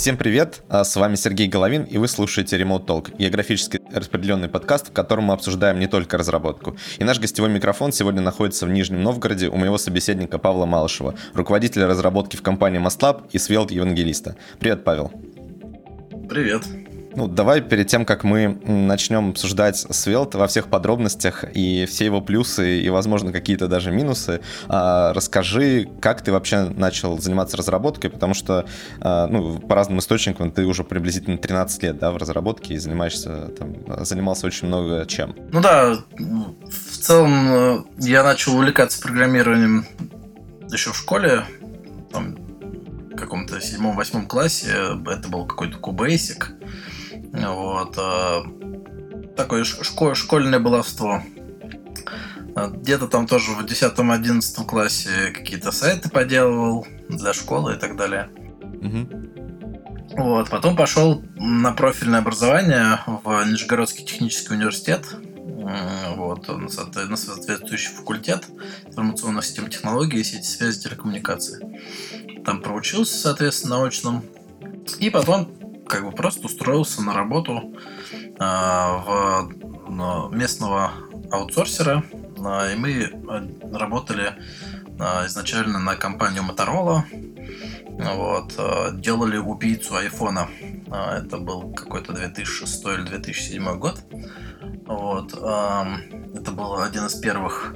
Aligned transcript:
Всем 0.00 0.16
привет, 0.16 0.62
а, 0.70 0.82
с 0.82 0.96
вами 0.96 1.14
Сергей 1.14 1.46
Головин, 1.46 1.82
и 1.82 1.98
вы 1.98 2.08
слушаете 2.08 2.58
Remote 2.58 2.86
Talk, 2.86 3.14
географически 3.18 3.82
распределенный 3.92 4.48
подкаст, 4.48 4.88
в 4.88 4.92
котором 4.94 5.24
мы 5.24 5.34
обсуждаем 5.34 5.78
не 5.78 5.88
только 5.88 6.16
разработку. 6.16 6.74
И 6.98 7.04
наш 7.04 7.20
гостевой 7.20 7.50
микрофон 7.50 7.92
сегодня 7.92 8.22
находится 8.22 8.64
в 8.64 8.70
Нижнем 8.70 9.02
Новгороде 9.02 9.48
у 9.48 9.56
моего 9.56 9.76
собеседника 9.76 10.38
Павла 10.38 10.64
Малышева, 10.64 11.16
руководителя 11.34 11.86
разработки 11.86 12.36
в 12.36 12.40
компании 12.40 12.80
Mastlab 12.80 13.26
и 13.32 13.36
Svelte 13.36 13.74
Евангелиста. 13.74 14.36
Привет, 14.58 14.84
Павел. 14.84 15.12
Привет. 16.30 16.62
Ну, 17.14 17.26
давай 17.26 17.60
перед 17.60 17.88
тем, 17.88 18.04
как 18.04 18.24
мы 18.24 18.60
начнем 18.64 19.30
обсуждать 19.30 19.84
Svelte 19.90 20.36
во 20.36 20.46
всех 20.46 20.68
подробностях 20.68 21.44
и 21.54 21.86
все 21.86 22.04
его 22.04 22.20
плюсы 22.20 22.80
и, 22.80 22.88
возможно, 22.88 23.32
какие-то 23.32 23.66
даже 23.66 23.90
минусы, 23.90 24.40
а, 24.68 25.12
расскажи, 25.12 25.88
как 26.00 26.22
ты 26.22 26.30
вообще 26.32 26.64
начал 26.64 27.18
заниматься 27.18 27.56
разработкой, 27.56 28.10
потому 28.10 28.34
что, 28.34 28.66
а, 29.00 29.26
ну, 29.26 29.58
по 29.58 29.74
разным 29.74 29.98
источникам 29.98 30.52
ты 30.52 30.64
уже 30.64 30.84
приблизительно 30.84 31.36
13 31.36 31.82
лет, 31.82 31.98
да, 31.98 32.12
в 32.12 32.16
разработке 32.16 32.74
и 32.74 32.78
занимаешься, 32.78 33.48
там, 33.58 33.74
занимался 34.04 34.46
очень 34.46 34.68
много 34.68 35.04
чем. 35.06 35.34
Ну 35.52 35.60
да, 35.60 35.96
в 36.16 36.98
целом 36.98 37.52
э, 37.52 37.82
я 37.98 38.22
начал 38.22 38.54
увлекаться 38.54 39.00
программированием 39.00 39.84
еще 40.70 40.92
в 40.92 40.96
школе, 40.96 41.44
там, 42.12 42.36
каком-то 43.16 43.60
седьмом-восьмом 43.60 44.26
классе, 44.26 44.72
это 45.06 45.28
был 45.28 45.44
какой-то 45.44 45.78
QBasic, 45.78 46.44
вот. 47.32 47.94
А, 47.98 48.42
такое 49.36 49.64
школь, 49.64 50.16
школьное 50.16 50.58
баловство. 50.58 51.22
А, 52.54 52.68
где-то 52.68 53.08
там 53.08 53.26
тоже 53.26 53.52
в 53.52 53.64
10-11 53.64 54.64
классе 54.66 55.30
какие-то 55.32 55.72
сайты 55.72 56.10
поделывал 56.10 56.86
для 57.08 57.32
школы 57.32 57.74
и 57.74 57.76
так 57.76 57.96
далее. 57.96 58.30
Угу. 58.82 60.22
Вот. 60.22 60.50
Потом 60.50 60.76
пошел 60.76 61.22
на 61.36 61.72
профильное 61.72 62.20
образование 62.20 63.00
в 63.06 63.44
Нижегородский 63.44 64.04
технический 64.04 64.54
университет. 64.54 65.06
Вот, 66.16 66.48
на 66.48 66.68
соответствующий 67.16 67.94
факультет 67.94 68.46
информационных 68.86 69.44
систем 69.44 69.68
технологий, 69.68 70.24
сети 70.24 70.46
связи, 70.46 70.80
телекоммуникации. 70.82 72.42
Там 72.44 72.62
проучился, 72.62 73.16
соответственно, 73.16 73.78
на 73.78 73.86
очном. 73.86 74.24
И 74.98 75.10
потом 75.10 75.52
как 75.90 76.04
бы 76.04 76.12
просто 76.12 76.46
устроился 76.46 77.02
на 77.02 77.12
работу 77.12 77.74
э, 78.14 78.38
в 78.38 80.30
местного 80.30 80.92
аутсорсера, 81.32 82.04
э, 82.12 82.72
и 82.72 82.76
мы 82.76 82.90
э, 82.92 83.76
работали 83.76 84.34
э, 84.98 85.26
изначально 85.26 85.80
на 85.80 85.96
компанию 85.96 86.44
Motorola, 86.44 87.02
вот, 87.98 88.54
э, 88.56 88.90
делали 88.94 89.36
убийцу 89.36 89.96
айфона. 89.96 90.48
Э, 90.86 91.22
это 91.24 91.38
был 91.38 91.72
какой-то 91.72 92.12
2006 92.12 92.84
или 92.86 93.02
2007 93.02 93.78
год. 93.78 94.00
Вот, 94.86 95.34
э, 95.34 95.84
это 96.36 96.52
был 96.52 96.80
один 96.80 97.06
из 97.06 97.14
первых 97.14 97.74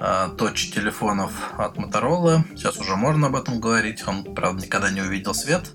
э, 0.00 0.28
точ-телефонов 0.36 1.32
от 1.56 1.76
Motorola. 1.76 2.42
Сейчас 2.56 2.78
уже 2.78 2.96
можно 2.96 3.28
об 3.28 3.36
этом 3.36 3.60
говорить. 3.60 4.06
Он, 4.08 4.24
правда, 4.34 4.66
никогда 4.66 4.90
не 4.90 5.02
увидел 5.02 5.34
свет. 5.34 5.72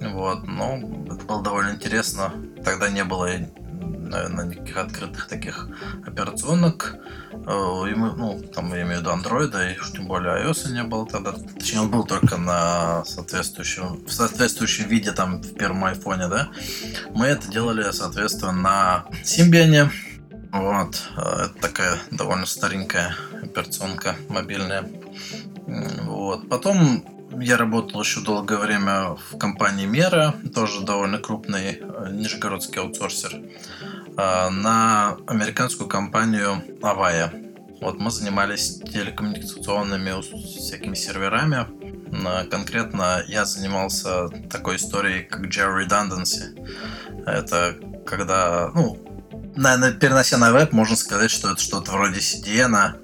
Вот, 0.00 0.46
но 0.46 0.78
это 1.06 1.24
было 1.26 1.42
довольно 1.42 1.72
интересно. 1.72 2.32
Тогда 2.64 2.88
не 2.88 3.04
было, 3.04 3.28
наверное, 3.68 4.46
никаких 4.46 4.76
открытых 4.78 5.28
таких 5.28 5.68
операционок. 6.06 6.96
Э, 7.32 7.90
и 7.90 7.94
мы, 7.94 8.12
ну, 8.16 8.40
там 8.54 8.72
я 8.74 8.82
имею 8.82 8.98
в 8.98 9.00
виду 9.00 9.10
андроида, 9.10 9.70
и 9.70 9.78
уж 9.78 9.92
тем 9.92 10.06
более 10.06 10.44
iOS 10.44 10.72
не 10.72 10.82
было 10.84 11.06
тогда. 11.06 11.32
Точнее, 11.32 11.82
он 11.82 11.90
был 11.90 12.04
только 12.04 12.38
на 12.38 13.04
соответствующем, 13.04 14.04
в 14.06 14.10
соответствующем 14.10 14.88
виде, 14.88 15.12
там, 15.12 15.42
в 15.42 15.54
первом 15.54 15.84
айфоне, 15.84 16.28
да. 16.28 16.48
Мы 17.14 17.26
это 17.26 17.50
делали, 17.50 17.90
соответственно, 17.92 18.52
на 18.52 19.04
Symbian. 19.22 19.90
Вот. 20.52 21.02
Э, 21.16 21.44
это 21.44 21.54
такая 21.60 21.98
довольно 22.10 22.46
старенькая 22.46 23.14
операционка 23.42 24.16
мобильная. 24.28 24.88
Вот. 25.66 26.48
Потом 26.48 27.19
я 27.38 27.56
работал 27.56 28.00
еще 28.00 28.20
долгое 28.20 28.58
время 28.58 29.16
в 29.30 29.38
компании 29.38 29.86
Мера, 29.86 30.34
тоже 30.54 30.80
довольно 30.82 31.18
крупный 31.18 31.78
э, 31.80 32.08
нижегородский 32.10 32.80
аутсорсер, 32.80 33.34
э, 33.34 34.48
на 34.50 35.16
американскую 35.26 35.88
компанию 35.88 36.62
Avaya. 36.82 37.46
Вот 37.80 37.98
мы 37.98 38.10
занимались 38.10 38.80
телекоммуникационными 38.80 40.20
всякими 40.20 40.94
серверами. 40.94 41.66
Конкретно 42.50 43.22
я 43.26 43.44
занимался 43.44 44.28
такой 44.50 44.76
историей, 44.76 45.22
как 45.22 45.46
Geo 45.46 45.78
Redundancy. 45.78 46.58
Это 47.24 47.76
когда, 48.04 48.70
ну, 48.74 48.98
наверное, 49.56 49.92
перенося 49.92 50.36
на 50.36 50.52
веб, 50.52 50.72
можно 50.72 50.96
сказать, 50.96 51.30
что 51.30 51.52
это 51.52 51.62
что-то 51.62 51.92
вроде 51.92 52.18
CDN, 52.18 52.96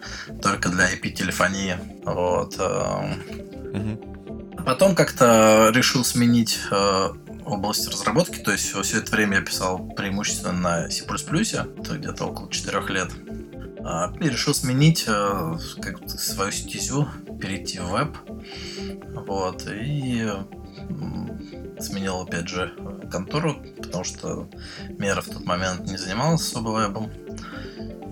только 0.42 0.68
для 0.68 0.92
IP-телефонии. 0.92 1.78
Вот. 2.04 2.58
Угу. 2.58 4.15
Потом 4.66 4.96
как-то 4.96 5.70
решил 5.72 6.04
сменить 6.04 6.58
э, 6.72 7.08
область 7.44 7.88
разработки, 7.88 8.38
то 8.38 8.50
есть 8.50 8.72
все 8.72 8.98
это 8.98 9.12
время 9.12 9.36
я 9.36 9.42
писал 9.42 9.78
преимущественно 9.78 10.52
на 10.52 10.90
C++, 10.90 11.04
это 11.04 11.96
где-то 11.96 12.24
около 12.24 12.50
4 12.50 12.82
лет. 12.88 13.12
А, 13.84 14.12
и 14.20 14.28
решил 14.28 14.54
сменить 14.54 15.04
э, 15.06 15.54
свою 16.08 16.50
стезю, 16.50 17.08
перейти 17.40 17.78
в 17.78 17.90
веб. 17.90 18.16
Вот, 19.28 19.68
и 19.70 20.28
сменил 21.78 22.20
опять 22.22 22.48
же 22.48 22.74
контору, 23.10 23.56
потому 23.76 24.04
что 24.04 24.48
Мера 24.98 25.20
в 25.20 25.26
тот 25.26 25.44
момент 25.44 25.88
не 25.90 25.96
занималась 25.96 26.42
особо 26.42 26.80
вебом. 26.80 27.10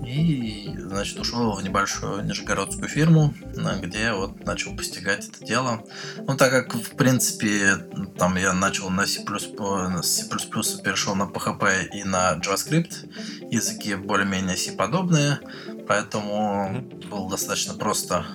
И, 0.05 0.71
значит, 0.77 1.19
ушел 1.19 1.51
в 1.53 1.63
небольшую 1.63 2.23
нижегородскую 2.25 2.87
фирму, 2.87 3.33
где 3.81 4.13
вот 4.13 4.45
начал 4.45 4.75
постигать 4.75 5.27
это 5.27 5.43
дело. 5.43 5.83
Ну, 6.17 6.37
так 6.37 6.51
как, 6.51 6.75
в 6.75 6.95
принципе, 6.95 7.77
там 8.15 8.35
я 8.37 8.53
начал 8.53 8.91
на 8.91 9.07
C++, 9.07 9.21
C++ 9.21 10.29
перешел 10.83 11.15
на 11.15 11.23
PHP 11.23 11.87
и 11.91 12.03
на 12.03 12.35
JavaScript, 12.37 13.09
языки 13.49 13.95
более-менее 13.95 14.57
C-подобные, 14.57 15.39
поэтому 15.87 16.83
было 17.09 17.27
достаточно 17.31 17.73
просто 17.73 18.27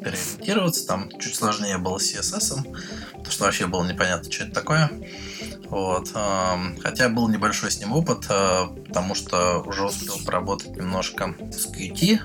переориентироваться. 0.00 0.86
Там 0.86 1.10
чуть 1.18 1.34
сложнее 1.34 1.78
было 1.78 1.98
с 1.98 2.14
CSS, 2.14 2.62
потому 3.10 3.30
что 3.30 3.44
вообще 3.44 3.66
было 3.66 3.86
непонятно, 3.86 4.30
что 4.30 4.44
это 4.44 4.54
такое. 4.54 4.90
Вот. 5.70 6.12
Хотя 6.82 7.08
был 7.08 7.28
небольшой 7.28 7.70
с 7.70 7.78
ним 7.78 7.92
опыт, 7.92 8.26
а, 8.30 8.68
потому 8.86 9.14
что 9.14 9.60
уже 9.66 9.84
успел 9.84 10.18
поработать 10.24 10.74
немножко 10.76 11.34
с 11.52 11.66
Qt, 11.66 12.20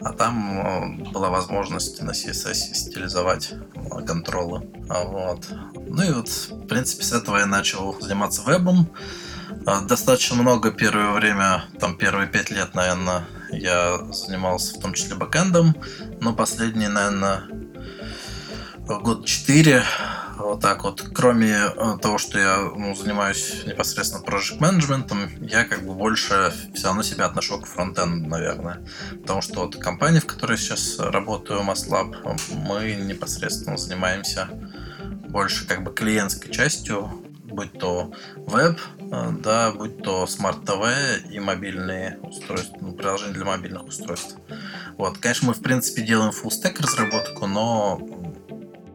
а 0.00 0.12
там 0.12 0.60
а, 0.60 1.10
была 1.10 1.28
возможность 1.28 2.00
на 2.02 2.12
CSS 2.12 2.74
стилизовать 2.74 3.52
а, 3.90 4.02
контролы. 4.02 4.70
Вот. 4.88 5.48
Ну 5.88 6.02
и 6.02 6.12
вот, 6.12 6.28
в 6.28 6.66
принципе, 6.66 7.02
с 7.02 7.12
этого 7.12 7.38
я 7.38 7.46
начал 7.46 8.00
заниматься 8.00 8.42
вебом. 8.42 8.88
Достаточно 9.88 10.36
много 10.36 10.70
первое 10.70 11.12
время, 11.12 11.64
там 11.80 11.96
первые 11.96 12.28
пять 12.28 12.50
лет, 12.50 12.74
наверное, 12.74 13.26
я 13.50 13.98
занимался 14.12 14.74
в 14.74 14.80
том 14.80 14.94
числе 14.94 15.16
бэкэндом, 15.16 15.76
но 16.20 16.34
последние, 16.34 16.88
наверное, 16.88 17.42
год 18.86 19.26
четыре 19.26 19.82
вот 20.38 20.60
так 20.60 20.84
вот. 20.84 21.02
Кроме 21.12 21.52
э, 21.52 21.98
того, 22.00 22.18
что 22.18 22.38
я 22.38 22.58
ну, 22.58 22.94
занимаюсь 22.94 23.64
непосредственно 23.66 24.22
project 24.22 24.60
менеджментом, 24.60 25.28
я 25.40 25.64
как 25.64 25.84
бы 25.84 25.94
больше 25.94 26.52
все 26.74 26.86
равно 26.86 27.02
себя 27.02 27.26
отношу 27.26 27.60
к 27.60 27.66
фронтенду, 27.66 28.28
наверное. 28.28 28.86
Потому 29.20 29.42
что 29.42 29.60
вот 29.62 29.76
компания, 29.76 30.20
в 30.20 30.26
которой 30.26 30.56
сейчас 30.56 30.98
работаю, 30.98 31.60
MassLab, 31.60 32.40
мы 32.50 32.94
непосредственно 32.94 33.76
занимаемся 33.76 34.48
больше 35.28 35.66
как 35.66 35.82
бы 35.82 35.92
клиентской 35.92 36.50
частью, 36.50 37.10
будь 37.44 37.72
то 37.78 38.12
веб, 38.36 38.78
да, 39.10 39.72
будь 39.72 40.02
то 40.02 40.26
smart 40.26 40.64
TV 40.64 41.30
и 41.30 41.40
мобильные 41.40 42.18
устройства, 42.22 42.78
ну, 42.80 42.92
приложения 42.92 43.34
для 43.34 43.44
мобильных 43.44 43.84
устройств. 43.84 44.36
Вот, 44.96 45.18
конечно, 45.18 45.48
мы 45.48 45.54
в 45.54 45.62
принципе 45.62 46.02
делаем 46.02 46.30
full 46.30 46.50
stack 46.50 46.82
разработку, 46.82 47.46
но 47.46 48.00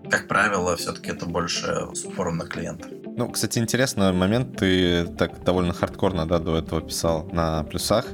как 0.09 0.27
правило, 0.27 0.75
все-таки 0.75 1.09
это 1.09 1.25
больше 1.25 1.87
с 1.93 2.05
упором 2.05 2.37
на 2.37 2.45
клиента. 2.45 2.87
Ну, 3.15 3.29
кстати, 3.29 3.59
интересный 3.59 4.11
момент. 4.11 4.57
Ты 4.57 5.05
так 5.05 5.43
довольно 5.43 5.73
хардкорно 5.73 6.27
да, 6.27 6.39
до 6.39 6.57
этого 6.57 6.81
писал 6.81 7.27
на 7.31 7.63
плюсах. 7.63 8.05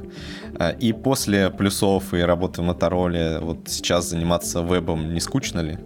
А, 0.58 0.70
и 0.70 0.92
после 0.92 1.50
плюсов 1.50 2.14
и 2.14 2.20
работы 2.20 2.62
в 2.62 2.64
Мотороле 2.64 3.38
вот 3.40 3.68
сейчас 3.68 4.08
заниматься 4.08 4.62
вебом 4.62 5.12
не 5.12 5.20
скучно 5.20 5.60
ли? 5.60 5.78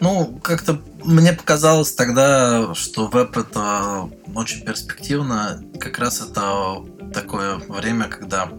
Ну, 0.00 0.38
как-то 0.42 0.80
мне 1.04 1.32
показалось 1.32 1.92
тогда, 1.92 2.74
что 2.74 3.08
веб 3.08 3.36
это 3.36 4.08
очень 4.34 4.64
перспективно. 4.64 5.62
Как 5.80 5.98
раз 5.98 6.20
это 6.20 6.84
такое 7.12 7.56
время, 7.56 8.04
когда, 8.04 8.50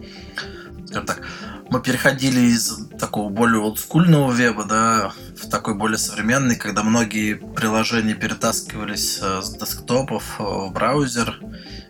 скажем 0.86 1.06
так, 1.06 1.22
мы 1.70 1.80
переходили 1.80 2.40
из 2.40 2.88
такого 2.98 3.30
более 3.30 3.60
олдскульного 3.60 4.32
веба, 4.32 4.64
да, 4.64 5.12
в 5.40 5.48
такой 5.48 5.74
более 5.74 5.98
современный, 5.98 6.56
когда 6.56 6.82
многие 6.82 7.34
приложения 7.34 8.14
перетаскивались 8.14 9.20
э, 9.22 9.40
с 9.40 9.50
десктопов 9.54 10.40
э, 10.40 10.42
в 10.42 10.72
браузер, 10.72 11.40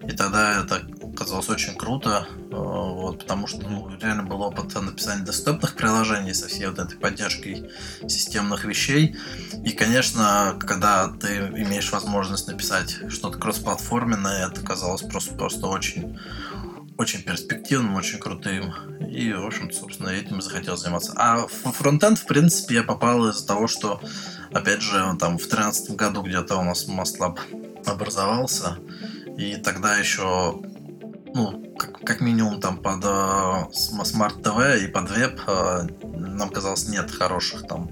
и 0.07 0.13
тогда 0.13 0.61
это 0.61 0.83
казалось 1.17 1.49
очень 1.49 1.75
круто, 1.77 2.27
э, 2.31 2.55
вот, 2.55 3.21
потому 3.21 3.47
что 3.47 3.61
ну, 3.69 3.91
реально 4.01 4.25
был 4.25 4.43
опыт 4.43 4.75
написания 4.75 5.25
десктопных 5.25 5.75
приложений 5.75 6.35
со 6.35 6.49
всей 6.49 6.67
вот 6.67 6.79
этой 6.79 6.99
поддержкой 6.99 7.71
системных 8.09 8.65
вещей. 8.65 9.17
И, 9.65 9.71
конечно, 9.73 10.57
когда 10.61 11.09
ты 11.09 11.37
имеешь 11.37 11.93
возможность 11.93 12.49
написать 12.49 12.99
что-то 13.09 13.39
кроссплатформенное, 13.39 14.49
это 14.49 14.61
казалось 14.61 15.03
просто, 15.03 15.35
просто 15.35 15.67
очень 15.67 16.19
очень 17.01 17.23
перспективным, 17.23 17.95
очень 17.95 18.19
крутым. 18.19 18.75
И, 19.09 19.33
в 19.33 19.47
общем 19.47 19.73
собственно, 19.73 20.11
этим 20.11 20.43
захотел 20.43 20.77
заниматься. 20.77 21.15
А 21.17 21.47
фронтенд, 21.47 22.19
в 22.19 22.27
принципе, 22.27 22.75
я 22.75 22.83
попал 22.83 23.27
из-за 23.31 23.47
того, 23.47 23.69
что, 23.69 24.03
опять 24.53 24.83
же, 24.83 24.99
там 25.19 25.39
в 25.39 25.49
2013 25.49 25.93
году 25.93 26.21
где-то 26.21 26.57
у 26.57 26.63
нас 26.63 26.87
MastLab 26.87 27.39
образовался. 27.87 28.77
И 29.39 29.57
тогда 29.57 29.97
еще, 29.97 30.61
ну, 31.35 31.75
как, 31.79 32.01
как 32.01 32.21
минимум 32.21 32.61
там 32.61 32.79
под 32.79 33.05
uh, 33.05 33.71
Smart 33.71 34.43
TV 34.43 34.85
и 34.85 34.89
под 34.89 35.11
веб 35.11 35.41
uh, 35.47 36.17
нам 36.19 36.51
казалось 36.51 36.89
нет 36.89 37.11
хороших 37.11 37.67
там 37.67 37.91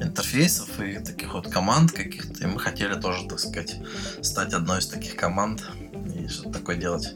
интерфейсов 0.00 0.80
и 0.80 0.98
таких 0.98 1.34
вот 1.34 1.48
команд 1.48 1.92
каких-то. 1.92 2.44
И 2.44 2.46
мы 2.46 2.58
хотели 2.58 2.94
тоже, 2.94 3.28
так 3.28 3.38
сказать, 3.38 3.76
стать 4.22 4.52
одной 4.52 4.78
из 4.80 4.86
таких 4.88 5.16
команд 5.16 5.62
и 6.14 6.28
что-то 6.28 6.58
такое 6.58 6.76
делать. 6.76 7.14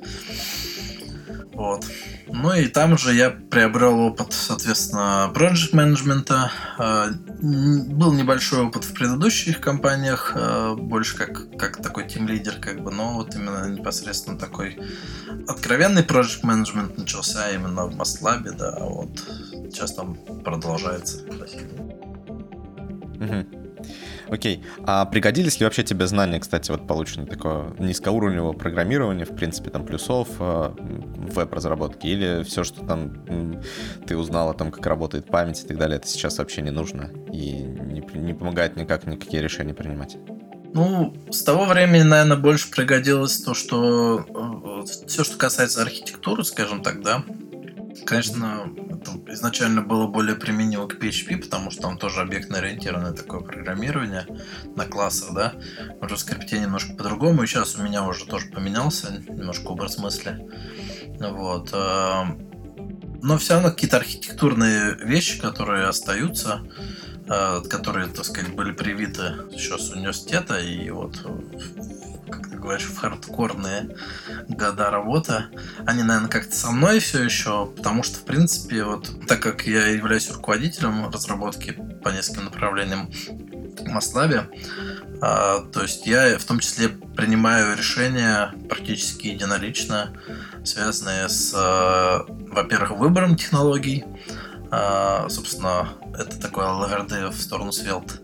Вот. 1.57 1.87
Ну 2.27 2.53
и 2.53 2.69
там 2.69 2.99
же 2.99 3.15
я 3.15 3.31
приобрел 3.31 3.99
опыт, 4.01 4.35
соответственно, 4.35 5.33
project 5.35 5.71
менеджмента. 5.73 6.53
А, 6.77 7.09
был 7.09 8.13
небольшой 8.13 8.61
опыт 8.61 8.85
в 8.85 8.93
предыдущих 8.93 9.59
компаниях, 9.59 10.33
а, 10.35 10.75
больше 10.75 11.17
как, 11.17 11.57
как 11.57 11.83
такой 11.83 12.07
тим-лидер, 12.07 12.57
как 12.61 12.83
бы, 12.83 12.91
но 12.91 13.15
вот 13.15 13.35
именно 13.35 13.71
непосредственно 13.71 14.39
такой 14.39 14.79
откровенный 15.49 16.03
project 16.03 16.41
менеджмент 16.43 16.99
начался 16.99 17.51
именно 17.51 17.87
в 17.87 17.97
Мастлабе, 17.97 18.51
да, 18.51 18.77
вот 18.81 19.19
сейчас 19.71 19.95
там 19.95 20.17
продолжается. 20.45 21.23
Угу. 23.19 23.47
Окей. 24.29 24.65
А 24.85 25.05
пригодились 25.05 25.61
ли 25.61 25.65
вообще 25.65 25.83
тебе 25.83 26.07
знания, 26.07 26.41
кстати, 26.41 26.71
вот 26.71 26.87
полученные 26.87 27.27
такое 27.27 27.75
низкоуровневого 27.79 28.53
программирования, 28.53 29.25
в 29.25 29.35
принципе, 29.35 29.71
там 29.71 29.85
плюсов, 29.85 30.29
э, 30.39 30.73
веб-разработки, 30.79 32.07
или 32.07 32.43
все, 32.43 32.65
что 32.65 32.85
там 32.85 33.61
ты 34.07 34.17
узнал 34.17 34.51
о 34.51 34.55
том, 34.55 34.71
как 34.71 34.87
работает 34.87 35.27
память 35.27 35.63
и 35.63 35.67
так 35.67 35.79
далее, 35.79 35.99
это 35.99 36.09
сейчас 36.09 36.39
вообще 36.39 36.63
не 36.63 36.71
нужно 36.71 37.11
и 37.33 37.53
не, 37.53 38.05
не 38.15 38.35
помогает 38.35 38.77
никак 38.77 39.07
никакие 39.07 39.43
решения 39.43 39.75
принимать? 39.75 40.17
Ну, 40.75 41.15
с 41.31 41.43
того 41.43 41.65
времени, 41.65 42.03
наверное, 42.03 42.37
больше 42.37 42.71
пригодилось 42.71 43.41
то, 43.41 43.55
что 43.55 44.27
э, 44.83 45.07
все, 45.07 45.25
что 45.25 45.39
касается 45.39 45.83
архитектуры, 45.83 46.45
скажем 46.45 46.83
так, 46.83 47.03
да, 47.03 47.23
Конечно, 48.05 48.69
изначально 49.29 49.83
было 49.83 50.07
более 50.07 50.37
применимо 50.37 50.87
к 50.87 50.97
PHP, 50.97 51.39
потому 51.39 51.71
что 51.71 51.83
там 51.83 51.99
тоже 51.99 52.21
объектно-ориентированное 52.21 53.13
такое 53.13 53.41
программирование 53.41 54.27
на 54.75 54.85
классах, 54.85 55.35
да. 55.35 55.55
В 56.01 56.05
JavaScript 56.05 56.59
немножко 56.59 56.95
по-другому, 56.95 57.43
и 57.43 57.47
сейчас 57.47 57.77
у 57.77 57.83
меня 57.83 58.05
уже 58.05 58.27
тоже 58.27 58.47
поменялся 58.47 59.23
немножко 59.29 59.69
образ 59.69 59.95
смысле. 59.95 60.49
Вот. 61.21 61.71
Э, 61.73 62.25
но 63.23 63.39
все 63.39 63.55
равно 63.55 63.71
какие-то 63.71 63.97
архитектурные 63.97 64.95
вещи, 65.03 65.41
которые 65.41 65.87
остаются, 65.87 66.63
э, 67.27 67.61
которые, 67.69 68.09
так 68.09 68.25
сказать, 68.25 68.55
были 68.55 68.73
привиты 68.73 69.35
еще 69.51 69.79
с 69.79 69.91
университета, 69.91 70.59
и 70.59 70.91
вот 70.91 71.19
как 72.31 72.49
ты 72.49 72.57
говоришь, 72.57 72.85
в 72.87 72.97
хардкорные 72.97 73.97
года 74.49 74.91
работы. 74.91 75.45
Они, 75.87 76.03
наверное, 76.03 76.31
как-то 76.31 76.55
со 76.55 76.71
мной 76.71 76.99
все 77.01 77.23
еще, 77.23 77.67
потому 77.67 78.03
что, 78.03 78.19
в 78.19 78.25
принципе, 78.25 78.85
вот 78.85 79.27
так 79.27 79.41
как 79.41 79.67
я 79.67 79.89
являюсь 79.89 80.31
руководителем 80.31 81.09
разработки 81.11 81.73
по 82.03 82.11
нескольким 82.11 82.45
направлениям 82.45 83.11
в 83.79 83.89
Маслабе, 83.89 84.49
а, 85.21 85.61
то 85.73 85.83
есть 85.83 86.07
я 86.07 86.39
в 86.39 86.45
том 86.45 86.59
числе 86.61 86.89
принимаю 86.89 87.77
решения 87.77 88.53
практически 88.69 89.29
единолично, 89.29 90.13
связанные 90.65 91.29
с, 91.29 91.53
а, 91.55 92.25
во-первых, 92.29 92.93
выбором 92.93 93.37
технологий, 93.37 94.05
а, 94.71 95.29
собственно, 95.29 95.89
это 96.19 96.39
такое 96.41 96.67
лаверды 96.67 97.29
в 97.29 97.41
сторону 97.41 97.71
Svelte. 97.71 98.21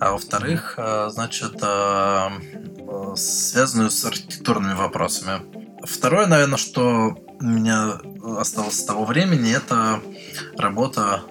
А 0.00 0.12
во-вторых, 0.12 0.78
значит, 1.10 1.62
связанную 3.16 3.90
с 3.90 4.04
архитектурными 4.04 4.74
вопросами. 4.74 5.42
Второе, 5.84 6.26
наверное, 6.26 6.58
что 6.58 7.16
у 7.40 7.44
меня 7.44 7.98
осталось 8.38 8.78
с 8.78 8.84
того 8.84 9.04
времени, 9.04 9.54
это 9.54 10.00
работа 10.56 11.22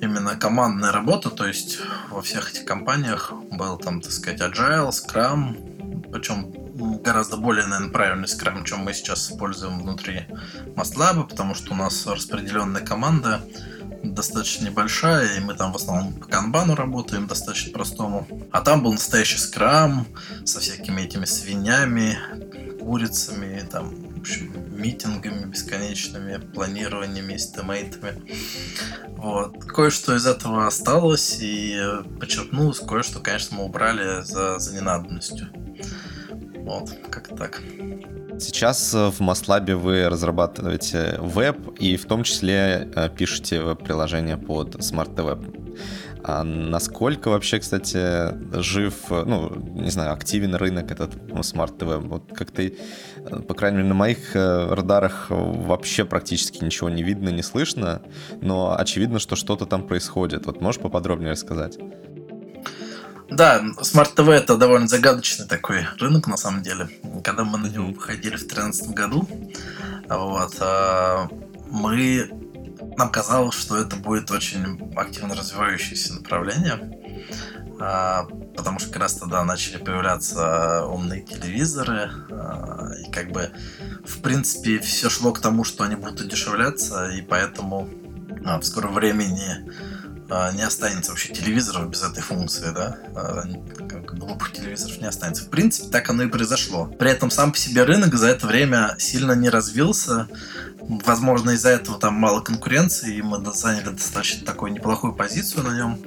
именно 0.00 0.36
командная 0.36 0.92
работа, 0.92 1.30
то 1.30 1.46
есть 1.46 1.78
во 2.10 2.22
всех 2.22 2.52
этих 2.52 2.64
компаниях 2.64 3.32
был 3.50 3.76
там, 3.78 4.00
так 4.00 4.12
сказать, 4.12 4.40
Agile, 4.40 4.90
Scrum, 4.90 6.10
причем 6.12 6.52
гораздо 7.02 7.36
более, 7.36 7.66
наверное, 7.66 7.92
правильный 7.92 8.28
Scrum, 8.28 8.64
чем 8.64 8.80
мы 8.80 8.94
сейчас 8.94 9.30
используем 9.30 9.80
внутри 9.80 10.26
MastLab, 10.76 11.28
потому 11.28 11.54
что 11.54 11.72
у 11.72 11.76
нас 11.76 12.06
распределенная 12.06 12.82
команда, 12.82 13.40
достаточно 14.02 14.66
небольшая, 14.66 15.36
и 15.36 15.40
мы 15.40 15.54
там 15.54 15.72
в 15.72 15.76
основном 15.76 16.14
по 16.14 16.26
канбану 16.26 16.74
работаем, 16.74 17.26
достаточно 17.26 17.72
простому. 17.72 18.26
А 18.52 18.60
там 18.60 18.82
был 18.82 18.92
настоящий 18.92 19.38
скрам 19.38 20.06
со 20.44 20.60
всякими 20.60 21.02
этими 21.02 21.24
свинями, 21.24 22.18
курицами, 22.80 23.66
там, 23.70 23.94
в 24.16 24.20
общем, 24.20 24.52
митингами 24.70 25.44
бесконечными, 25.44 26.38
планированиями, 26.38 27.36
эстимейтами. 27.36 28.22
Вот. 29.16 29.62
Кое-что 29.64 30.16
из 30.16 30.26
этого 30.26 30.66
осталось 30.66 31.38
и 31.40 31.78
подчеркнулось, 32.20 32.78
кое-что, 32.80 33.20
конечно, 33.20 33.58
мы 33.58 33.64
убрали 33.64 34.22
за, 34.24 34.58
за 34.58 34.74
ненадобностью. 34.74 35.48
Вот, 36.64 36.90
как 37.10 37.28
так. 37.36 37.62
Сейчас 38.38 38.94
э, 38.94 39.10
в 39.10 39.20
MastLab 39.20 39.74
вы 39.74 40.08
разрабатываете 40.08 41.16
веб 41.20 41.56
и 41.80 41.96
в 41.96 42.06
том 42.06 42.22
числе 42.22 42.88
э, 42.94 43.08
пишете 43.08 43.60
веб-приложение 43.60 44.36
под 44.36 44.76
Smart 44.76 45.14
TV. 45.14 45.76
А 46.22 46.44
насколько 46.44 47.30
вообще, 47.30 47.58
кстати, 47.58 48.60
жив, 48.60 48.94
э, 49.10 49.24
ну, 49.26 49.52
не 49.74 49.90
знаю, 49.90 50.12
активен 50.12 50.54
рынок 50.54 50.92
этот 50.92 51.16
ну, 51.28 51.40
Smart 51.40 51.76
TV? 51.76 51.98
Вот 51.98 52.32
как 52.32 52.52
ты, 52.52 52.76
по 53.48 53.54
крайней 53.54 53.78
мере, 53.78 53.88
на 53.88 53.94
моих 53.94 54.34
радарах 54.34 55.26
вообще 55.30 56.04
практически 56.04 56.64
ничего 56.64 56.90
не 56.90 57.02
видно, 57.02 57.30
не 57.30 57.42
слышно, 57.42 58.02
но 58.40 58.76
очевидно, 58.78 59.18
что 59.18 59.34
что-то 59.34 59.66
там 59.66 59.84
происходит. 59.84 60.46
Вот 60.46 60.60
можешь 60.60 60.80
поподробнее 60.80 61.32
рассказать? 61.32 61.78
Да, 63.30 63.62
Smart 63.80 64.14
TV 64.14 64.32
это 64.32 64.56
довольно 64.56 64.88
загадочный 64.88 65.46
такой 65.46 65.86
рынок 65.98 66.26
на 66.26 66.36
самом 66.36 66.62
деле. 66.62 66.88
Когда 67.22 67.44
мы 67.44 67.58
на 67.58 67.66
него 67.66 67.88
выходили 67.88 68.36
в 68.36 68.40
2013 68.40 68.90
году, 68.90 69.28
вот, 70.08 70.56
а, 70.60 71.28
мы 71.70 72.30
нам 72.96 73.10
казалось, 73.10 73.54
что 73.54 73.76
это 73.76 73.96
будет 73.96 74.30
очень 74.30 74.92
активно 74.96 75.34
развивающееся 75.34 76.14
направление, 76.14 76.80
а, 77.78 78.26
потому 78.56 78.78
что 78.78 78.88
как 78.88 79.02
раз 79.02 79.14
тогда 79.14 79.44
начали 79.44 79.76
появляться 79.76 80.86
умные 80.86 81.20
телевизоры, 81.20 82.10
а, 82.30 82.92
и 83.06 83.10
как 83.10 83.30
бы 83.30 83.50
в 84.06 84.22
принципе 84.22 84.78
все 84.78 85.10
шло 85.10 85.32
к 85.32 85.40
тому, 85.40 85.64
что 85.64 85.84
они 85.84 85.96
будут 85.96 86.22
удешевляться, 86.22 87.10
и 87.10 87.20
поэтому 87.20 87.90
в 88.42 88.62
скором 88.62 88.94
времени 88.94 89.70
не 90.28 90.62
останется 90.62 91.12
вообще 91.12 91.32
телевизоров 91.32 91.88
без 91.88 92.02
этой 92.02 92.22
функции, 92.22 92.70
да, 92.74 92.98
а, 93.14 93.44
глупых 94.12 94.52
телевизоров 94.52 94.98
не 94.98 95.06
останется. 95.06 95.44
В 95.44 95.48
принципе, 95.48 95.88
так 95.88 96.10
оно 96.10 96.24
и 96.24 96.28
произошло. 96.28 96.86
При 96.86 97.10
этом 97.10 97.30
сам 97.30 97.52
по 97.52 97.58
себе 97.58 97.84
рынок 97.84 98.14
за 98.14 98.28
это 98.28 98.46
время 98.46 98.94
сильно 98.98 99.32
не 99.32 99.48
развился. 99.48 100.28
Возможно, 100.80 101.50
из-за 101.50 101.70
этого 101.70 101.98
там 101.98 102.14
мало 102.14 102.40
конкуренции, 102.40 103.16
и 103.16 103.22
мы 103.22 103.42
заняли 103.52 103.90
достаточно 103.90 104.46
такую 104.46 104.72
неплохую 104.72 105.14
позицию 105.14 105.64
на 105.64 105.76
нем. 105.76 105.98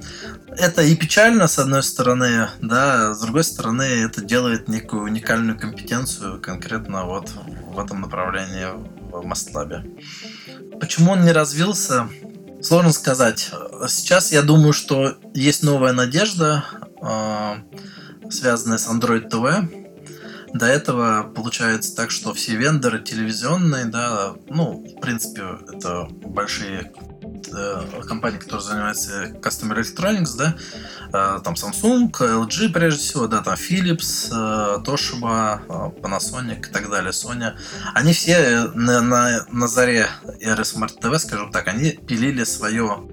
Это 0.47 0.81
и 0.81 0.95
печально, 0.95 1.47
с 1.47 1.59
одной 1.59 1.83
стороны, 1.83 2.49
да, 2.61 3.13
с 3.13 3.21
другой 3.21 3.43
стороны, 3.43 3.83
это 3.83 4.21
делает 4.21 4.67
некую 4.67 5.03
уникальную 5.03 5.57
компетенцию 5.57 6.39
конкретно 6.39 7.05
вот 7.05 7.31
в 7.73 7.79
этом 7.79 8.01
направлении 8.01 8.67
в 9.11 9.25
Мастлабе. 9.25 9.83
Почему 10.79 11.11
он 11.11 11.23
не 11.23 11.31
развился? 11.31 12.09
Сложно 12.61 12.93
сказать. 12.93 13.51
Сейчас 13.87 14.31
я 14.31 14.41
думаю, 14.43 14.73
что 14.73 15.17
есть 15.33 15.63
новая 15.63 15.93
надежда, 15.93 16.63
а, 17.01 17.57
связанная 18.29 18.77
с 18.77 18.87
Android 18.87 19.29
TV. 19.29 19.81
До 20.53 20.65
этого 20.65 21.23
получается 21.23 21.95
так, 21.95 22.11
что 22.11 22.33
все 22.33 22.55
вендоры 22.55 22.99
телевизионные, 22.99 23.85
да, 23.85 24.35
ну, 24.47 24.85
в 24.85 24.99
принципе, 24.99 25.43
это 25.73 26.07
большие 26.09 26.91
э, 27.47 28.01
компании, 28.07 28.37
которые 28.37 28.61
занимаются 28.61 29.27
Customer 29.41 29.79
Electronics, 29.79 30.37
да, 30.37 30.55
э, 31.07 31.39
там 31.43 31.53
Samsung, 31.53 32.11
LG 32.11 32.71
прежде 32.71 33.01
всего, 33.01 33.27
да, 33.27 33.41
там 33.41 33.55
Philips, 33.55 34.29
э, 34.31 34.81
Toshiba, 34.83 35.65
Panasonic 36.01 36.69
и 36.69 36.71
так 36.71 36.89
далее, 36.89 37.11
Sony, 37.11 37.53
они 37.93 38.13
все 38.13 38.71
на, 38.73 39.01
на, 39.01 39.45
на 39.49 39.67
заре 39.67 40.07
эры 40.39 40.63
Smart 40.63 40.99
TV, 41.01 41.19
скажем 41.19 41.51
так, 41.51 41.67
они 41.67 41.91
пилили 41.91 42.43
свое 42.43 43.07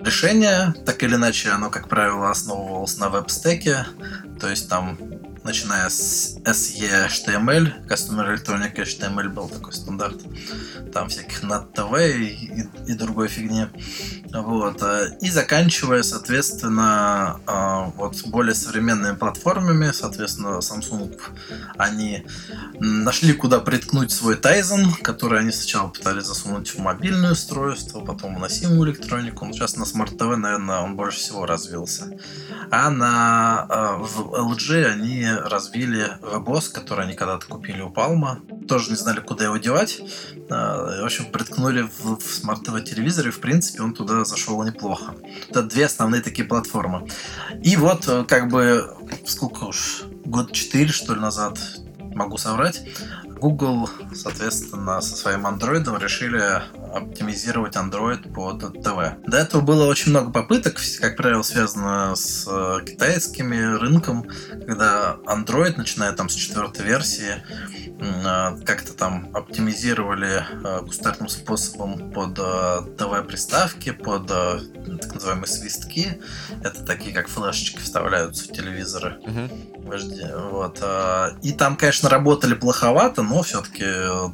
решение, 0.00 0.74
так 0.86 1.02
или 1.02 1.16
иначе, 1.16 1.50
оно, 1.50 1.70
как 1.70 1.88
правило, 1.88 2.30
основывалось 2.30 2.98
на 2.98 3.08
веб-стеке, 3.08 3.86
то 4.40 4.48
есть 4.48 4.68
там 4.68 4.98
начиная 5.48 5.88
с 5.88 6.36
SE 6.44 7.08
HTML, 7.08 7.86
Customer 7.88 8.34
Electronic 8.34 8.76
HTML 8.76 9.30
был 9.30 9.48
такой 9.48 9.72
стандарт, 9.72 10.20
там 10.92 11.08
всяких 11.08 11.42
NAT-TV 11.42 12.18
и, 12.18 12.60
и, 12.60 12.92
и 12.92 12.94
другой 12.94 13.28
фигни. 13.28 13.66
Вот. 14.30 14.82
Э, 14.82 15.16
и 15.22 15.30
заканчивая, 15.30 16.02
соответственно, 16.02 17.40
э, 17.46 17.90
вот 17.96 18.22
более 18.26 18.54
современными 18.54 19.16
платформами, 19.16 19.90
соответственно, 19.92 20.58
Samsung, 20.58 21.18
они 21.78 22.26
нашли, 22.78 23.32
куда 23.32 23.60
приткнуть 23.60 24.12
свой 24.12 24.36
Tizen, 24.36 25.00
который 25.00 25.40
они 25.40 25.50
сначала 25.50 25.88
пытались 25.88 26.24
засунуть 26.24 26.74
в 26.74 26.78
мобильное 26.78 27.32
устройство, 27.32 28.00
потом 28.00 28.36
в 28.36 28.38
носимую 28.38 28.90
электронику. 28.90 29.46
Но 29.46 29.52
сейчас 29.52 29.76
на 29.76 29.84
Smart 29.84 30.14
TV, 30.14 30.36
наверное, 30.36 30.80
он 30.80 30.94
больше 30.94 31.20
всего 31.20 31.46
развился. 31.46 32.10
А 32.70 32.90
на 32.90 33.66
э, 33.70 34.02
в 34.02 34.34
LG 34.34 34.84
они 34.84 35.37
развили 35.44 36.18
WebOS, 36.20 36.72
который 36.72 37.04
они 37.06 37.14
когда-то 37.14 37.46
купили 37.46 37.80
у 37.80 37.90
Palma. 37.90 38.66
Тоже 38.66 38.90
не 38.90 38.96
знали, 38.96 39.20
куда 39.20 39.44
его 39.44 39.56
девать. 39.56 40.00
В 40.48 41.04
общем, 41.04 41.26
приткнули 41.26 41.82
в, 41.82 42.18
в 42.18 42.44
TV 42.44 42.82
телевизор, 42.82 43.28
и 43.28 43.30
в 43.30 43.40
принципе 43.40 43.82
он 43.82 43.94
туда 43.94 44.24
зашел 44.24 44.62
неплохо. 44.62 45.14
Это 45.48 45.62
две 45.62 45.86
основные 45.86 46.22
такие 46.22 46.46
платформы. 46.46 47.08
И 47.62 47.76
вот, 47.76 48.08
э, 48.08 48.24
как 48.24 48.48
бы, 48.48 48.94
сколько 49.26 49.64
уж, 49.64 50.02
год 50.24 50.52
четыре, 50.52 50.88
что 50.88 51.14
ли, 51.14 51.20
назад, 51.20 51.58
могу 52.14 52.38
соврать, 52.38 52.82
Google, 53.40 53.88
соответственно, 54.14 55.00
со 55.00 55.16
своим 55.16 55.46
Android 55.46 55.98
решили 55.98 56.62
оптимизировать 56.94 57.76
Android 57.76 58.32
под 58.32 58.82
ТВ. 58.82 59.26
До 59.26 59.36
этого 59.36 59.60
было 59.60 59.86
очень 59.86 60.10
много 60.10 60.30
попыток, 60.30 60.78
как 61.00 61.16
правило, 61.16 61.42
связано 61.42 62.14
с 62.14 62.46
э, 62.48 62.84
китайскими 62.84 63.76
рынком, 63.78 64.26
когда 64.66 65.16
Android, 65.26 65.74
начиная 65.76 66.12
там 66.12 66.28
с 66.28 66.34
четвертой 66.34 66.86
версии, 66.86 67.42
э, 68.00 68.64
как-то 68.64 68.94
там 68.94 69.30
оптимизировали 69.34 70.42
э, 70.64 70.84
кустарным 70.86 71.28
способом 71.28 72.10
под 72.10 72.34
ТВ-приставки, 72.34 73.90
под 73.92 74.26
так 74.28 75.14
называемые 75.14 75.46
свистки. 75.46 76.20
Это 76.62 76.84
такие, 76.84 77.14
как 77.14 77.28
флешечки 77.28 77.78
вставляются 77.78 78.44
в 78.44 78.52
телевизоры. 78.52 79.18
Uh-huh. 79.24 80.50
Вот. 80.50 80.82
И 81.42 81.52
там, 81.52 81.76
конечно, 81.76 82.08
работали 82.08 82.54
плоховато, 82.54 83.22
но 83.22 83.42
все-таки 83.42 83.84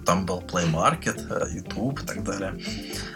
там 0.04 0.26
был 0.26 0.40
Play 0.40 0.70
Market, 0.70 1.52
YouTube 1.52 2.02
и 2.02 2.06
так 2.06 2.24
далее 2.24 2.53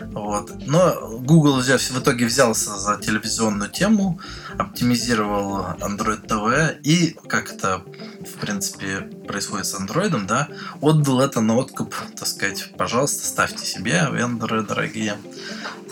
Вот. 0.00 0.66
Но 0.66 1.18
Google 1.20 1.60
в 1.90 1.98
итоге 1.98 2.26
взялся 2.26 2.76
за 2.76 2.96
телевизионную 2.98 3.70
тему, 3.70 4.20
оптимизировал 4.58 5.66
Android 5.80 6.26
TV 6.26 6.80
и, 6.82 7.16
как 7.28 7.52
это, 7.52 7.82
в 8.20 8.40
принципе, 8.40 9.00
происходит 9.26 9.66
с 9.66 9.74
Android, 9.74 10.26
да, 10.26 10.48
отдал 10.80 11.20
это 11.20 11.40
на 11.40 11.56
откуп, 11.56 11.94
так 12.16 12.26
сказать, 12.28 12.72
пожалуйста, 12.76 13.26
ставьте 13.26 13.64
себе, 13.66 14.06
вендоры 14.12 14.62
дорогие. 14.62 15.16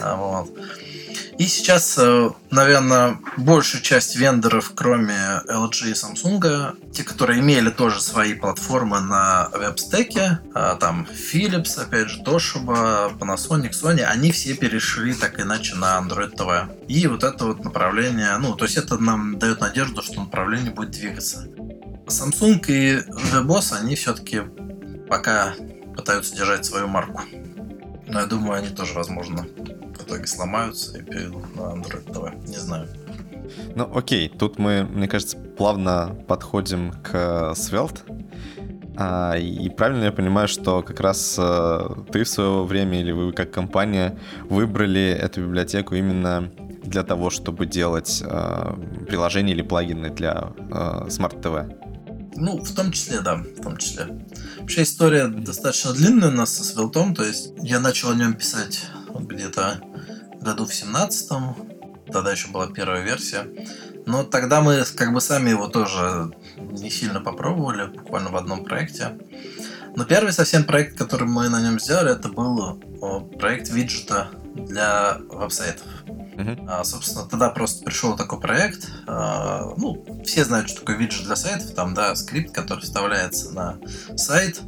А, 0.00 0.16
вот. 0.16 0.50
И 1.38 1.46
сейчас, 1.46 1.98
э, 1.98 2.30
наверное, 2.50 3.18
большая 3.36 3.82
часть 3.82 4.16
вендоров, 4.16 4.72
кроме 4.74 5.42
LG 5.48 5.90
и 5.90 5.92
Samsung, 5.92 6.76
те, 6.92 7.04
которые 7.04 7.40
имели 7.40 7.68
тоже 7.68 8.00
свои 8.00 8.32
платформы 8.32 9.00
на 9.00 9.50
веб-стеке, 9.52 10.40
а, 10.54 10.76
там 10.76 11.06
Philips, 11.12 11.78
опять 11.78 12.08
же, 12.08 12.22
Toshiba, 12.22 13.18
Panasonic, 13.18 13.72
Sony, 13.72 14.02
они 14.02 14.32
все 14.32 14.54
перешли 14.54 15.12
так 15.12 15.38
иначе 15.38 15.74
на 15.74 15.98
Android 15.98 16.34
TV. 16.34 16.86
И 16.88 17.06
вот 17.06 17.22
это 17.22 17.44
вот 17.44 17.62
направление, 17.64 18.38
ну, 18.38 18.54
то 18.54 18.64
есть 18.64 18.78
это 18.78 18.96
нам 18.96 19.38
дает 19.38 19.60
надежду, 19.60 20.02
что 20.02 20.22
направление 20.22 20.72
будет 20.72 20.92
двигаться. 20.92 21.46
Samsung 22.06 22.64
и 22.68 23.02
WebOS, 23.32 23.76
они 23.78 23.94
все-таки 23.94 24.42
пока 25.08 25.54
пытаются 25.94 26.34
держать 26.34 26.64
свою 26.64 26.86
марку. 26.86 27.22
Но 28.06 28.20
я 28.20 28.26
думаю, 28.26 28.58
они 28.58 28.68
тоже, 28.68 28.94
возможно, 28.94 29.46
итоге 30.06 30.26
сломаются 30.26 30.98
и 30.98 31.02
перейдут 31.02 31.54
на 31.56 31.60
Android 31.74 32.06
TV. 32.06 32.48
Не 32.48 32.56
знаю. 32.56 32.88
Ну 33.74 33.90
окей, 33.94 34.28
тут 34.28 34.58
мы, 34.58 34.84
мне 34.84 35.08
кажется, 35.08 35.36
плавно 35.36 36.16
подходим 36.26 36.92
к 37.02 37.52
Svelte. 37.54 38.00
А, 38.98 39.36
и 39.36 39.68
правильно 39.68 40.04
я 40.04 40.12
понимаю, 40.12 40.48
что 40.48 40.82
как 40.82 41.00
раз 41.00 41.36
а, 41.38 42.02
ты 42.10 42.24
в 42.24 42.28
свое 42.28 42.64
время 42.64 43.00
или 43.00 43.12
вы 43.12 43.32
как 43.32 43.50
компания 43.50 44.18
выбрали 44.48 45.10
эту 45.10 45.42
библиотеку 45.42 45.94
именно 45.94 46.50
для 46.82 47.02
того, 47.02 47.28
чтобы 47.30 47.66
делать 47.66 48.22
а, 48.24 48.74
приложения 49.06 49.52
или 49.52 49.62
плагины 49.62 50.08
для 50.10 50.52
а, 50.70 51.06
Smart 51.08 51.40
TV? 51.42 51.82
Ну, 52.36 52.58
в 52.58 52.74
том 52.74 52.90
числе, 52.90 53.20
да, 53.20 53.36
в 53.36 53.62
том 53.62 53.76
числе. 53.76 54.08
Вообще 54.60 54.82
история 54.82 55.26
достаточно 55.26 55.92
длинная 55.92 56.28
у 56.28 56.32
нас 56.32 56.54
со 56.54 56.62
Svelte, 56.62 57.14
то 57.14 57.24
есть 57.24 57.52
я 57.58 57.80
начал 57.80 58.10
о 58.10 58.14
нем 58.14 58.34
писать 58.34 58.86
где-то 59.18 59.80
году 60.46 60.64
в 60.64 60.74
семнадцатом, 60.74 61.54
тогда 62.10 62.32
еще 62.32 62.48
была 62.48 62.68
первая 62.68 63.02
версия. 63.02 63.46
Но 64.06 64.22
тогда 64.22 64.60
мы 64.60 64.84
как 64.96 65.12
бы 65.12 65.20
сами 65.20 65.50
его 65.50 65.66
тоже 65.66 66.30
не 66.56 66.90
сильно 66.90 67.20
попробовали, 67.20 67.86
буквально 67.86 68.30
в 68.30 68.36
одном 68.36 68.64
проекте. 68.64 69.18
Но 69.96 70.04
первый 70.04 70.32
совсем 70.32 70.64
проект, 70.64 70.96
который 70.96 71.26
мы 71.26 71.48
на 71.48 71.60
нем 71.60 71.80
сделали, 71.80 72.12
это 72.12 72.28
был 72.28 72.80
проект 73.38 73.68
виджета 73.70 74.30
для 74.54 75.18
веб-сайтов. 75.28 75.86
Uh-huh. 76.06 76.66
А, 76.68 76.84
собственно, 76.84 77.24
тогда 77.24 77.48
просто 77.48 77.82
пришел 77.82 78.14
такой 78.14 78.38
проект. 78.38 78.90
А, 79.06 79.72
ну, 79.78 80.04
все 80.24 80.44
знают, 80.44 80.68
что 80.68 80.80
такое 80.80 80.96
виджет 80.96 81.24
для 81.24 81.34
сайтов. 81.34 81.74
Там, 81.74 81.94
да, 81.94 82.14
скрипт, 82.14 82.54
который 82.54 82.80
вставляется 82.80 83.52
на 83.52 83.78
сайт. 84.16 84.60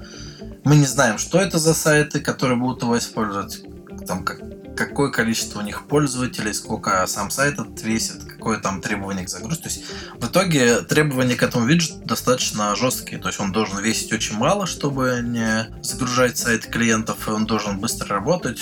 Мы 0.64 0.76
не 0.76 0.87
знаем, 0.87 1.18
что 1.18 1.38
это 1.38 1.58
за 1.58 1.75
сайты, 1.75 2.20
которые 2.20 2.58
будут 2.58 2.82
его 2.82 2.97
использовать. 2.97 3.62
Там 4.06 4.25
как 4.25 4.40
какое 4.78 5.11
количество 5.11 5.58
у 5.58 5.62
них 5.62 5.87
пользователей, 5.87 6.54
сколько 6.54 7.04
сам 7.08 7.30
сайт 7.30 7.58
весит, 7.82 8.23
какое 8.23 8.58
там 8.58 8.80
требование 8.80 9.25
к 9.25 9.28
загрузке. 9.28 9.64
То 9.64 9.68
есть 9.68 9.85
в 10.20 10.26
итоге 10.26 10.82
требования 10.82 11.35
к 11.35 11.42
этому 11.42 11.66
виджету 11.66 11.99
достаточно 12.04 12.76
жесткие. 12.76 13.20
То 13.20 13.28
есть 13.28 13.40
он 13.40 13.50
должен 13.50 13.80
весить 13.80 14.12
очень 14.12 14.37
мало, 14.37 14.66
чтобы 14.66 15.20
не 15.25 15.66
загружать 15.82 16.38
сайт 16.38 16.66
клиентов, 16.66 17.26
и 17.26 17.32
он 17.32 17.44
должен 17.47 17.80
быстро 17.80 18.08
работать, 18.08 18.61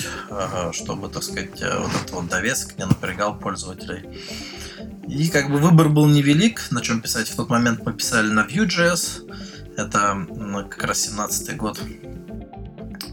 чтобы, 0.71 1.09
так 1.09 1.21
сказать, 1.21 1.51
вот 1.51 1.91
этот 1.93 2.11
вот 2.11 2.27
довесок 2.27 2.77
не 2.79 2.85
напрягал 2.85 3.37
пользователей. 3.37 4.19
И 5.07 5.29
как 5.29 5.51
бы 5.51 5.59
выбор 5.59 5.87
был 5.87 6.07
невелик, 6.07 6.71
на 6.71 6.81
чем 6.81 6.99
писать. 7.01 7.29
В 7.29 7.35
тот 7.35 7.49
момент 7.49 7.85
мы 7.85 7.93
писали 7.93 8.27
на 8.27 8.41
Vue.js. 8.41 9.31
Это 9.77 10.27
как 10.69 10.83
раз 10.83 11.01
17 11.01 11.55
год. 11.55 11.79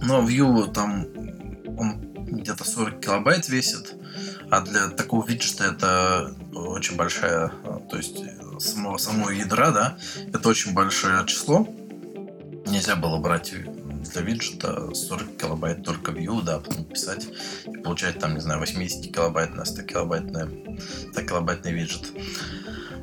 Но 0.03 0.27
Vue 0.27 0.73
там 0.73 1.07
он 1.77 2.14
где-то 2.35 2.65
40 2.65 3.01
килобайт 3.01 3.49
весит, 3.49 3.95
а 4.51 4.61
для 4.61 4.89
такого 4.89 5.27
виджета 5.27 5.65
это 5.65 6.35
очень 6.55 6.97
большая, 6.97 7.53
то 7.91 7.97
есть 7.97 8.19
самого, 8.61 8.99
самого 8.99 9.31
ядра, 9.31 9.71
да, 9.71 9.99
это 10.33 10.49
очень 10.49 10.75
большое 10.75 11.25
число. 11.27 11.67
Нельзя 12.67 12.97
было 12.97 13.19
брать 13.19 13.53
для 14.13 14.23
виджета 14.23 14.95
40 14.95 15.37
килобайт 15.37 15.83
только 15.85 16.13
view, 16.13 16.43
да, 16.43 16.59
потом 16.59 16.85
писать 16.85 17.29
и 17.67 17.79
получать 17.79 18.19
там, 18.19 18.35
не 18.35 18.41
знаю, 18.41 18.61
80 18.61 19.13
килобайт 19.15 19.55
на 19.55 19.65
100 19.65 19.83
килобайтный, 19.83 20.79
100 21.13 21.23
килобайтный 21.23 21.73
виджет. 21.73 22.13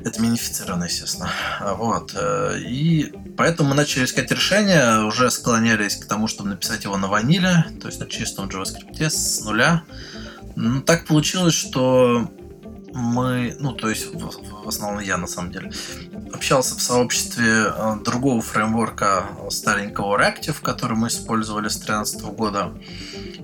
Это 0.04 0.20
минифицированно, 0.20 0.84
естественно. 0.84 1.30
Вот. 1.76 2.12
Э, 2.14 2.58
и 2.58 3.12
поэтому 3.36 3.70
мы 3.70 3.74
начали 3.74 4.04
искать 4.04 4.30
решение, 4.30 5.04
уже 5.04 5.30
склонялись 5.30 5.96
к 5.96 6.06
тому, 6.06 6.26
чтобы 6.26 6.50
написать 6.50 6.84
его 6.84 6.96
на 6.96 7.08
ваниле, 7.08 7.66
то 7.80 7.88
есть 7.88 8.00
на 8.00 8.06
чистом 8.06 8.48
JavaScript 8.48 9.00
с 9.00 9.44
нуля. 9.44 9.84
Ну, 10.56 10.82
так 10.82 11.06
получилось, 11.06 11.54
что 11.54 12.28
мы, 12.94 13.56
ну, 13.58 13.72
то 13.72 13.88
есть, 13.88 14.12
в, 14.12 14.64
в 14.64 14.68
основном 14.68 15.00
я 15.00 15.16
на 15.16 15.26
самом 15.26 15.52
деле, 15.52 15.72
общался 16.32 16.76
в 16.76 16.82
сообществе 16.82 17.66
э, 17.66 17.96
другого 18.04 18.42
фреймворка 18.42 19.26
старенького 19.50 20.18
Reactive, 20.18 20.60
который 20.62 20.96
мы 20.96 21.08
использовали 21.08 21.68
с 21.68 21.76
2013 21.76 22.22
года 22.22 22.72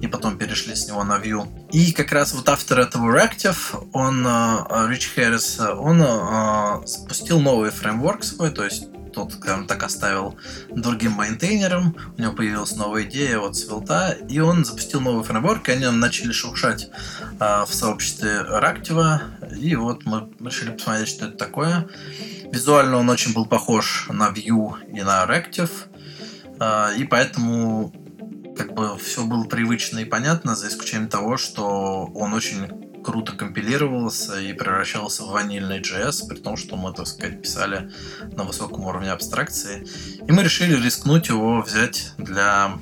и 0.01 0.07
потом 0.07 0.39
перешли 0.39 0.75
с 0.75 0.87
него 0.87 1.03
на 1.05 1.19
Vue. 1.19 1.47
И 1.73 1.93
как 1.93 2.13
раз 2.13 2.33
вот 2.35 2.49
автор 2.49 2.81
этого 2.81 3.11
Reactive, 3.11 3.89
он, 3.93 4.27
э, 4.27 4.99
Хэррис, 5.15 5.61
он 5.61 6.03
э, 6.03 6.87
запустил 6.87 7.41
новый 7.41 7.71
фреймворк 7.71 8.25
свой, 8.25 8.51
то 8.51 8.65
есть 8.65 8.89
тот, 9.13 9.33
скажем 9.33 9.67
так, 9.67 9.83
оставил 9.83 10.37
другим 10.71 11.13
майнтейнерам, 11.13 11.97
у 12.17 12.21
него 12.21 12.33
появилась 12.33 12.77
новая 12.77 13.05
идея 13.05 13.39
вот 13.39 13.57
свилта, 13.57 14.17
и 14.29 14.41
он 14.41 14.65
запустил 14.65 15.01
новый 15.01 15.25
фреймворк, 15.25 15.69
и 15.69 15.73
они 15.73 15.87
начали 15.87 16.33
шуршать 16.33 16.91
э, 17.41 17.65
в 17.67 17.73
сообществе 17.73 18.43
Рактива, 18.43 19.23
и 19.57 19.75
вот 19.77 20.05
мы 20.05 20.29
решили 20.41 20.71
посмотреть, 20.71 21.09
что 21.09 21.27
это 21.27 21.37
такое. 21.37 21.89
Визуально 22.53 22.97
он 22.99 23.11
очень 23.11 23.33
был 23.33 23.47
похож 23.47 24.07
на 24.11 24.29
Vue 24.29 24.75
и 24.93 25.03
на 25.03 25.25
Reactive, 25.25 25.71
э, 26.61 26.97
и 26.99 27.05
поэтому 27.05 27.93
как 28.57 28.75
бы 28.75 28.99
все 28.99 29.25
было 29.25 29.45
привычно 29.45 30.01
и 30.01 30.05
понятно, 30.05 30.57
за 30.57 30.69
исключением 30.69 31.09
того, 31.09 31.37
что 31.37 32.07
он 32.15 32.35
очень 32.35 32.88
круто 33.05 33.33
компилировался 33.33 34.41
и 34.41 34.53
превращался 34.53 35.25
в 35.25 35.31
ванильный 35.31 35.81
JS, 35.81 36.29
при 36.29 36.37
том, 36.37 36.57
что 36.57 36.77
мы, 36.77 36.93
так 36.93 37.07
сказать, 37.07 37.43
писали 37.43 37.91
на 38.37 38.45
высоком 38.45 38.85
уровне 38.85 39.11
абстракции. 39.11 39.87
И 40.27 40.33
мы 40.33 40.43
решили 40.43 40.75
рискнуть 40.83 41.29
его 41.29 41.63
взять 41.63 42.13
для 42.19 42.73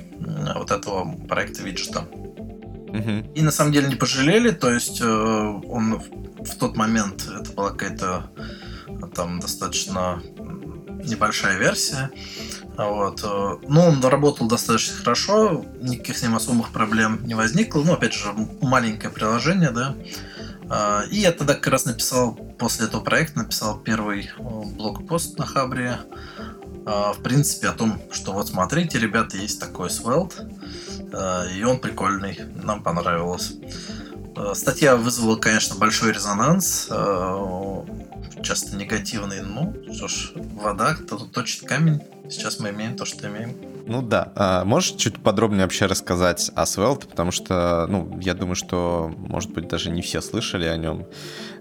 вот 0.54 0.70
этого 0.70 1.12
проекта 1.28 1.62
виджета. 1.62 2.06
И 3.34 3.42
на 3.42 3.50
самом 3.50 3.72
деле 3.72 3.88
не 3.88 3.94
пожалели, 3.94 4.50
то 4.50 4.70
есть 4.70 5.02
э, 5.02 5.04
он 5.04 6.00
в 6.38 6.54
тот 6.58 6.76
момент, 6.76 7.28
это 7.28 7.52
была 7.52 7.70
какая-то 7.70 8.30
там 9.14 9.40
достаточно 9.40 10.22
небольшая 11.04 11.58
версия, 11.58 12.10
вот. 12.76 13.20
Э, 13.24 13.56
ну, 13.66 13.80
он 13.80 14.04
работал 14.04 14.46
достаточно 14.48 14.96
хорошо, 14.96 15.64
никаких 15.80 16.18
с 16.18 16.22
ним 16.22 16.36
особых 16.36 16.70
проблем 16.70 17.20
не 17.26 17.34
возникло. 17.34 17.82
Ну, 17.82 17.94
опять 17.94 18.12
же, 18.12 18.32
маленькое 18.60 19.10
приложение, 19.10 19.70
да. 19.70 19.94
А, 20.68 21.04
и 21.10 21.20
я 21.20 21.32
тогда 21.32 21.54
как 21.54 21.68
раз 21.68 21.84
написал, 21.84 22.34
после 22.58 22.86
этого 22.86 23.00
проекта, 23.00 23.38
написал 23.38 23.78
первый 23.78 24.26
э, 24.26 24.42
блокпост 24.76 25.38
на 25.38 25.46
Хабре. 25.46 25.98
А, 26.84 27.12
в 27.12 27.22
принципе, 27.22 27.68
о 27.68 27.72
том, 27.72 28.00
что 28.12 28.32
вот 28.32 28.48
смотрите, 28.48 28.98
ребята, 28.98 29.38
есть 29.38 29.58
такой 29.58 29.88
Svelte, 29.88 30.34
э, 31.12 31.56
и 31.56 31.64
он 31.64 31.78
прикольный, 31.78 32.40
нам 32.62 32.82
понравилось. 32.82 33.54
Статья 34.52 34.96
вызвала, 34.96 35.36
конечно, 35.36 35.76
большой 35.76 36.12
резонанс, 36.12 36.90
часто 38.42 38.76
негативный. 38.76 39.40
Ну, 39.40 39.74
что 39.94 40.08
ж, 40.08 40.32
вода, 40.34 40.94
кто-то 40.94 41.24
точит 41.24 41.66
камень. 41.66 42.02
Сейчас 42.30 42.58
мы 42.58 42.70
имеем 42.70 42.96
то, 42.96 43.04
что 43.04 43.28
имеем. 43.28 43.56
Ну 43.86 44.02
да. 44.02 44.32
А, 44.34 44.64
можешь 44.64 44.92
чуть 44.92 45.22
подробнее 45.22 45.62
вообще 45.62 45.86
рассказать 45.86 46.50
о 46.54 46.64
Svelte, 46.64 47.06
потому 47.06 47.30
что, 47.30 47.86
ну, 47.88 48.18
я 48.20 48.34
думаю, 48.34 48.56
что, 48.56 49.12
может 49.16 49.52
быть, 49.52 49.68
даже 49.68 49.90
не 49.90 50.02
все 50.02 50.20
слышали 50.20 50.64
о 50.64 50.76
нем. 50.76 51.06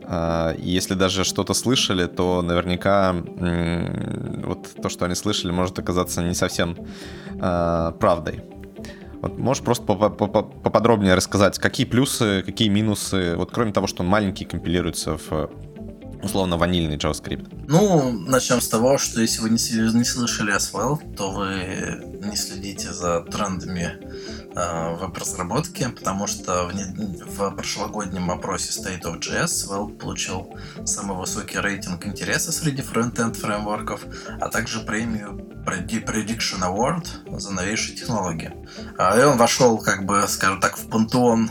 А, 0.03 0.55
если 0.57 0.95
даже 0.95 1.23
что-то 1.23 1.53
слышали, 1.53 2.07
то 2.07 2.41
наверняка 2.41 3.13
вот 3.13 4.69
то, 4.81 4.89
что 4.89 5.05
они 5.05 5.15
слышали, 5.15 5.51
может 5.51 5.77
оказаться 5.77 6.23
не 6.23 6.33
совсем 6.33 6.75
а, 7.39 7.91
правдой. 7.91 8.41
Вот 9.21 9.37
можешь 9.37 9.63
просто 9.63 9.83
поподробнее 9.83 11.15
рассказать, 11.15 11.57
какие 11.57 11.85
плюсы, 11.85 12.43
какие 12.43 12.69
минусы, 12.69 13.35
вот 13.35 13.51
кроме 13.51 13.71
того, 13.71 13.87
что 13.87 14.03
он 14.03 14.09
маленький, 14.09 14.45
компилируется 14.45 15.17
в 15.17 15.49
условно 16.23 16.57
ванильный 16.57 16.97
JavaScript? 16.97 17.65
Ну, 17.67 18.11
начнем 18.11 18.61
с 18.61 18.67
того, 18.67 18.97
что 18.97 19.21
если 19.21 19.41
вы 19.41 19.49
не, 19.49 19.93
не 19.93 20.05
слышали 20.05 20.55
Aswell, 20.55 21.15
то 21.15 21.31
вы 21.31 22.03
не 22.23 22.35
следите 22.35 22.91
за 22.91 23.21
трендами 23.21 23.97
э, 24.55 24.95
веб-разработки, 24.95 25.87
потому 25.95 26.27
что 26.27 26.67
в, 26.67 26.71
в 26.71 27.55
прошлогоднем 27.55 28.29
опросе 28.31 28.71
State 28.71 29.03
of 29.03 29.19
JS 29.19 29.45
Swell 29.45 29.97
получил 29.97 30.55
самый 30.85 31.17
высокий 31.17 31.59
рейтинг 31.59 32.05
интереса 32.05 32.51
среди 32.51 32.81
фронтенд 32.81 33.35
фреймворков, 33.35 34.01
а 34.39 34.49
также 34.49 34.81
премию 34.81 35.55
Prediction 35.65 36.61
Award 36.61 37.39
за 37.39 37.51
новейшие 37.51 37.97
технологии. 37.97 38.53
А, 38.97 39.19
и 39.19 39.23
он 39.23 39.37
вошел, 39.37 39.77
как 39.77 40.05
бы, 40.05 40.25
скажем 40.27 40.59
так, 40.59 40.77
в 40.77 40.87
пантеон 40.89 41.49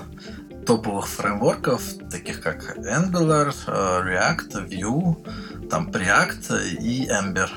топовых 0.65 1.09
фреймворков, 1.09 1.83
таких 2.11 2.41
как 2.41 2.77
Angular, 2.79 3.55
э, 3.67 3.71
React, 3.71 4.69
Vue, 4.69 5.69
там 5.69 5.91
Preact 5.91 6.79
и 6.81 7.07
Ember. 7.09 7.49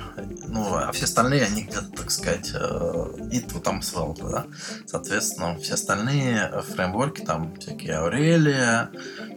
Ну, 0.47 0.75
а 0.75 0.91
все 0.91 1.05
остальные, 1.05 1.45
они 1.45 1.63
где-то, 1.63 1.89
так 1.95 2.12
сказать, 2.12 2.51
э, 2.53 3.29
и 3.31 3.39
там 3.39 3.79
Svelte, 3.79 4.29
да. 4.29 4.45
Соответственно, 4.86 5.58
все 5.58 5.75
остальные 5.75 6.51
фреймворки, 6.73 7.21
там 7.21 7.55
всякие 7.60 7.93
Aurelia, 7.93 8.89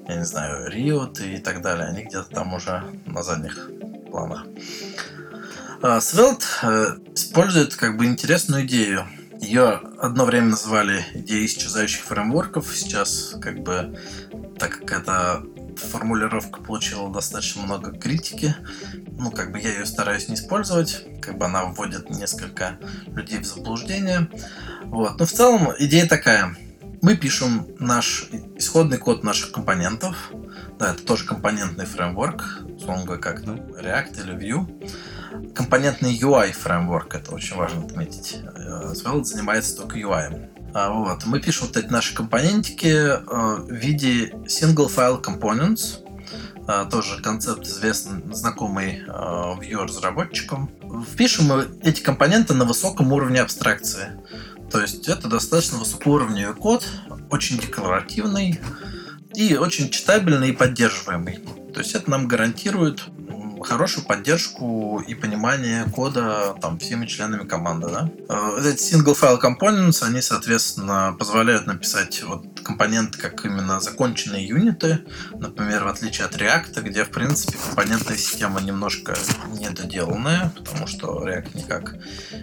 я 0.08 0.16
не 0.16 0.24
знаю, 0.24 0.70
Riot 0.70 1.24
и 1.24 1.38
так 1.38 1.62
далее, 1.62 1.86
они 1.86 2.02
где-то 2.02 2.28
там 2.30 2.54
уже 2.54 2.82
на 3.06 3.22
задних 3.22 3.70
планах. 4.10 4.46
Э, 5.82 6.00
Svelte 6.00 7.00
использует 7.14 7.76
как 7.76 7.96
бы 7.96 8.06
интересную 8.06 8.64
идею– 8.64 9.06
ее 9.40 9.80
одно 9.98 10.24
время 10.24 10.50
называли 10.50 11.04
идеей 11.14 11.46
исчезающих 11.46 12.04
фреймворков. 12.04 12.74
Сейчас, 12.76 13.34
как 13.40 13.60
бы, 13.60 13.98
так 14.58 14.80
как 14.80 14.92
эта 14.92 15.42
формулировка 15.76 16.60
получила 16.60 17.12
достаточно 17.12 17.62
много 17.62 17.92
критики, 17.92 18.54
ну, 19.12 19.30
как 19.30 19.52
бы 19.52 19.58
я 19.58 19.70
ее 19.70 19.86
стараюсь 19.86 20.28
не 20.28 20.34
использовать, 20.34 21.04
как 21.22 21.38
бы 21.38 21.46
она 21.46 21.64
вводит 21.64 22.10
несколько 22.10 22.78
людей 23.06 23.38
в 23.38 23.46
заблуждение. 23.46 24.28
Вот. 24.84 25.18
Но 25.18 25.26
в 25.26 25.32
целом 25.32 25.72
идея 25.78 26.06
такая. 26.06 26.56
Мы 27.02 27.16
пишем 27.16 27.66
наш 27.78 28.28
исходный 28.56 28.98
код 28.98 29.24
наших 29.24 29.52
компонентов. 29.52 30.30
Да, 30.78 30.92
это 30.92 31.02
тоже 31.02 31.24
компонентный 31.24 31.86
фреймворк, 31.86 32.62
условно 32.76 33.16
как 33.16 33.42
React 33.42 34.22
или 34.22 34.34
Vue 34.36 34.92
компонентный 35.54 36.16
UI 36.16 36.52
фреймворк, 36.52 37.14
это 37.14 37.32
очень 37.32 37.56
важно 37.56 37.84
отметить. 37.84 38.38
Svelte 38.94 39.24
занимается 39.24 39.76
только 39.76 39.98
UI. 39.98 40.50
А, 40.72 40.90
вот. 40.90 41.24
Мы 41.26 41.40
пишем 41.40 41.66
вот 41.66 41.76
эти 41.76 41.88
наши 41.88 42.14
компонентики 42.14 42.86
э, 42.86 43.20
в 43.26 43.72
виде 43.72 44.30
single 44.46 44.88
file 44.88 45.22
components. 45.22 46.04
А, 46.66 46.84
тоже 46.84 47.20
концепт 47.22 47.66
известный, 47.66 48.22
знакомый 48.32 49.02
э, 49.06 49.10
Vue 49.10 49.84
разработчикам. 49.84 50.70
Впишем 51.10 51.46
мы 51.46 51.68
эти 51.82 52.00
компоненты 52.00 52.54
на 52.54 52.64
высоком 52.64 53.12
уровне 53.12 53.40
абстракции. 53.40 54.20
То 54.70 54.80
есть 54.80 55.08
это 55.08 55.26
достаточно 55.28 55.78
высокоуровневый 55.78 56.54
код, 56.54 56.86
очень 57.30 57.58
декларативный 57.58 58.60
и 59.34 59.56
очень 59.56 59.90
читабельный 59.90 60.50
и 60.50 60.52
поддерживаемый. 60.52 61.40
То 61.74 61.80
есть 61.80 61.94
это 61.94 62.08
нам 62.08 62.28
гарантирует 62.28 63.02
хорошую 63.62 64.04
поддержку 64.04 65.02
и 65.06 65.14
понимание 65.14 65.84
кода 65.84 66.54
там 66.60 66.78
всеми 66.78 67.06
членами 67.06 67.46
команды, 67.46 67.88
да. 67.88 68.10
Э, 68.28 68.60
эти 68.68 68.94
single 68.94 69.18
file 69.18 69.40
components, 69.40 70.02
они, 70.02 70.20
соответственно, 70.20 71.14
позволяют 71.18 71.66
написать 71.66 72.22
вот 72.22 72.44
компоненты 72.62 73.18
как 73.18 73.44
именно 73.44 73.80
законченные 73.80 74.46
юниты, 74.46 75.04
например, 75.32 75.84
в 75.84 75.88
отличие 75.88 76.26
от 76.26 76.36
React, 76.36 76.82
где, 76.82 77.04
в 77.04 77.10
принципе, 77.10 77.58
компонентная 77.66 78.16
система 78.16 78.60
немножко 78.60 79.16
недоделанная, 79.58 80.52
потому 80.56 80.86
что 80.86 81.26
React 81.26 81.56
никак 81.56 81.94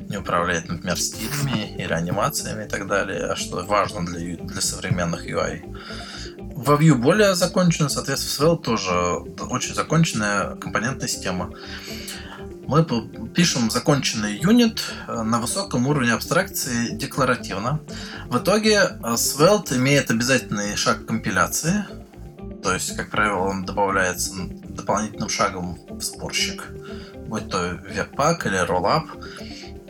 не 0.10 0.18
управляет, 0.18 0.68
например, 0.68 1.00
стилями 1.00 1.76
или 1.78 1.94
анимациями 1.94 2.66
и 2.66 2.68
так 2.68 2.88
далее, 2.88 3.26
а 3.26 3.36
что 3.36 3.66
важно 3.66 4.06
для, 4.06 4.38
для 4.38 4.62
современных 4.62 5.28
UI. 5.28 5.64
Во 6.58 6.76
Vue 6.76 6.96
более 6.96 7.36
закончена, 7.36 7.88
соответственно, 7.88 8.50
в 8.50 8.60
Svelte 8.60 8.64
тоже 8.64 8.92
очень 9.50 9.76
законченная 9.76 10.56
компонентная 10.56 11.08
система. 11.08 11.52
Мы 12.66 12.84
пишем 13.36 13.70
законченный 13.70 14.40
юнит 14.40 14.82
э, 15.08 15.22
на 15.22 15.40
высоком 15.40 15.86
уровне 15.88 16.14
абстракции 16.14 16.90
декларативно. 16.96 17.80
В 18.28 18.40
итоге 18.40 18.74
э, 18.74 19.14
Svelte 19.14 19.78
имеет 19.78 20.10
обязательный 20.10 20.76
шаг 20.76 21.06
компиляции, 21.06 21.86
то 22.64 22.74
есть, 22.74 22.98
как 22.98 23.12
правило, 23.12 23.44
он 23.44 23.64
добавляется 23.64 24.34
дополнительным 24.50 25.30
шагом 25.30 25.78
в 25.90 26.02
сборщик, 26.02 26.66
будь 27.28 27.50
то 27.50 27.80
Webpack 27.96 28.48
или 28.48 28.68
Rollup, 28.68 29.06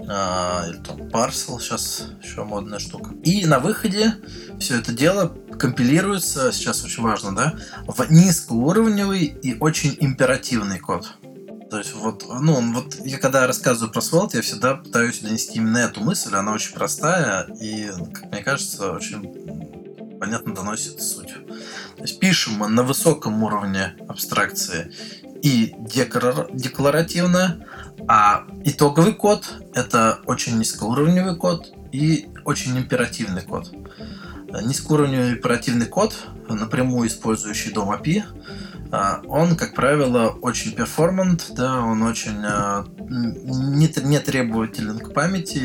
или 0.08 0.78
там 0.84 1.02
Parcel, 1.10 1.60
сейчас 1.60 2.06
еще 2.24 2.46
модная 2.46 2.80
штука. 2.80 3.12
И 3.24 3.46
на 3.46 3.60
выходе 3.60 4.15
все 4.60 4.80
это 4.80 4.93
дело 4.93 5.36
компилируется, 5.60 6.52
сейчас 6.54 6.84
очень 6.86 7.04
важно, 7.04 7.36
да, 7.36 7.56
в 7.86 8.10
низкоуровневый 8.10 9.26
и 9.26 9.58
очень 9.60 9.98
императивный 10.00 10.80
код. 10.80 11.08
То 11.70 11.80
есть 11.80 11.93
вот, 11.93 12.24
ну, 12.30 12.74
вот 12.74 12.96
я 13.04 13.17
когда 13.17 13.46
рассказываю 13.46 13.91
про 13.91 14.00
Svelte, 14.00 14.38
я 14.38 14.41
всегда 14.41 14.76
пытаюсь 14.76 15.20
донести 15.20 15.58
именно 15.58 15.80
эту 15.80 16.02
мысль, 16.02 16.34
она 16.34 16.54
очень 16.54 16.74
простая 16.74 17.43
и, 17.60 17.91
как 18.13 18.32
мне 18.32 18.41
кажется, 18.41 18.93
очень 18.93 20.17
понятно 20.17 20.56
доносит 20.56 21.02
суть. 21.02 21.34
То 21.98 22.04
есть 22.04 22.20
пишем 22.20 22.54
мы 22.54 22.70
на 22.70 22.84
высоком 22.84 23.43
уровне 23.43 23.98
абстракции 24.08 24.93
и 25.41 25.76
декларативно, 25.78 27.65
а 28.08 28.46
итоговый 28.64 29.14
код 29.14 29.62
это 29.74 30.20
очень 30.26 30.58
низкоуровневый 30.58 31.36
код 31.36 31.74
и 31.92 32.28
очень 32.46 32.78
императивный 32.78 33.42
код. 33.42 33.74
Низкоуровневый 34.64 35.34
оперативный 35.34 35.88
код, 35.88 36.16
напрямую 36.48 37.08
использующий 37.08 37.72
дом 37.72 37.92
API, 37.92 38.24
а, 38.92 39.22
он, 39.28 39.56
как 39.56 39.74
правило, 39.74 40.30
очень 40.42 40.72
перформант, 40.72 41.52
да, 41.54 41.82
он 41.82 42.04
очень 42.04 42.40
а, 42.46 42.86
не, 43.10 43.90
не 44.04 44.20
требователен 44.20 45.00
к 45.00 45.14
памяти 45.14 45.58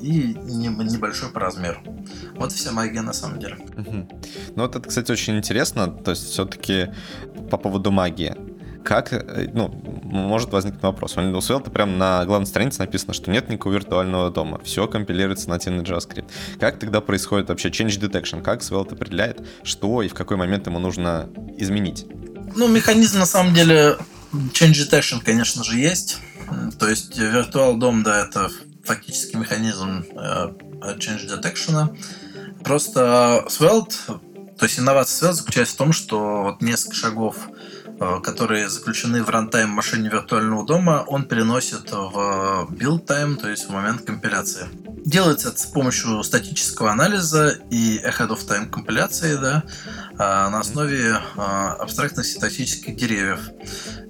и 0.00 0.34
не, 0.34 0.68
небольшой 0.68 1.30
по 1.30 1.40
размеру. 1.40 1.80
Вот 2.36 2.52
вся 2.52 2.72
магия 2.72 3.02
на 3.02 3.12
самом 3.12 3.38
деле. 3.38 3.58
Ну 3.76 4.62
вот 4.62 4.74
это, 4.74 4.88
кстати, 4.88 5.12
очень 5.12 5.36
интересно, 5.36 5.88
то 5.88 6.10
есть 6.10 6.24
все-таки 6.24 6.90
по 7.50 7.58
поводу 7.58 7.92
магии 7.92 8.34
как, 8.84 9.12
э, 9.12 9.48
ну, 9.52 9.68
может 10.04 10.52
возникнуть 10.52 10.82
вопрос. 10.82 11.16
У 11.16 11.20
Svelte 11.20 11.70
прям 11.70 11.98
на 11.98 12.24
главной 12.24 12.46
странице 12.46 12.80
написано, 12.80 13.14
что 13.14 13.30
нет 13.30 13.48
никакого 13.48 13.74
виртуального 13.74 14.30
дома, 14.30 14.60
все 14.62 14.86
компилируется 14.86 15.48
на 15.48 15.54
нативный 15.54 15.82
JavaScript. 15.82 16.30
Как 16.60 16.78
тогда 16.78 17.00
происходит 17.00 17.48
вообще 17.48 17.70
change 17.70 17.98
detection? 17.98 18.42
Как 18.42 18.60
Svelte 18.60 18.92
определяет, 18.92 19.44
что 19.64 20.02
и 20.02 20.08
в 20.08 20.14
какой 20.14 20.36
момент 20.36 20.66
ему 20.66 20.78
нужно 20.78 21.28
изменить? 21.56 22.06
Ну, 22.54 22.68
механизм 22.68 23.18
на 23.18 23.26
самом 23.26 23.54
деле 23.54 23.96
change 24.52 24.88
detection, 24.88 25.20
конечно 25.24 25.64
же, 25.64 25.78
есть. 25.78 26.18
То 26.78 26.88
есть 26.88 27.18
Virtual 27.18 27.76
DOM, 27.76 28.02
да, 28.02 28.20
это 28.20 28.50
фактически 28.84 29.36
механизм 29.36 30.04
э, 30.14 30.50
change 30.98 31.26
detection. 31.26 31.96
Просто 32.62 33.44
Svelte, 33.48 34.20
то 34.58 34.64
есть 34.64 34.78
инновация 34.78 35.30
Svelte 35.30 35.34
заключается 35.34 35.74
в 35.74 35.78
том, 35.78 35.92
что 35.92 36.42
вот 36.42 36.62
несколько 36.62 36.94
шагов 36.94 37.36
которые 37.98 38.68
заключены 38.68 39.22
в 39.22 39.30
рантайм 39.30 39.70
машине 39.70 40.08
виртуального 40.08 40.66
дома, 40.66 41.04
он 41.06 41.24
переносит 41.24 41.90
в 41.90 42.68
build 42.70 43.06
time, 43.06 43.36
то 43.36 43.48
есть 43.48 43.68
в 43.68 43.70
момент 43.70 44.02
компиляции. 44.02 44.66
Делается 45.04 45.48
это 45.48 45.58
с 45.58 45.66
помощью 45.66 46.22
статического 46.22 46.90
анализа 46.90 47.58
и 47.70 48.00
ahead 48.04 48.28
of 48.28 48.46
time 48.46 48.70
компиляции, 48.70 49.36
да, 49.36 49.62
э, 50.12 50.16
на 50.18 50.60
основе 50.60 51.10
э, 51.10 51.40
абстрактных 51.40 52.26
синтаксических 52.26 52.96
деревьев. 52.96 53.40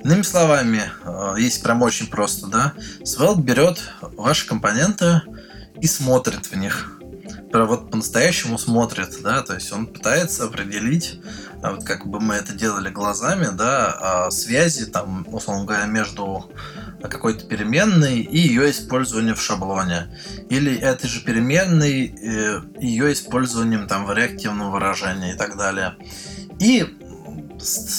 Иными 0.04 0.22
словами, 0.22 0.90
есть 1.38 1.62
прям 1.62 1.82
очень 1.82 2.06
просто, 2.06 2.46
да, 2.46 2.74
Svelte 3.02 3.40
берет 3.40 3.80
ваши 4.00 4.46
компоненты 4.46 5.22
и 5.80 5.86
смотрит 5.86 6.46
в 6.46 6.56
них 6.56 7.00
прям 7.54 7.68
вот 7.68 7.88
по-настоящему 7.88 8.58
смотрит, 8.58 9.22
да, 9.22 9.40
то 9.42 9.54
есть 9.54 9.70
он 9.70 9.86
пытается 9.86 10.42
определить, 10.42 11.20
а 11.62 11.70
вот 11.70 11.84
как 11.84 12.04
бы 12.04 12.18
мы 12.18 12.34
это 12.34 12.52
делали 12.52 12.90
глазами, 12.90 13.46
да, 13.56 13.96
а 14.00 14.30
связи 14.32 14.86
там, 14.86 15.24
условно 15.30 15.64
говоря, 15.64 15.86
между 15.86 16.50
какой-то 17.00 17.46
переменной 17.46 18.22
и 18.22 18.38
ее 18.38 18.72
использованием 18.72 19.36
в 19.36 19.40
шаблоне. 19.40 20.18
Или 20.48 20.76
этой 20.76 21.06
же 21.06 21.20
переменной 21.20 22.06
э, 22.06 22.60
ее 22.80 23.12
использованием 23.12 23.86
там 23.86 24.04
в 24.04 24.12
реактивном 24.12 24.72
выражении 24.72 25.34
и 25.34 25.36
так 25.36 25.56
далее. 25.56 25.94
И 26.58 26.84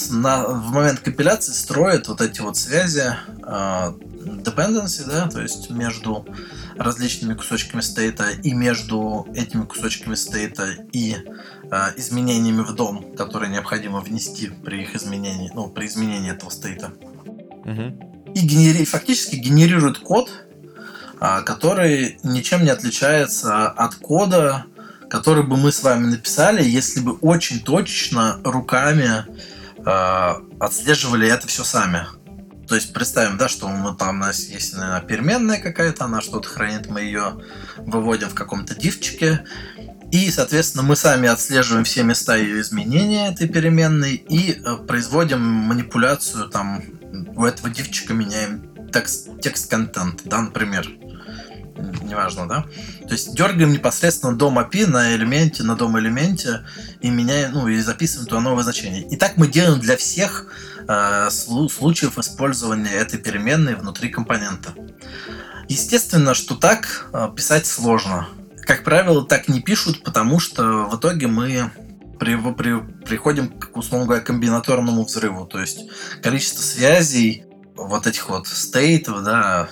на, 0.10 0.48
в 0.50 0.74
момент 0.74 1.00
компиляции 1.00 1.54
строит 1.54 2.10
вот 2.10 2.20
эти 2.20 2.42
вот 2.42 2.58
связи 2.58 3.06
э, 3.06 3.94
dependency, 4.44 5.08
да, 5.08 5.30
то 5.30 5.42
есть 5.42 5.70
между 5.70 6.26
различными 6.78 7.34
кусочками 7.34 7.82
стейта 7.82 8.30
и 8.30 8.54
между 8.54 9.28
этими 9.34 9.64
кусочками 9.64 10.16
стейта 10.16 10.68
и 10.92 11.16
э, 11.16 11.78
изменениями 11.98 12.62
в 12.62 12.74
дом, 12.74 13.16
которые 13.16 13.52
необходимо 13.52 14.02
внести 14.02 14.48
при 14.50 14.84
их 14.84 14.96
изменении, 14.96 15.52
ну, 15.54 15.70
при 15.70 15.88
изменении 15.88 16.32
этого 16.32 16.50
стейта. 16.50 16.94
Угу. 17.66 18.34
И 18.36 18.40
генери... 18.40 18.86
фактически 18.86 19.36
генерирует 19.36 20.00
код, 20.00 20.30
э, 21.22 21.42
который 21.46 22.20
ничем 22.24 22.64
не 22.64 22.70
отличается 22.70 23.70
от 23.70 23.96
кода, 23.96 24.66
который 25.10 25.44
бы 25.44 25.58
мы 25.58 25.72
с 25.72 25.82
вами 25.84 26.08
написали, 26.08 26.64
если 26.64 27.00
бы 27.00 27.14
очень 27.14 27.62
точечно 27.62 28.40
руками 28.44 29.26
э, 29.78 30.34
отслеживали 30.60 31.28
это 31.28 31.48
все 31.48 31.64
сами. 31.64 32.06
То 32.68 32.76
есть 32.76 32.94
представим, 32.94 33.38
да, 33.38 33.48
что 33.48 33.68
мы 33.68 33.96
там 33.96 34.18
у 34.18 34.20
нас 34.20 34.40
есть 34.40 34.76
наверное, 34.76 35.02
переменная 35.02 35.62
какая-то, 35.62 36.06
она 36.06 36.22
что-то 36.22 36.50
хранит, 36.50 36.88
мы 36.88 37.02
ее 37.02 37.40
выводим 37.78 38.30
в 38.30 38.36
каком-то 38.36 38.76
дивчике, 38.76 39.46
и, 40.12 40.32
соответственно, 40.32 40.84
мы 40.84 40.96
сами 40.96 41.28
отслеживаем 41.28 41.84
все 41.84 42.04
места 42.04 42.36
ее 42.36 42.62
изменения 42.62 43.32
этой 43.32 43.48
переменной 43.48 44.16
и 44.16 44.54
э, 44.54 44.78
производим 44.88 45.42
манипуляцию 45.42 46.50
там 46.50 46.84
у 47.36 47.44
этого 47.44 47.70
дивчика 47.70 48.14
меняем 48.14 48.76
текст, 48.92 49.30
текст-контент, 49.42 50.22
да, 50.26 50.42
например. 50.42 50.88
Неважно, 51.76 52.48
да? 52.48 52.66
То 53.08 53.14
есть 53.14 53.36
дергаем 53.36 53.72
непосредственно 53.72 54.36
дом 54.36 54.60
API 54.60 54.88
на 54.88 55.16
элементе, 55.16 55.64
на 55.64 55.76
дом 55.76 56.00
элементе 56.00 56.66
и 57.02 57.10
меняем, 57.10 57.52
ну, 57.54 57.68
и 57.68 57.80
записываем 57.80 58.28
туда 58.28 58.42
новое 58.42 58.64
значение. 58.64 59.08
И 59.10 59.18
так 59.18 59.38
мы 59.38 59.48
делаем 59.48 59.80
для 59.80 59.98
всех 59.98 60.48
Э, 60.88 61.30
случаев 61.32 62.20
использования 62.20 62.92
этой 62.92 63.18
переменной 63.18 63.76
внутри 63.76 64.10
компонента. 64.10 64.74
Естественно, 65.68 66.36
что 66.36 66.56
так 66.56 67.10
э, 67.12 67.30
писать 67.36 67.66
сложно. 67.66 68.28
Как 68.62 68.84
правило, 68.84 69.26
так 69.26 69.48
не 69.48 69.62
пишут, 69.62 70.04
потому 70.04 70.40
что 70.40 70.86
в 70.86 70.98
итоге 70.98 71.26
мы 71.28 71.72
при, 72.20 72.36
при, 72.54 72.80
приходим 73.04 73.48
к, 73.48 73.76
условно 73.76 74.06
говоря, 74.06 74.22
комбинаторному 74.24 75.06
взрыву. 75.06 75.46
То 75.46 75.60
есть 75.60 75.80
количество 76.22 76.62
связей, 76.62 77.46
вот 77.76 78.06
этих 78.06 78.30
вот 78.30 78.48
стейтов, 78.48 79.24
да, 79.24 79.70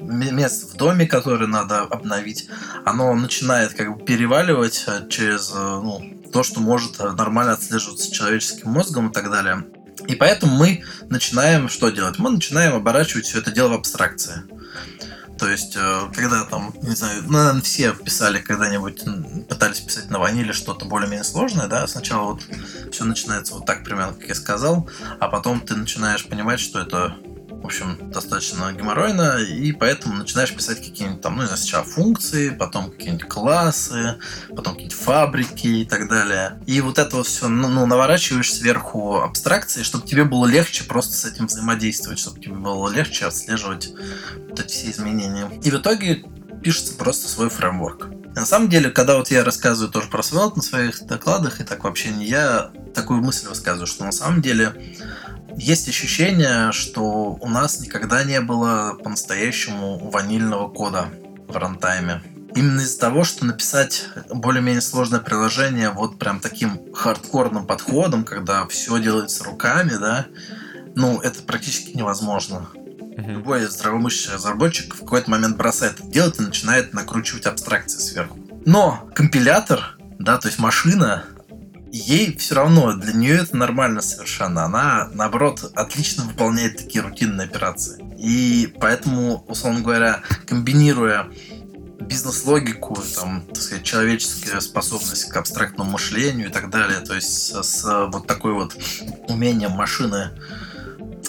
мест 0.00 0.72
в 0.72 0.76
доме, 0.76 1.06
которые 1.06 1.48
надо 1.48 1.80
обновить, 1.80 2.48
оно 2.84 3.14
начинает 3.14 3.74
как 3.74 3.96
бы 3.96 4.04
переваливать 4.04 4.86
через 5.08 5.50
э, 5.54 5.56
ну, 5.56 6.02
то, 6.32 6.42
что 6.42 6.60
может 6.60 6.98
нормально 6.98 7.52
отслеживаться 7.52 8.12
человеческим 8.12 8.70
мозгом 8.70 9.08
и 9.08 9.12
так 9.12 9.30
далее. 9.30 9.64
И 10.06 10.14
поэтому 10.14 10.54
мы 10.56 10.84
начинаем 11.08 11.68
что 11.68 11.90
делать? 11.90 12.18
Мы 12.18 12.30
начинаем 12.30 12.74
оборачивать 12.74 13.26
все 13.26 13.38
это 13.38 13.50
дело 13.50 13.70
в 13.70 13.74
абстракции. 13.74 14.42
То 15.38 15.48
есть, 15.48 15.76
э, 15.76 16.00
когда 16.14 16.44
там, 16.44 16.74
не 16.82 16.96
знаю, 16.96 17.22
ну, 17.26 17.32
наверное, 17.32 17.62
все 17.62 17.92
писали 17.92 18.40
когда-нибудь, 18.40 19.04
пытались 19.48 19.80
писать 19.80 20.10
на 20.10 20.18
ваниле 20.18 20.52
что-то 20.52 20.84
более-менее 20.84 21.24
сложное, 21.24 21.68
да, 21.68 21.86
сначала 21.86 22.32
вот 22.32 22.42
все 22.90 23.04
начинается 23.04 23.54
вот 23.54 23.64
так 23.64 23.84
примерно, 23.84 24.14
как 24.14 24.28
я 24.28 24.34
сказал, 24.34 24.88
а 25.20 25.28
потом 25.28 25.60
ты 25.60 25.76
начинаешь 25.76 26.26
понимать, 26.26 26.58
что 26.58 26.80
это 26.80 27.16
в 27.60 27.66
общем, 27.66 28.10
достаточно 28.10 28.72
геморройно, 28.72 29.38
и 29.38 29.72
поэтому 29.72 30.14
начинаешь 30.14 30.54
писать 30.54 30.78
какие-нибудь 30.78 31.20
там, 31.20 31.36
ну, 31.36 31.42
не 31.42 31.46
знаю, 31.46 31.58
сначала 31.58 31.84
функции, 31.84 32.50
потом 32.50 32.90
какие-нибудь 32.90 33.28
классы, 33.28 34.18
потом 34.48 34.74
какие-нибудь 34.74 34.98
фабрики 34.98 35.66
и 35.66 35.84
так 35.84 36.08
далее. 36.08 36.60
И 36.66 36.80
вот 36.80 36.98
это 36.98 37.16
вот 37.16 37.26
все, 37.26 37.48
ну, 37.48 37.68
ну, 37.68 37.86
наворачиваешь 37.86 38.52
сверху 38.52 39.20
абстракции, 39.20 39.82
чтобы 39.82 40.06
тебе 40.06 40.24
было 40.24 40.46
легче 40.46 40.84
просто 40.84 41.14
с 41.14 41.24
этим 41.24 41.46
взаимодействовать, 41.46 42.20
чтобы 42.20 42.40
тебе 42.40 42.54
было 42.54 42.88
легче 42.88 43.26
отслеживать 43.26 43.92
вот 44.48 44.60
эти 44.60 44.72
все 44.72 44.90
изменения. 44.90 45.50
И 45.64 45.70
в 45.70 45.74
итоге 45.74 46.24
пишется 46.62 46.94
просто 46.94 47.28
свой 47.28 47.50
фреймворк. 47.50 48.08
на 48.34 48.46
самом 48.46 48.68
деле, 48.68 48.90
когда 48.90 49.16
вот 49.16 49.30
я 49.30 49.42
рассказываю 49.44 49.90
тоже 49.90 50.08
про 50.08 50.20
Svelte 50.20 50.56
на 50.56 50.62
своих 50.62 51.04
докладах, 51.06 51.60
и 51.60 51.64
так 51.64 51.82
вообще 51.84 52.10
не 52.10 52.26
я 52.26 52.70
такую 52.94 53.20
мысль 53.20 53.48
высказываю, 53.48 53.86
что 53.86 54.04
на 54.04 54.12
самом 54.12 54.42
деле 54.42 54.96
есть 55.58 55.88
ощущение, 55.88 56.72
что 56.72 57.36
у 57.40 57.48
нас 57.48 57.80
никогда 57.80 58.24
не 58.24 58.40
было 58.40 58.96
по-настоящему 59.02 59.98
ванильного 60.10 60.68
кода 60.68 61.08
в 61.46 61.56
рантайме. 61.56 62.22
Именно 62.54 62.80
из-за 62.80 62.98
того, 62.98 63.24
что 63.24 63.44
написать 63.44 64.06
более-менее 64.30 64.80
сложное 64.80 65.20
приложение 65.20 65.90
вот 65.90 66.18
прям 66.18 66.40
таким 66.40 66.92
хардкорным 66.94 67.66
подходом, 67.66 68.24
когда 68.24 68.66
все 68.68 68.98
делается 68.98 69.44
руками, 69.44 69.92
да, 70.00 70.26
ну, 70.94 71.20
это 71.20 71.42
практически 71.42 71.96
невозможно. 71.96 72.68
Uh-huh. 72.72 73.32
Любой 73.32 73.66
здравомыслящий 73.66 74.32
разработчик 74.32 74.94
в 74.94 75.00
какой-то 75.00 75.30
момент 75.30 75.56
бросает 75.56 76.00
это 76.00 76.08
делать 76.08 76.38
и 76.38 76.42
начинает 76.42 76.94
накручивать 76.94 77.46
абстракции 77.46 77.98
сверху. 77.98 78.38
Но 78.64 79.08
компилятор, 79.14 79.98
да, 80.18 80.38
то 80.38 80.48
есть 80.48 80.58
машина, 80.58 81.24
ей 81.92 82.36
все 82.36 82.54
равно, 82.54 82.94
для 82.94 83.12
нее 83.12 83.36
это 83.38 83.56
нормально 83.56 84.00
совершенно. 84.00 84.64
Она, 84.64 85.08
наоборот, 85.12 85.70
отлично 85.74 86.24
выполняет 86.24 86.76
такие 86.76 87.02
рутинные 87.02 87.46
операции. 87.46 88.04
И 88.18 88.74
поэтому, 88.80 89.44
условно 89.48 89.80
говоря, 89.80 90.22
комбинируя 90.46 91.28
бизнес-логику, 92.00 92.96
там, 93.16 93.42
так 93.42 93.62
сказать, 93.62 93.84
человеческая 93.84 94.60
способность 94.60 95.28
к 95.28 95.36
абстрактному 95.36 95.90
мышлению 95.90 96.48
и 96.48 96.52
так 96.52 96.70
далее, 96.70 97.00
то 97.00 97.14
есть 97.14 97.54
с, 97.54 97.84
вот 97.84 98.26
такой 98.26 98.54
вот 98.54 98.76
умением 99.28 99.72
машины 99.72 100.30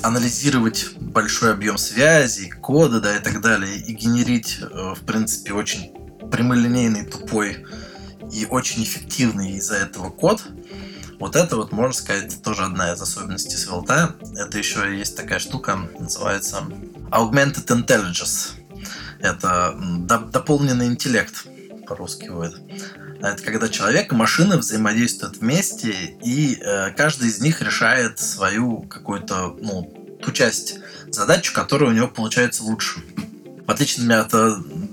анализировать 0.02 0.92
большой 1.00 1.52
объем 1.52 1.78
связей, 1.78 2.50
кода, 2.50 3.02
да, 3.02 3.18
и 3.18 3.20
так 3.20 3.42
далее, 3.42 3.78
и 3.78 3.94
генерить, 3.94 4.60
э, 4.62 4.94
в 4.96 5.06
принципе, 5.06 5.54
очень 5.54 5.92
прямолинейный, 6.32 7.06
тупой 7.06 7.66
и 8.32 8.46
очень 8.46 8.84
эффективный 8.84 9.54
из-за 9.54 9.76
этого 9.76 10.10
код. 10.10 10.44
Вот 11.20 11.36
это 11.36 11.58
вот, 11.58 11.72
можно 11.72 11.94
сказать, 11.94 12.42
тоже 12.42 12.64
одна 12.64 12.94
из 12.94 13.02
особенностей 13.02 13.58
Svelte. 13.58 14.16
Это 14.38 14.58
еще 14.58 14.98
есть 14.98 15.18
такая 15.18 15.40
штука, 15.40 15.78
называется 16.00 16.64
Augmented 17.12 17.68
Intelligence. 17.68 18.52
Это 19.20 19.78
дополненный 20.32 20.88
интеллект, 20.88 21.46
по-русски 21.86 22.30
будет. 22.30 22.62
Это 23.22 23.44
когда 23.44 23.68
человек 23.68 24.14
и 24.14 24.16
машина 24.16 24.58
взаимодействуют 24.58 25.38
вместе, 25.38 25.94
и 26.24 26.58
э, 26.62 26.92
каждый 26.92 27.28
из 27.28 27.42
них 27.42 27.62
решает 27.62 28.18
свою 28.18 28.84
какую-то, 28.84 29.58
ну, 29.60 30.18
ту 30.24 30.32
часть 30.32 30.80
задачу, 31.10 31.54
которая 31.54 31.90
у 31.90 31.94
него 31.94 32.08
получается 32.08 32.64
лучше. 32.64 33.02
В 33.68 33.72
отличие 33.72 34.10
от 34.16 34.34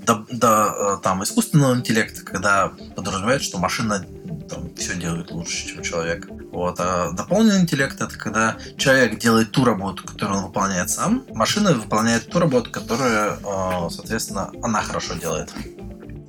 до, 0.07 0.25
до, 0.29 0.99
там, 1.03 1.21
искусственного 1.23 1.75
интеллекта, 1.75 2.23
когда 2.23 2.71
подразумевает, 2.95 3.43
что 3.43 3.59
машина 3.59 4.05
там, 4.49 4.73
все 4.75 4.95
делает 4.95 5.29
лучше, 5.31 5.67
чем 5.67 5.83
человек. 5.83 6.27
Вот. 6.51 6.79
А 6.79 7.11
дополненный 7.11 7.59
интеллект 7.59 7.99
это 7.99 8.17
когда 8.17 8.55
человек 8.77 9.19
делает 9.19 9.51
ту 9.51 9.65
работу, 9.65 10.03
которую 10.05 10.39
он 10.39 10.45
выполняет 10.45 10.89
сам, 10.89 11.25
машина 11.33 11.73
выполняет 11.73 12.29
ту 12.29 12.39
работу, 12.39 12.71
которую, 12.71 13.33
э, 13.33 13.89
соответственно, 13.91 14.51
она 14.63 14.81
хорошо 14.81 15.15
делает. 15.15 15.53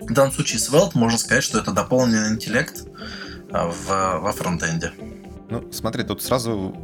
В 0.00 0.12
данном 0.12 0.32
случае 0.32 0.58
с 0.58 0.68
Weld 0.70 0.90
можно 0.94 1.18
сказать, 1.18 1.44
что 1.44 1.58
это 1.58 1.70
дополненный 1.70 2.30
интеллект 2.30 2.84
э, 2.84 3.70
в, 3.70 4.18
во 4.18 4.32
фронтенде. 4.32 4.92
Ну, 5.50 5.70
смотри, 5.72 6.02
тут 6.02 6.22
сразу 6.22 6.74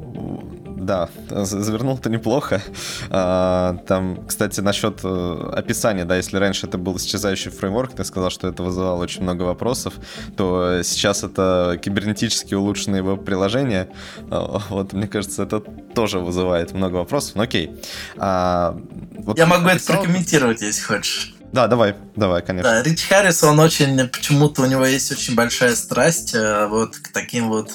да, 0.84 1.08
завернул 1.28 1.98
ты 1.98 2.10
неплохо. 2.10 2.62
А, 3.10 3.78
там, 3.86 4.24
кстати, 4.26 4.60
насчет 4.60 5.00
э, 5.02 5.50
описания, 5.54 6.04
да, 6.04 6.16
если 6.16 6.36
раньше 6.36 6.66
это 6.66 6.78
был 6.78 6.96
исчезающий 6.96 7.50
фреймворк, 7.50 7.94
ты 7.94 8.04
сказал, 8.04 8.30
что 8.30 8.48
это 8.48 8.62
вызывало 8.62 9.02
очень 9.02 9.22
много 9.22 9.42
вопросов, 9.42 9.94
то 10.36 10.82
сейчас 10.82 11.24
это 11.24 11.78
кибернетически 11.82 12.54
улучшенные 12.54 13.02
веб-приложения. 13.02 13.88
А, 14.30 14.60
вот, 14.68 14.92
мне 14.92 15.08
кажется, 15.08 15.42
это 15.42 15.60
тоже 15.60 16.18
вызывает 16.18 16.72
много 16.72 16.96
вопросов, 16.96 17.36
но 17.36 17.42
окей. 17.42 17.70
А, 18.16 18.78
вот 19.18 19.38
Я 19.38 19.46
могу 19.46 19.68
это 19.68 19.84
прокомментировать, 19.84 20.62
если 20.62 20.82
хочешь. 20.82 21.34
Да, 21.52 21.68
давай, 21.68 21.94
давай, 22.16 22.42
конечно. 22.42 22.68
Да, 22.68 22.82
Рич 22.82 23.06
Харрис, 23.06 23.44
он 23.44 23.60
очень, 23.60 24.08
почему-то 24.08 24.62
у 24.62 24.66
него 24.66 24.84
есть 24.84 25.12
очень 25.12 25.36
большая 25.36 25.76
страсть 25.76 26.34
э, 26.34 26.66
вот 26.66 26.96
к 26.96 27.12
таким 27.12 27.48
вот 27.48 27.70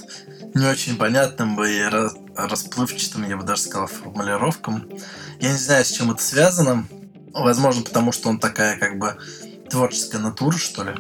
не 0.53 0.65
очень 0.65 0.97
понятным 0.97 1.63
и 1.63 1.81
расплывчатым, 2.47 3.27
я 3.27 3.37
бы 3.37 3.43
даже 3.43 3.63
сказал, 3.63 3.87
формулировкам. 3.87 4.87
Я 5.39 5.51
не 5.51 5.57
знаю, 5.57 5.85
с 5.85 5.91
чем 5.91 6.11
это 6.11 6.21
связано. 6.21 6.85
Возможно, 7.33 7.83
потому 7.83 8.11
что 8.11 8.29
он 8.29 8.39
такая 8.39 8.77
как 8.77 8.97
бы 8.97 9.17
творческая 9.69 10.19
натура, 10.19 10.57
что 10.57 10.83
ли. 10.83 10.95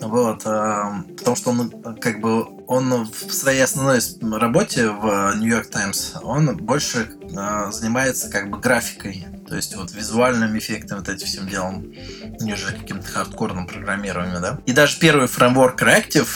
Вот, 0.00 0.46
э, 0.46 0.82
потому 1.18 1.36
что 1.36 1.50
он 1.50 1.70
как 2.00 2.20
бы 2.20 2.46
он 2.66 3.04
в 3.04 3.32
своей 3.32 3.62
основной 3.62 4.00
работе 4.38 4.88
в 4.88 5.34
York 5.40 5.68
Times 5.68 6.14
он 6.22 6.56
больше 6.56 7.10
э, 7.22 7.70
занимается 7.70 8.30
как 8.30 8.50
бы 8.50 8.58
графикой, 8.58 9.26
то 9.46 9.56
есть 9.56 9.76
вот 9.76 9.92
визуальным 9.92 10.56
эффектом, 10.56 10.98
вот 10.98 11.08
этим 11.08 11.26
всем 11.26 11.48
делом, 11.48 11.92
нежели 12.40 12.78
каким-то 12.78 13.06
хардкорным 13.06 13.66
программированием, 13.66 14.40
да. 14.40 14.58
И 14.64 14.72
даже 14.72 14.98
первый 14.98 15.28
фреймворк 15.28 15.82
Reactive 15.82 16.28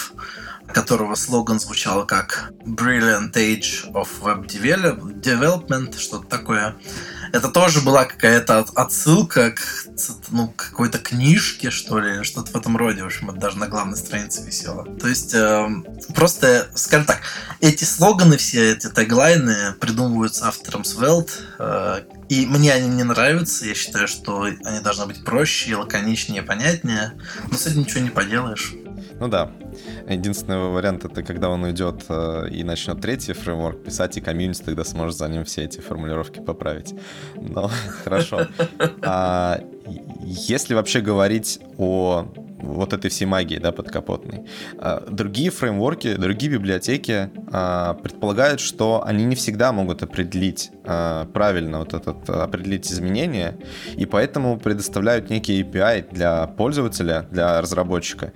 которого 0.72 1.14
слоган 1.14 1.60
звучал 1.60 2.06
как 2.06 2.52
Brilliant 2.64 3.32
Age 3.32 3.92
of 3.92 4.08
Web 4.22 4.46
Development, 4.46 5.98
что-то 5.98 6.26
такое. 6.26 6.76
Это 7.32 7.48
тоже 7.48 7.80
была 7.80 8.04
какая-то 8.04 8.60
отсылка 8.76 9.50
к 9.50 9.60
ну, 10.30 10.48
какой-то 10.54 10.98
книжке, 10.98 11.70
что 11.70 11.98
ли, 11.98 12.22
что-то 12.22 12.52
в 12.52 12.56
этом 12.56 12.76
роде. 12.76 13.02
В 13.02 13.06
общем, 13.06 13.30
это 13.30 13.40
даже 13.40 13.58
на 13.58 13.66
главной 13.66 13.96
странице 13.96 14.44
висело. 14.44 14.84
То 15.00 15.08
есть, 15.08 15.34
э, 15.34 15.68
просто, 16.14 16.68
скажем 16.74 17.06
так, 17.06 17.22
эти 17.60 17.82
слоганы 17.82 18.36
все, 18.36 18.72
эти 18.72 18.88
теглайны 18.88 19.72
придумываются 19.80 20.46
автором 20.46 20.82
Svelte, 20.82 21.32
э, 21.58 22.02
и 22.28 22.46
мне 22.46 22.72
они 22.72 22.88
не 22.88 23.02
нравятся. 23.02 23.66
Я 23.66 23.74
считаю, 23.74 24.06
что 24.06 24.42
они 24.42 24.80
должны 24.80 25.06
быть 25.06 25.24
проще, 25.24 25.76
лаконичнее, 25.76 26.42
понятнее. 26.42 27.14
Но 27.50 27.56
с 27.58 27.66
этим 27.66 27.80
ничего 27.80 28.00
не 28.00 28.10
поделаешь. 28.10 28.74
Ну 29.20 29.28
да. 29.28 29.50
Единственный 30.08 30.70
вариант 30.70 31.04
это 31.04 31.22
когда 31.22 31.48
он 31.48 31.62
уйдет 31.64 32.04
э, 32.08 32.48
и 32.50 32.64
начнет 32.64 33.00
третий 33.00 33.32
фреймворк 33.32 33.82
писать, 33.82 34.16
и 34.16 34.20
комьюнити 34.20 34.62
тогда 34.62 34.84
сможет 34.84 35.16
за 35.16 35.28
ним 35.28 35.44
все 35.44 35.64
эти 35.64 35.80
формулировки 35.80 36.40
поправить. 36.40 36.94
Но 37.36 37.70
хорошо. 38.04 38.46
А 39.02 39.60
если 39.86 40.74
вообще 40.74 41.00
говорить 41.00 41.60
о 41.78 42.26
вот 42.64 42.92
этой 42.92 43.10
всей 43.10 43.26
магии, 43.26 43.58
да, 43.58 43.72
подкапотной. 43.72 44.46
А, 44.78 45.04
другие 45.08 45.50
фреймворки, 45.50 46.14
другие 46.14 46.52
библиотеки 46.52 47.30
а, 47.52 47.94
предполагают, 47.94 48.60
что 48.60 49.04
они 49.04 49.24
не 49.24 49.36
всегда 49.36 49.72
могут 49.72 50.02
определить 50.02 50.70
а, 50.84 51.26
правильно 51.26 51.80
вот 51.80 51.94
этот, 51.94 52.28
определить 52.28 52.90
изменения, 52.90 53.58
и 53.96 54.06
поэтому 54.06 54.58
предоставляют 54.58 55.30
некий 55.30 55.62
API 55.62 56.12
для 56.12 56.46
пользователя, 56.46 57.26
для 57.30 57.60
разработчика, 57.60 58.32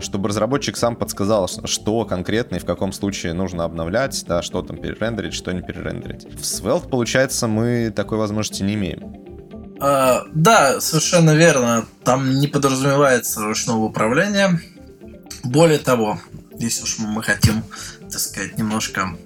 чтобы 0.00 0.28
разработчик 0.28 0.76
сам 0.76 0.96
подсказал, 0.96 1.48
что 1.48 2.04
конкретно 2.04 2.56
и 2.56 2.58
в 2.58 2.64
каком 2.64 2.92
случае 2.92 3.32
нужно 3.32 3.64
обновлять, 3.64 4.24
да, 4.26 4.42
что 4.42 4.62
там 4.62 4.76
перерендерить, 4.76 5.34
что 5.34 5.52
не 5.52 5.62
перерендерить. 5.62 6.24
В 6.24 6.42
Svelte, 6.42 6.88
получается, 6.88 7.48
мы 7.48 7.92
такой 7.94 8.18
возможности 8.18 8.62
не 8.62 8.74
имеем. 8.74 9.29
Uh, 9.80 10.28
да, 10.34 10.78
совершенно 10.78 11.34
верно. 11.34 11.86
Там 12.04 12.38
не 12.38 12.48
подразумевается 12.48 13.40
ручного 13.40 13.84
управления. 13.84 14.60
Более 15.42 15.78
того, 15.78 16.20
если 16.58 16.82
уж 16.82 16.98
мы 16.98 17.22
хотим, 17.22 17.64
так 18.02 18.20
сказать, 18.20 18.58
немножко 18.58 19.16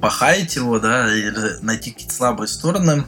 похаять 0.00 0.56
его, 0.56 0.78
да, 0.78 1.14
или 1.14 1.62
найти 1.62 1.90
какие-то 1.90 2.14
слабые 2.14 2.48
стороны, 2.48 3.04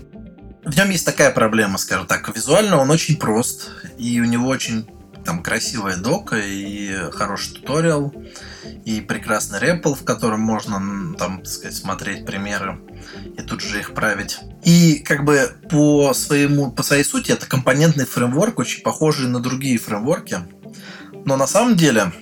в 0.64 0.76
нем 0.76 0.90
есть 0.90 1.07
такая 1.07 1.31
проблема, 1.31 1.78
скажем 1.78 2.07
так. 2.07 2.28
Визуально 2.35 2.76
он 2.76 2.90
очень 2.90 3.16
прост, 3.16 3.70
и 3.96 4.20
у 4.20 4.24
него 4.24 4.48
очень 4.48 4.87
там 5.24 5.42
красивая 5.42 5.96
дока 5.96 6.37
и 6.37 7.11
хороший 7.12 7.54
туториал, 7.54 8.12
и 8.85 9.00
прекрасный 9.00 9.61
репл, 9.61 9.94
в 9.94 10.04
котором 10.04 10.40
можно 10.40 11.16
там, 11.16 11.38
так 11.38 11.46
сказать, 11.46 11.76
смотреть 11.76 12.26
примеры 12.26 12.80
и 13.38 13.42
тут 13.42 13.61
же 13.61 13.80
их 13.80 13.94
править. 13.94 14.38
И 14.64 14.98
как 14.98 15.24
бы 15.24 15.52
по, 15.70 16.12
своему, 16.14 16.70
по 16.72 16.82
своей 16.82 17.04
сути 17.04 17.32
это 17.32 17.46
компонентный 17.46 18.06
фреймворк, 18.06 18.58
очень 18.58 18.82
похожий 18.82 19.28
на 19.28 19.40
другие 19.40 19.78
фреймворки. 19.78 20.38
Но 21.24 21.37
на 21.37 21.46
самом 21.46 21.76
деле 21.76 22.12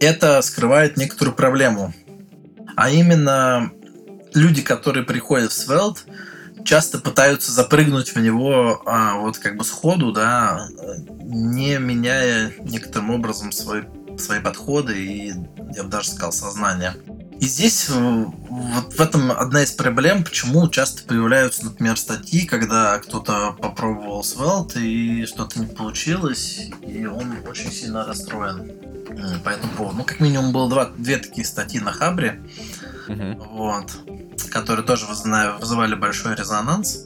это 0.00 0.40
скрывает 0.42 0.96
некоторую 0.96 1.34
проблему. 1.34 1.94
А 2.76 2.90
именно 2.90 3.70
люди, 4.34 4.62
которые 4.62 5.04
приходят 5.04 5.52
в 5.52 5.56
Svelte, 5.56 6.00
часто 6.66 6.98
пытаются 6.98 7.52
запрыгнуть 7.52 8.14
в 8.14 8.18
него 8.18 8.82
а, 8.84 9.16
вот 9.16 9.38
как 9.38 9.56
бы 9.56 9.64
сходу, 9.64 10.12
да, 10.12 10.68
не 11.18 11.78
меняя 11.78 12.52
некоторым 12.58 13.10
образом 13.12 13.52
свои, 13.52 13.84
свои 14.18 14.40
подходы 14.40 14.98
и, 14.98 15.34
я 15.74 15.84
бы 15.84 15.88
даже 15.88 16.10
сказал, 16.10 16.32
сознание. 16.32 16.94
И 17.40 17.46
здесь 17.46 17.88
э, 17.90 18.24
вот 18.48 18.94
в 18.94 19.00
этом 19.00 19.30
одна 19.30 19.62
из 19.62 19.72
проблем, 19.72 20.24
почему 20.24 20.68
часто 20.68 21.02
появляются, 21.02 21.66
например, 21.66 21.96
статьи, 21.98 22.46
когда 22.46 22.98
кто-то 22.98 23.54
попробовал 23.60 24.22
Svelte 24.22 24.80
и 24.80 25.26
что-то 25.26 25.60
не 25.60 25.66
получилось, 25.66 26.70
и 26.86 27.04
он 27.04 27.36
очень 27.48 27.70
сильно 27.70 28.06
расстроен 28.06 28.72
по 29.44 29.50
этому 29.50 29.72
поводу. 29.72 29.98
Ну, 29.98 30.04
как 30.04 30.20
минимум, 30.20 30.52
было 30.52 30.68
два, 30.68 30.90
две 30.96 31.18
такие 31.18 31.46
статьи 31.46 31.80
на 31.80 31.92
Хабре, 31.92 32.42
uh-huh. 33.08 33.48
вот, 33.50 33.92
которые 34.50 34.84
тоже 34.86 35.06
вызывали 35.06 35.94
большой 35.94 36.34
резонанс. 36.36 37.04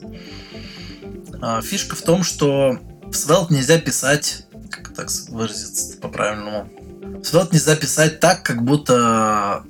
А, 1.41 1.61
фишка 1.61 1.95
в 1.95 2.01
том, 2.01 2.23
что 2.23 2.79
в 3.03 3.11
Svelte 3.11 3.53
нельзя 3.53 3.79
писать, 3.79 4.45
как 4.69 4.93
так 4.93 5.09
выразиться 5.29 5.97
по-правильному, 5.97 6.69
в 7.01 7.21
Svelte 7.21 7.49
нельзя 7.53 7.75
писать 7.75 8.19
так, 8.19 8.43
как 8.43 8.63
будто 8.63 9.63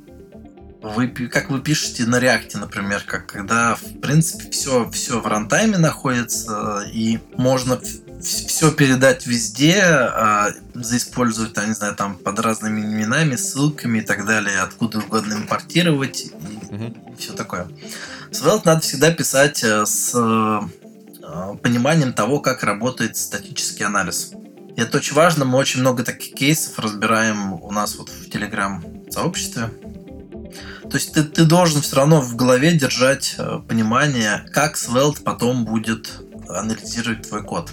вы, 0.82 1.08
как 1.08 1.50
вы 1.50 1.62
пишете 1.62 2.06
на 2.06 2.20
реакте, 2.20 2.58
например, 2.58 3.04
как 3.06 3.28
когда, 3.28 3.76
в 3.76 4.00
принципе, 4.02 4.50
все, 4.50 4.90
все 4.90 5.20
в 5.20 5.28
рантайме 5.28 5.78
находится, 5.78 6.84
и 6.92 7.20
можно 7.38 7.80
все 8.22 8.72
передать 8.72 9.26
везде, 9.26 9.82
а, 9.82 10.50
заиспользовать, 10.74 11.54
там, 11.54 11.68
не 11.68 11.74
знаю, 11.74 11.96
там 11.96 12.16
под 12.18 12.40
разными 12.40 12.82
именами, 12.82 13.36
ссылками 13.36 14.00
и 14.00 14.02
так 14.02 14.26
далее, 14.26 14.60
откуда 14.62 15.00
угодно 15.00 15.34
импортировать 15.34 16.26
и, 16.26 16.30
mm-hmm. 16.30 17.14
и 17.14 17.16
все 17.16 17.34
такое. 17.34 17.68
Svelte 18.32 18.62
надо 18.66 18.82
всегда 18.82 19.12
писать 19.12 19.64
э, 19.64 19.86
с 19.86 20.14
э, 20.14 21.56
пониманием 21.62 22.14
того, 22.14 22.40
как 22.40 22.64
работает 22.64 23.18
статический 23.18 23.86
анализ. 23.86 24.32
И 24.76 24.82
это 24.82 24.98
очень 24.98 25.16
важно, 25.16 25.44
мы 25.44 25.58
очень 25.58 25.82
много 25.82 26.04
таких 26.04 26.34
кейсов 26.34 26.80
разбираем 26.80 27.54
у 27.54 27.72
нас 27.72 27.96
вот 27.96 28.10
в 28.10 28.30
Telegram 28.30 29.12
сообществе. 29.12 29.70
То 30.92 30.98
есть 30.98 31.14
ты, 31.14 31.24
ты 31.24 31.46
должен 31.46 31.82
все 31.82 31.96
равно 31.96 32.20
в 32.20 32.36
голове 32.36 32.74
держать 32.74 33.36
э, 33.38 33.60
понимание, 33.66 34.46
как 34.52 34.76
Svelte 34.76 35.24
потом 35.24 35.64
будет 35.64 36.22
анализировать 36.50 37.30
твой 37.30 37.44
код. 37.44 37.72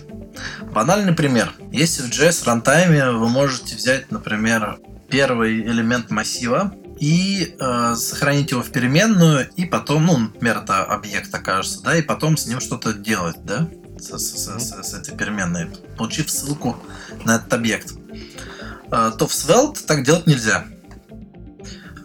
Банальный 0.73 1.13
пример. 1.13 1.53
Если 1.73 2.03
в 2.03 2.11
JS 2.11 2.45
рантайме 2.47 3.11
вы 3.11 3.29
можете 3.29 3.75
взять, 3.75 4.13
например, 4.13 4.79
первый 5.11 5.63
элемент 5.63 6.11
массива 6.11 6.73
и 7.01 7.57
э, 7.59 7.95
сохранить 7.97 8.53
его 8.53 8.63
в 8.63 8.71
переменную, 8.71 9.49
и 9.57 9.65
потом, 9.65 10.07
ну, 10.07 10.19
например, 10.19 10.59
это 10.59 10.85
объект 10.85 11.35
окажется, 11.35 11.83
да, 11.83 11.97
и 11.97 12.03
потом 12.03 12.37
с 12.37 12.47
ним 12.47 12.61
что-то 12.61 12.93
делать, 12.93 13.37
да, 13.43 13.69
с, 13.99 14.17
с, 14.17 14.59
с, 14.59 14.83
с, 14.83 14.95
этой 14.95 15.17
переменной, 15.17 15.67
получив 15.97 16.31
ссылку 16.31 16.77
на 17.25 17.37
этот 17.37 17.53
объект. 17.53 17.95
а, 18.93 19.11
то 19.11 19.27
в 19.27 19.33
Svelte 19.33 19.85
так 19.85 20.05
делать 20.05 20.29
нельзя. 20.29 20.67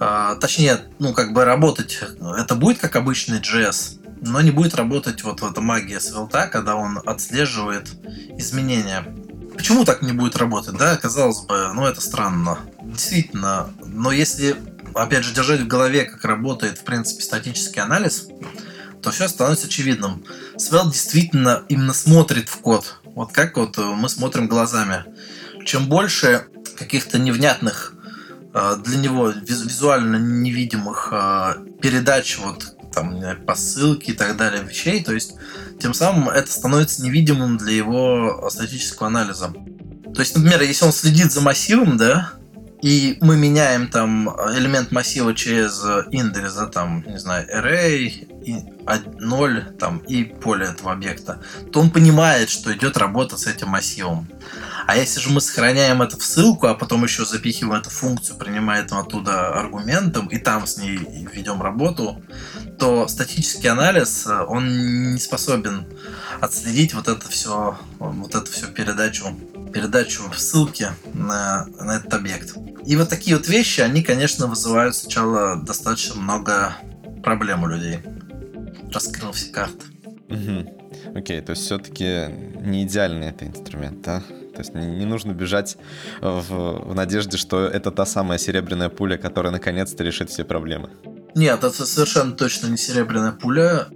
А, 0.05 0.35
точнее, 0.35 0.81
ну, 0.99 1.13
как 1.13 1.31
бы 1.31 1.45
работать, 1.45 2.01
это 2.37 2.55
будет 2.55 2.79
как 2.79 2.97
обычный 2.97 3.39
JS, 3.39 3.99
но 4.21 4.41
не 4.41 4.51
будет 4.51 4.75
работать 4.75 5.23
вот 5.23 5.41
эта 5.41 5.61
магия 5.61 5.99
Svelte, 5.99 6.49
когда 6.49 6.75
он 6.75 6.99
отслеживает 7.05 7.89
изменения. 8.37 9.05
Почему 9.55 9.85
так 9.85 10.01
не 10.01 10.11
будет 10.11 10.35
работать, 10.35 10.75
да? 10.75 10.97
Казалось 10.97 11.45
бы, 11.45 11.71
ну, 11.73 11.85
это 11.85 12.01
странно. 12.01 12.59
Действительно, 12.81 13.69
но 13.85 14.11
если, 14.11 14.57
опять 14.93 15.23
же, 15.23 15.33
держать 15.33 15.61
в 15.61 15.67
голове, 15.67 16.03
как 16.03 16.25
работает, 16.25 16.79
в 16.79 16.83
принципе, 16.83 17.23
статический 17.23 17.81
анализ, 17.81 18.27
то 19.01 19.11
все 19.11 19.29
становится 19.29 19.67
очевидным. 19.67 20.25
Svelte 20.57 20.91
действительно 20.91 21.63
именно 21.69 21.93
смотрит 21.93 22.49
в 22.49 22.57
код. 22.57 22.99
Вот 23.05 23.31
как 23.31 23.55
вот 23.55 23.77
мы 23.77 24.09
смотрим 24.09 24.49
глазами. 24.49 25.05
Чем 25.65 25.87
больше 25.87 26.47
каких-то 26.77 27.19
невнятных 27.19 27.93
для 28.53 28.97
него 28.97 29.29
визуально 29.29 30.17
невидимых 30.17 31.09
а, 31.11 31.57
передач, 31.81 32.37
вот 32.37 32.75
там 32.93 33.19
посылки 33.45 34.11
и 34.11 34.13
так 34.13 34.37
далее 34.37 34.63
вещей, 34.63 35.03
то 35.03 35.13
есть 35.13 35.33
тем 35.79 35.93
самым 35.93 36.29
это 36.29 36.51
становится 36.51 37.03
невидимым 37.03 37.57
для 37.57 37.73
его 37.73 38.47
статического 38.51 39.07
анализа. 39.07 39.51
То 40.13 40.19
есть, 40.19 40.35
например, 40.35 40.61
если 40.61 40.85
он 40.85 40.93
следит 40.93 41.31
за 41.31 41.41
массивом, 41.41 41.97
да, 41.97 42.33
и 42.83 43.17
мы 43.21 43.37
меняем 43.37 43.87
там 43.87 44.29
элемент 44.55 44.91
массива 44.91 45.33
через 45.33 45.81
индекс, 46.11 46.53
да, 46.53 46.67
там, 46.67 47.03
не 47.07 47.17
знаю, 47.17 47.47
array, 47.49 48.27
0 49.19 49.63
там, 49.79 49.99
и 49.99 50.23
поле 50.25 50.67
этого 50.67 50.91
объекта, 50.91 51.41
то 51.71 51.79
он 51.79 51.89
понимает, 51.89 52.49
что 52.49 52.73
идет 52.73 52.97
работа 52.97 53.37
с 53.37 53.47
этим 53.47 53.69
массивом. 53.69 54.27
А 54.85 54.97
если 54.97 55.19
же 55.19 55.29
мы 55.29 55.41
сохраняем 55.41 56.01
это 56.01 56.17
в 56.17 56.23
ссылку, 56.23 56.67
а 56.67 56.75
потом 56.75 57.03
еще 57.03 57.25
запихиваем 57.25 57.81
эту 57.81 57.89
функцию, 57.89 58.37
принимаем 58.37 58.85
оттуда 58.91 59.53
аргументом, 59.53 60.27
и 60.27 60.37
там 60.37 60.67
с 60.67 60.77
ней 60.77 60.97
ведем 61.33 61.61
работу, 61.61 62.21
то 62.77 63.07
статический 63.07 63.69
анализ, 63.69 64.27
он 64.47 65.13
не 65.13 65.19
способен 65.19 65.85
отследить 66.41 66.93
вот 66.93 67.07
это 67.07 67.29
все, 67.29 67.77
вот 67.99 68.35
эту 68.35 68.51
всю 68.51 68.67
передачу, 68.67 69.27
передачу 69.73 70.23
ссылки 70.35 70.89
на, 71.13 71.65
на 71.79 71.97
этот 71.97 72.13
объект. 72.13 72.55
И 72.85 72.95
вот 72.95 73.09
такие 73.09 73.37
вот 73.37 73.47
вещи, 73.47 73.81
они, 73.81 74.03
конечно, 74.03 74.47
вызывают 74.47 74.95
сначала 74.95 75.55
достаточно 75.55 76.15
много 76.15 76.75
проблем 77.23 77.63
у 77.63 77.67
людей. 77.67 77.99
Раскрыл 78.91 79.31
все 79.31 79.51
карты. 79.51 79.85
Угу. 80.29 81.15
Окей, 81.15 81.41
то 81.41 81.51
есть 81.51 81.63
все-таки 81.63 82.27
не 82.59 82.83
идеальный 82.83 83.27
это 83.27 83.45
инструмент, 83.45 84.01
да? 84.01 84.23
То 84.53 84.59
есть 84.59 84.73
не, 84.75 85.05
нужно 85.05 85.31
бежать 85.33 85.77
в, 86.21 86.89
в 86.89 86.93
надежде, 86.93 87.37
что 87.37 87.65
это 87.65 87.91
та 87.91 88.05
самая 88.05 88.37
серебряная 88.37 88.89
пуля, 88.89 89.17
которая 89.17 89.51
наконец-то 89.51 90.03
решит 90.03 90.29
все 90.29 90.43
проблемы. 90.43 90.89
Нет, 91.35 91.63
это 91.63 91.85
совершенно 91.85 92.33
точно 92.33 92.67
не 92.67 92.77
серебряная 92.77 93.31
пуля. 93.31 93.87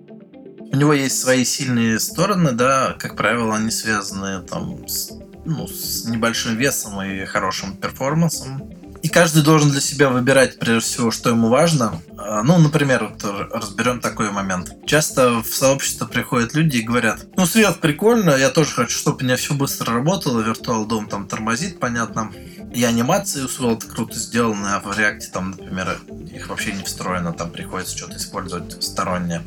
У 0.72 0.76
него 0.76 0.94
есть 0.94 1.20
свои 1.20 1.46
сильные 1.46 2.00
стороны, 2.00 2.52
да, 2.52 2.96
как 3.00 3.16
правило, 3.16 3.56
они 3.56 3.72
связаны 3.72 4.42
там 4.46 4.88
с, 4.88 5.12
ну, 5.46 5.68
с 5.68 6.06
небольшим 6.06 6.58
весом 6.58 7.02
и 7.02 7.24
хорошим 7.26 7.78
перформансом. 7.78 8.74
И 9.08 9.10
каждый 9.10 9.42
должен 9.42 9.72
для 9.72 9.80
себя 9.80 10.10
выбирать, 10.10 10.60
прежде 10.60 10.82
всего, 10.82 11.12
что 11.12 11.30
ему 11.30 11.48
важно. 11.48 12.02
А, 12.18 12.44
ну, 12.44 12.58
например, 12.58 13.06
вот 13.06 13.24
разберем 13.54 14.02
такой 14.02 14.32
момент. 14.32 14.74
Часто 14.86 15.42
в 15.42 15.48
сообщество 15.48 16.06
приходят 16.06 16.54
люди 16.54 16.76
и 16.76 16.82
говорят, 16.82 17.26
ну, 17.38 17.46
свет 17.46 17.80
прикольно, 17.80 18.32
я 18.32 18.50
тоже 18.50 18.72
хочу, 18.72 18.98
чтобы 18.98 19.20
у 19.22 19.24
меня 19.24 19.38
все 19.38 19.54
быстро 19.54 19.94
работало, 19.94 20.42
виртуал 20.42 20.86
дом 20.86 21.08
там 21.08 21.26
тормозит, 21.26 21.80
понятно. 21.80 22.34
И 22.76 22.84
анимации 22.84 23.44
у 23.44 23.48
Svelte 23.48 23.88
круто 23.88 24.20
сделаны, 24.20 24.68
а 24.68 24.82
в 24.82 24.88
React 24.88 25.22
там, 25.32 25.52
например, 25.52 26.02
их 26.30 26.50
вообще 26.50 26.74
не 26.74 26.84
встроено, 26.84 27.32
там 27.32 27.50
приходится 27.50 27.98
что-то 27.98 28.18
использовать 28.18 28.84
стороннее. 28.84 29.42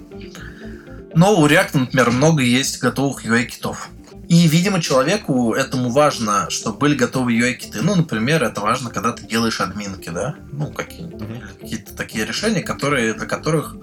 Но 1.14 1.38
у 1.38 1.46
React, 1.46 1.80
например, 1.80 2.12
много 2.12 2.42
есть 2.42 2.80
готовых 2.80 3.26
UI-китов. 3.26 3.90
И, 4.30 4.46
видимо, 4.46 4.80
человеку 4.80 5.54
этому 5.54 5.90
важно, 5.90 6.48
чтобы 6.50 6.78
были 6.78 6.94
готовы 6.94 7.36
UI-киты. 7.36 7.82
Ну, 7.82 7.96
например, 7.96 8.44
это 8.44 8.60
важно, 8.60 8.88
когда 8.88 9.10
ты 9.10 9.26
делаешь 9.26 9.60
админки, 9.60 10.08
да? 10.08 10.36
Ну, 10.52 10.70
какие-то, 10.70 11.16
mm-hmm. 11.16 11.60
какие-то 11.60 11.96
такие 11.96 12.24
решения, 12.24 12.60
которые, 12.60 13.14
для 13.14 13.26
которых 13.26 13.74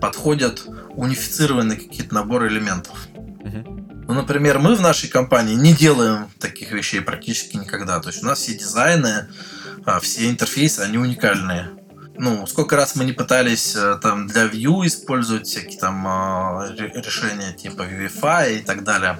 подходят 0.00 0.64
унифицированные 0.94 1.76
какие-то 1.76 2.14
наборы 2.14 2.48
элементов. 2.48 2.96
Mm-hmm. 3.14 4.04
Ну, 4.08 4.14
например, 4.14 4.58
мы 4.58 4.74
в 4.74 4.80
нашей 4.80 5.10
компании 5.10 5.54
не 5.54 5.74
делаем 5.74 6.30
таких 6.40 6.72
вещей 6.72 7.02
практически 7.02 7.58
никогда. 7.58 8.00
То 8.00 8.08
есть 8.08 8.22
у 8.22 8.26
нас 8.26 8.38
все 8.38 8.54
дизайны, 8.54 9.28
а, 9.84 10.00
все 10.00 10.30
интерфейсы, 10.30 10.80
они 10.80 10.96
уникальные. 10.96 11.68
Ну, 12.16 12.46
сколько 12.46 12.76
раз 12.76 12.96
мы 12.96 13.04
не 13.04 13.12
пытались 13.12 13.76
э, 13.76 13.98
там 14.00 14.28
для 14.28 14.46
Vue 14.46 14.86
использовать 14.86 15.46
всякие 15.46 15.78
там 15.78 16.06
а, 16.06 16.72
решения 16.74 17.52
типа 17.52 17.82
Vivify 17.82 18.60
и 18.60 18.62
так 18.62 18.82
далее. 18.84 19.18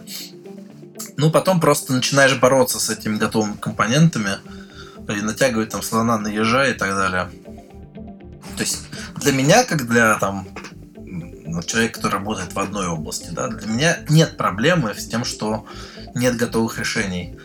Ну, 1.16 1.30
потом 1.30 1.60
просто 1.60 1.92
начинаешь 1.92 2.38
бороться 2.38 2.80
с 2.80 2.90
этими 2.90 3.16
готовыми 3.16 3.56
компонентами 3.56 4.38
и 5.08 5.20
натягивать 5.20 5.70
там 5.70 5.82
слона 5.82 6.18
на 6.18 6.28
ежа 6.28 6.66
и 6.68 6.74
так 6.74 6.90
далее. 6.90 7.30
То 8.56 8.62
есть 8.62 8.86
для 9.16 9.32
меня, 9.32 9.64
как 9.64 9.86
для 9.86 10.14
там 10.18 10.46
ну, 11.54 11.62
человека, 11.62 11.96
который 11.96 12.14
работает 12.14 12.52
в 12.52 12.58
одной 12.58 12.88
области, 12.88 13.30
да, 13.30 13.48
для 13.48 13.68
меня 13.68 13.98
нет 14.08 14.36
проблемы 14.36 14.94
с 14.94 15.06
тем, 15.06 15.24
что 15.24 15.66
нет 16.14 16.36
готовых 16.36 16.78
решений. 16.78 17.38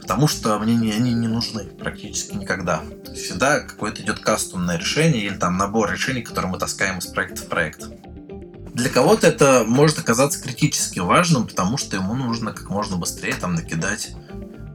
Потому 0.00 0.26
что 0.26 0.58
мне 0.58 0.74
не, 0.74 0.92
они 0.92 1.12
не 1.12 1.28
нужны 1.28 1.64
практически 1.64 2.34
никогда. 2.34 2.82
Всегда 3.14 3.60
какое-то 3.60 4.00
идет 4.02 4.20
кастомное 4.20 4.78
решение 4.78 5.22
или 5.22 5.36
там 5.36 5.58
набор 5.58 5.92
решений, 5.92 6.22
которые 6.22 6.50
мы 6.50 6.58
таскаем 6.58 6.98
из 6.98 7.06
проекта 7.06 7.42
в 7.42 7.46
проект. 7.48 7.88
Для 8.78 8.90
кого-то 8.90 9.26
это 9.26 9.64
может 9.66 9.98
оказаться 9.98 10.40
критически 10.40 11.00
важным, 11.00 11.48
потому 11.48 11.76
что 11.76 11.96
ему 11.96 12.14
нужно 12.14 12.52
как 12.52 12.70
можно 12.70 12.96
быстрее 12.96 13.34
там 13.34 13.56
накидать 13.56 14.12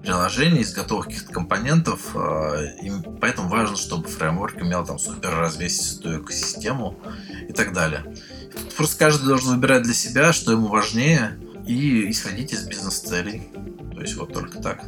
приложение 0.01 0.61
из 0.61 0.73
готовых 0.73 1.05
каких-то 1.05 1.31
компонентов, 1.31 2.13
а, 2.13 2.61
и 2.83 2.91
поэтому 3.21 3.47
важно, 3.47 3.77
чтобы 3.77 4.09
фреймворк 4.09 4.61
имел 4.61 4.85
там 4.85 4.99
супер 4.99 5.33
развесистую 5.33 6.21
экосистему 6.21 6.99
и 7.47 7.53
так 7.53 7.71
далее. 7.71 8.03
Просто 8.75 8.97
каждый 8.97 9.27
должен 9.27 9.51
выбирать 9.55 9.83
для 9.83 9.93
себя, 9.93 10.33
что 10.33 10.51
ему 10.51 10.67
важнее, 10.67 11.39
и 11.65 12.11
исходить 12.11 12.51
из 12.51 12.67
бизнес-целей. 12.67 13.43
То 13.95 14.01
есть 14.01 14.17
вот 14.17 14.33
только 14.33 14.59
так. 14.61 14.83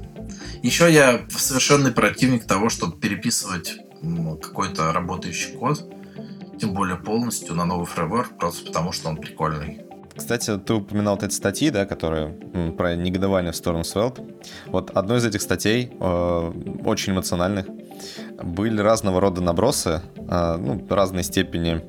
Еще 0.61 0.91
я 0.91 1.25
совершенный 1.29 1.93
противник 1.93 2.45
того, 2.45 2.69
чтобы 2.69 2.99
переписывать 2.99 3.77
какой-то 4.41 4.91
работающий 4.91 5.53
код 5.53 5.89
тем 6.59 6.73
более 6.73 6.97
полностью 6.97 7.55
на 7.55 7.65
новый 7.65 7.85
фреймворк, 7.85 8.37
просто 8.37 8.65
потому 8.67 8.91
что 8.91 9.09
он 9.09 9.17
прикольный. 9.17 9.81
Кстати, 10.15 10.57
ты 10.57 10.73
упоминал 10.73 11.15
вот 11.15 11.23
эти 11.23 11.33
статьи, 11.33 11.69
да, 11.69 11.85
которые 11.85 12.29
про 12.77 12.95
негодование 12.95 13.51
в 13.51 13.55
сторону 13.55 13.83
Svelte. 13.83 14.21
Вот 14.67 14.91
одной 14.91 15.17
из 15.17 15.25
этих 15.25 15.41
статей, 15.41 15.91
э, 15.91 16.51
очень 16.85 17.13
эмоциональных, 17.13 17.65
были 18.41 18.79
разного 18.79 19.19
рода 19.19 19.41
набросы, 19.41 20.01
э, 20.15 20.57
ну, 20.57 20.85
разной 20.89 21.23
степени, 21.23 21.81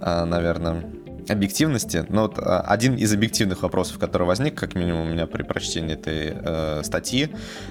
э, 0.00 0.24
наверное, 0.24 0.84
объективности. 1.30 2.04
Но 2.08 2.22
вот 2.22 2.38
а, 2.38 2.60
один 2.60 2.96
из 2.96 3.12
объективных 3.12 3.62
вопросов, 3.62 3.98
который 3.98 4.26
возник, 4.26 4.58
как 4.58 4.74
минимум 4.74 5.08
у 5.08 5.10
меня 5.10 5.26
при 5.26 5.42
прочтении 5.42 5.94
этой 5.94 6.32
э, 6.34 6.82
статьи, 6.84 7.30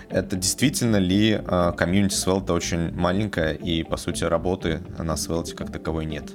это 0.10 0.36
действительно 0.36 0.98
ли 0.98 1.32
э, 1.32 1.74
комьюнити 1.78 2.16
Svelte 2.16 2.52
очень 2.54 2.92
маленькая 2.94 3.54
и, 3.54 3.84
по 3.84 3.98
сути, 3.98 4.24
работы 4.24 4.82
на 4.98 5.14
Svelte 5.14 5.54
как 5.56 5.72
таковой 5.72 6.06
нет? 6.06 6.32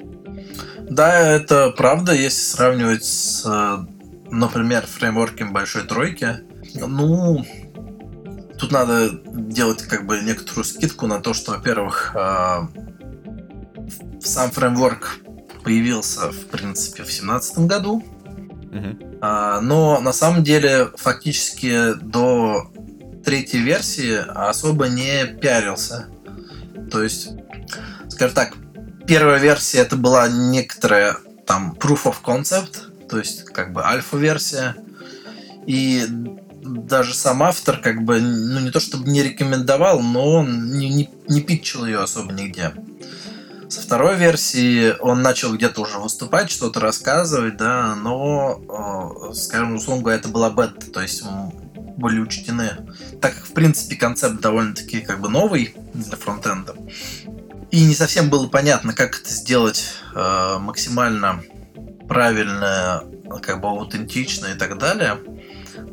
Да, 0.88 1.18
это 1.18 1.70
правда, 1.70 2.12
если 2.12 2.40
сравнивать 2.40 3.04
с, 3.04 3.46
например, 4.30 4.86
фреймворком 4.86 5.52
большой 5.52 5.84
тройки. 5.84 6.40
Ну, 6.74 7.44
тут 8.58 8.72
надо 8.72 9.10
делать 9.24 9.82
как 9.82 10.06
бы 10.06 10.20
некоторую 10.20 10.64
скидку 10.64 11.06
на 11.06 11.20
то, 11.20 11.34
что, 11.34 11.52
во-первых, 11.52 12.14
э, 12.14 12.58
сам 14.20 14.50
фреймворк 14.50 15.20
появился, 15.64 16.30
в 16.30 16.46
принципе, 16.46 17.02
в 17.02 17.06
2017 17.06 17.58
году. 17.60 18.04
Uh-huh. 18.70 19.18
А, 19.20 19.60
но 19.60 20.00
на 20.00 20.12
самом 20.12 20.44
деле 20.44 20.90
фактически 20.96 21.94
до 21.94 22.70
третьей 23.24 23.60
версии 23.60 24.16
особо 24.16 24.88
не 24.88 25.24
пиарился. 25.24 26.08
То 26.90 27.02
есть, 27.02 27.30
скажем 28.08 28.34
так, 28.34 28.54
первая 29.06 29.38
версия 29.40 29.78
это 29.78 29.96
была 29.96 30.28
некоторая 30.28 31.16
там 31.46 31.76
proof 31.78 32.04
of 32.04 32.16
concept, 32.22 33.06
то 33.08 33.18
есть 33.18 33.44
как 33.46 33.72
бы 33.72 33.82
альфа-версия. 33.84 34.76
И 35.66 36.04
даже 36.64 37.14
сам 37.14 37.42
автор 37.42 37.78
как 37.78 38.04
бы, 38.04 38.20
ну 38.20 38.60
не 38.60 38.70
то 38.70 38.80
чтобы 38.80 39.08
не 39.08 39.22
рекомендовал, 39.22 40.00
но 40.00 40.32
он 40.34 40.72
не, 40.72 40.88
не, 40.88 41.10
не 41.28 41.40
питчил 41.40 41.84
ее 41.84 42.00
особо 42.00 42.32
нигде. 42.32 42.72
Со 43.68 43.80
второй 43.80 44.16
версии 44.16 44.94
он 45.00 45.22
начал 45.22 45.54
где-то 45.54 45.80
уже 45.80 45.98
выступать, 45.98 46.50
что-то 46.50 46.80
рассказывать, 46.80 47.56
да, 47.56 47.94
но, 47.94 48.60
э, 49.30 49.34
скажем, 49.34 49.76
условно 49.76 50.02
говоря, 50.02 50.18
это 50.18 50.28
была 50.28 50.50
бета, 50.50 50.90
то 50.90 51.00
есть 51.00 51.22
были 51.96 52.20
учтены. 52.20 52.70
Так 53.20 53.34
как, 53.34 53.44
в 53.44 53.52
принципе, 53.52 53.96
концепт 53.96 54.40
довольно-таки 54.40 55.00
как 55.00 55.20
бы 55.20 55.28
новый 55.28 55.74
для 55.94 56.16
фронтенда. 56.16 56.74
И 57.70 57.84
не 57.84 57.94
совсем 57.94 58.30
было 58.30 58.46
понятно, 58.46 58.92
как 58.92 59.20
это 59.20 59.30
сделать 59.30 59.94
э, 60.14 60.58
максимально 60.58 61.42
правильно, 62.08 63.04
как 63.42 63.60
бы 63.60 63.68
аутентично 63.68 64.46
и 64.46 64.54
так 64.54 64.78
далее, 64.78 65.18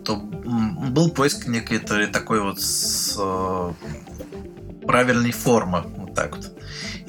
то 0.03 0.15
был 0.17 1.09
поиск 1.11 1.47
некой 1.47 1.79
такой 1.79 2.41
вот 2.41 2.59
с, 2.61 3.15
э, 3.17 3.73
правильной 4.85 5.31
формы. 5.31 5.83
Вот 5.97 6.13
так 6.13 6.35
вот. 6.35 6.51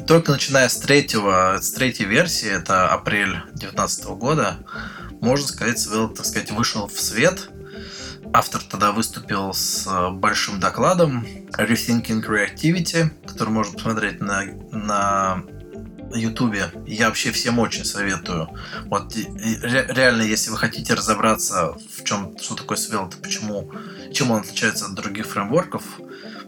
Только 0.06 0.32
начиная 0.32 0.68
с 0.68 0.76
третьего, 0.78 1.58
с 1.60 1.72
третьей 1.72 2.06
версии, 2.06 2.48
это 2.48 2.88
апрель 2.88 3.36
2019 3.52 4.04
года, 4.06 4.58
можно 5.20 5.46
сказать, 5.46 5.78
Svelte, 5.78 6.16
так 6.16 6.26
сказать, 6.26 6.50
вышел 6.50 6.88
в 6.88 7.00
свет. 7.00 7.48
Автор 8.32 8.62
тогда 8.62 8.92
выступил 8.92 9.52
с 9.54 9.86
большим 10.12 10.58
докладом 10.58 11.24
Rethinking 11.52 12.24
Creativity, 12.24 13.10
который 13.26 13.50
можно 13.50 13.74
посмотреть 13.74 14.20
на, 14.20 14.44
на 14.72 15.44
Ютубе. 16.14 16.72
Я 16.86 17.08
вообще 17.08 17.30
всем 17.30 17.58
очень 17.58 17.84
советую. 17.84 18.48
Вот 18.86 19.14
ре, 19.14 19.86
реально, 19.88 20.22
если 20.22 20.50
вы 20.50 20.58
хотите 20.58 20.94
разобраться 20.94 21.76
в 21.96 22.04
чем, 22.04 22.36
что 22.40 22.54
такое 22.54 22.78
Svelte, 22.78 23.20
почему, 23.22 23.70
чем 24.12 24.30
он 24.30 24.40
отличается 24.40 24.86
от 24.86 24.94
других 24.94 25.26
фреймворков, 25.26 25.84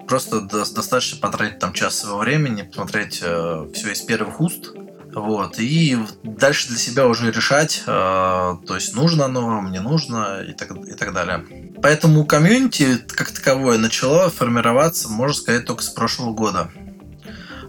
просто 0.07 0.41
до, 0.41 0.59
достаточно 0.59 1.19
потратить 1.19 1.59
там 1.59 1.73
час 1.73 1.99
своего 1.99 2.19
времени, 2.19 2.63
посмотреть 2.63 3.21
э, 3.23 3.69
все 3.75 3.93
из 3.93 4.01
первых 4.03 4.41
уст, 4.41 4.73
вот, 5.15 5.59
и 5.59 5.97
дальше 6.23 6.69
для 6.69 6.79
себя 6.79 7.07
уже 7.07 7.31
решать, 7.31 7.83
э, 7.87 7.91
то 7.91 8.75
есть 8.75 8.95
нужно 8.95 9.27
оно 9.27 9.47
вам, 9.47 9.71
не 9.71 9.81
нужно 9.81 10.43
и 10.43 10.53
так, 10.53 10.73
и 10.73 10.95
так 10.95 11.13
далее. 11.13 11.45
Поэтому 11.83 12.25
комьюнити 12.27 12.99
как 13.09 13.31
таковое 13.31 13.79
начало 13.79 14.31
формироваться, 14.31 15.09
можно 15.09 15.35
сказать, 15.35 15.67
только 15.67 15.83
с 15.83 15.89
прошлого 15.89 16.33
года. 16.33 16.71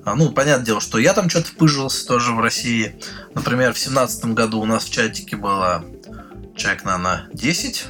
А, 0.06 0.16
ну, 0.16 0.32
понятное 0.32 0.66
дело, 0.66 0.82
что 0.82 1.00
я 1.00 1.14
там 1.14 1.30
что-то 1.30 1.48
впыжился 1.48 2.08
тоже 2.08 2.32
в 2.32 2.40
России. 2.40 2.96
Например, 3.34 3.74
в 3.74 3.80
семнадцатом 3.80 4.36
году 4.36 4.62
у 4.62 4.66
нас 4.66 4.86
в 4.86 4.92
чатике 4.92 5.36
было 5.36 5.84
человек, 6.56 6.84
наверное, 6.84 7.28
10. 7.34 7.86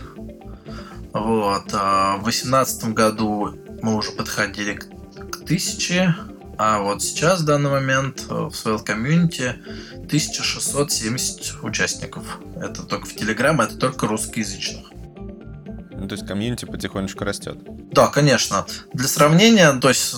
Вот. 1.14 1.66
А 1.74 2.18
в 2.18 2.24
восемнадцатом 2.24 2.94
году 2.94 3.56
мы 3.86 3.96
уже 3.96 4.12
подходили 4.12 4.74
к, 4.74 4.88
к 5.32 5.46
тысяче, 5.46 6.16
а 6.58 6.80
вот 6.80 7.04
сейчас 7.04 7.42
в 7.42 7.46
данный 7.46 7.70
момент 7.70 8.26
э, 8.28 8.34
в 8.34 8.50
Swell 8.50 8.84
Community 8.84 9.52
1670 10.06 11.64
участников. 11.64 12.40
Это 12.56 12.82
только 12.82 13.06
в 13.06 13.16
Telegram, 13.16 13.64
это 13.64 13.78
только 13.78 14.08
русскоязычных. 14.08 14.88
Ну, 15.92 16.08
то 16.08 16.16
есть 16.16 16.26
комьюнити 16.26 16.66
потихонечку 16.66 17.24
растет. 17.26 17.60
Да, 17.92 18.08
конечно. 18.08 18.66
Для 18.94 19.08
сравнения, 19.08 19.72
то 19.74 19.90
есть, 19.90 20.16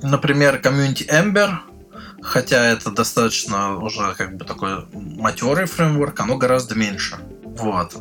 например, 0.00 0.58
комьюнити 0.62 1.04
Ember, 1.04 1.56
хотя 2.22 2.64
это 2.64 2.90
достаточно 2.90 3.76
уже 3.76 4.14
как 4.16 4.38
бы 4.38 4.46
такой 4.46 4.86
матерый 4.94 5.66
фреймворк, 5.66 6.18
оно 6.18 6.38
гораздо 6.38 6.76
меньше. 6.76 7.16
Вот. 7.56 7.94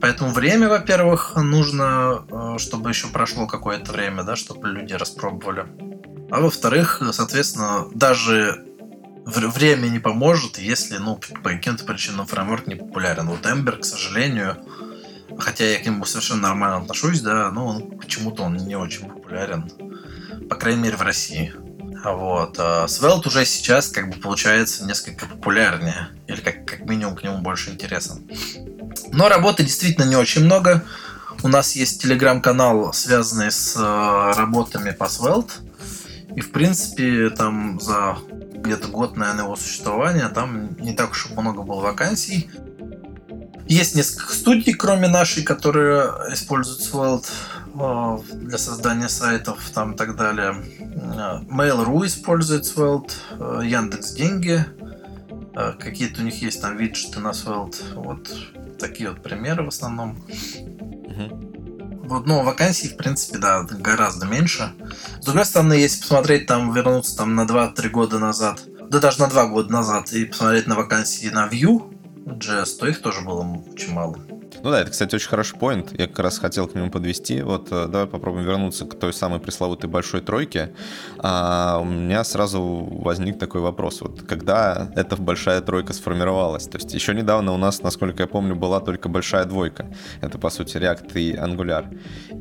Поэтому 0.00 0.32
время, 0.32 0.68
во-первых, 0.68 1.36
нужно, 1.36 2.24
э, 2.30 2.34
чтобы 2.58 2.90
еще 2.90 3.08
прошло 3.08 3.46
какое-то 3.46 3.92
время, 3.92 4.22
да, 4.22 4.36
чтобы 4.36 4.68
люди 4.68 4.92
распробовали. 4.94 5.66
А 6.30 6.40
во-вторых, 6.40 7.02
соответственно, 7.12 7.86
даже 7.94 8.64
время 9.24 9.88
не 9.88 9.98
поможет, 9.98 10.58
если, 10.58 10.98
ну, 10.98 11.16
по 11.42 11.50
каким-то 11.50 11.84
причинам 11.84 12.26
фреймворк 12.26 12.66
не 12.66 12.74
популярен. 12.74 13.26
Вот 13.26 13.44
Ember, 13.46 13.78
к 13.78 13.84
сожалению, 13.84 14.56
хотя 15.38 15.64
я 15.64 15.78
к 15.78 15.86
нему 15.86 16.04
совершенно 16.04 16.42
нормально 16.42 16.78
отношусь, 16.78 17.20
да, 17.20 17.50
но 17.50 17.66
он, 17.66 17.98
почему-то 17.98 18.42
он 18.42 18.56
не 18.56 18.76
очень 18.76 19.08
популярен. 19.08 19.70
По 20.48 20.56
крайней 20.56 20.82
мере, 20.82 20.96
в 20.96 21.02
России. 21.02 21.52
Вот. 22.04 22.56
А 22.58 22.86
Svelte 22.86 23.28
уже 23.28 23.44
сейчас, 23.44 23.88
как 23.88 24.08
бы, 24.08 24.16
получается 24.16 24.84
несколько 24.86 25.26
популярнее. 25.26 26.08
Или 26.26 26.40
как, 26.40 26.64
как 26.64 26.80
минимум 26.80 27.16
к 27.16 27.22
нему 27.22 27.38
больше 27.38 27.70
интереса. 27.70 28.18
Но 29.12 29.28
работы 29.28 29.62
действительно 29.62 30.04
не 30.04 30.16
очень 30.16 30.44
много. 30.44 30.84
У 31.40 31.48
нас 31.48 31.76
есть 31.76 32.02
телеграм-канал, 32.02 32.92
связанный 32.92 33.52
с 33.52 33.76
э, 33.76 34.36
работами 34.36 34.90
по 34.90 35.04
Svelte. 35.04 35.52
И, 36.34 36.40
в 36.40 36.50
принципе, 36.50 37.30
там 37.30 37.78
за 37.80 38.18
где-то 38.54 38.88
год, 38.88 39.16
наверное, 39.16 39.44
его 39.44 39.54
существования, 39.54 40.28
там 40.28 40.76
не 40.78 40.94
так 40.94 41.12
уж 41.12 41.30
много 41.30 41.62
было 41.62 41.80
вакансий. 41.80 42.50
Есть 43.68 43.94
несколько 43.94 44.32
студий, 44.34 44.74
кроме 44.74 45.06
нашей, 45.06 45.44
которые 45.44 46.10
используют 46.32 46.80
Svelte 46.80 47.28
э, 47.74 48.18
для 48.34 48.58
создания 48.58 49.08
сайтов 49.08 49.60
там 49.72 49.92
и 49.92 49.96
так 49.96 50.16
далее. 50.16 50.56
Э, 50.80 51.40
Mail.ru 51.48 52.04
использует 52.04 52.64
Svelte, 52.64 53.12
Яндекс 53.64 54.12
Деньги, 54.12 54.64
какие-то 55.78 56.20
у 56.20 56.24
них 56.24 56.40
есть 56.42 56.60
там 56.60 56.76
виджеты 56.76 57.20
на 57.20 57.30
Svelte. 57.30 57.76
Вот 57.94 58.28
такие 58.78 59.10
вот 59.10 59.22
примеры 59.22 59.64
в 59.64 59.68
основном. 59.68 60.16
Вот, 62.04 62.26
ну, 62.26 62.42
вакансий, 62.42 62.88
в 62.88 62.96
принципе, 62.96 63.38
да, 63.38 63.62
гораздо 63.62 64.26
меньше. 64.26 64.72
С 65.20 65.24
другой 65.26 65.44
стороны, 65.44 65.74
если 65.74 66.00
посмотреть, 66.00 66.46
там, 66.46 66.72
вернуться 66.72 67.16
там 67.16 67.34
на 67.34 67.42
2-3 67.42 67.88
года 67.90 68.18
назад, 68.18 68.60
да 68.88 68.98
даже 68.98 69.20
на 69.20 69.28
2 69.28 69.46
года 69.48 69.72
назад, 69.72 70.12
и 70.12 70.24
посмотреть 70.24 70.66
на 70.66 70.74
вакансии 70.74 71.28
на 71.28 71.48
Vue, 71.48 71.94
JS, 72.24 72.78
то 72.78 72.86
их 72.86 73.02
тоже 73.02 73.20
было 73.20 73.42
очень 73.72 73.92
мало. 73.92 74.18
Ну 74.62 74.70
да, 74.70 74.80
это, 74.80 74.90
кстати, 74.90 75.14
очень 75.14 75.28
хороший 75.28 75.56
поинт. 75.58 75.98
Я 75.98 76.06
как 76.06 76.18
раз 76.20 76.38
хотел 76.38 76.66
к 76.66 76.74
нему 76.74 76.90
подвести. 76.90 77.42
Вот 77.42 77.68
э, 77.70 77.86
давай 77.86 78.06
попробуем 78.06 78.44
вернуться 78.44 78.86
к 78.86 78.98
той 78.98 79.12
самой 79.12 79.38
пресловутой 79.38 79.88
большой 79.88 80.20
тройке. 80.20 80.72
А, 81.18 81.78
у 81.80 81.84
меня 81.84 82.24
сразу 82.24 82.60
возник 82.62 83.38
такой 83.38 83.60
вопрос. 83.60 84.00
Вот 84.00 84.22
когда 84.22 84.90
эта 84.96 85.16
большая 85.16 85.60
тройка 85.60 85.92
сформировалась? 85.92 86.66
То 86.66 86.78
есть 86.78 86.92
еще 86.92 87.14
недавно 87.14 87.52
у 87.52 87.56
нас, 87.56 87.82
насколько 87.82 88.22
я 88.22 88.26
помню, 88.26 88.56
была 88.56 88.80
только 88.80 89.08
большая 89.08 89.44
двойка. 89.44 89.86
Это, 90.20 90.38
по 90.38 90.50
сути, 90.50 90.76
React 90.76 91.12
и 91.14 91.34
Angular. 91.34 91.86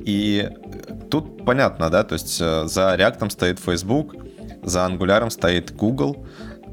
И 0.06 0.50
тут 1.12 1.46
понятно, 1.46 1.90
да, 1.90 2.04
то 2.04 2.14
есть 2.14 2.40
э, 2.42 2.66
за 2.68 2.96
React 2.96 3.30
стоит 3.30 3.60
Facebook, 3.60 4.16
за 4.64 4.80
Angular 4.80 5.30
стоит 5.30 5.76
Google, 5.76 6.26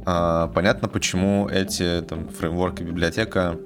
а, 0.06 0.48
понятно, 0.48 0.88
почему 0.88 1.48
эти 1.48 2.00
там, 2.02 2.28
фреймворки 2.28 2.82
библиотека 2.82 3.58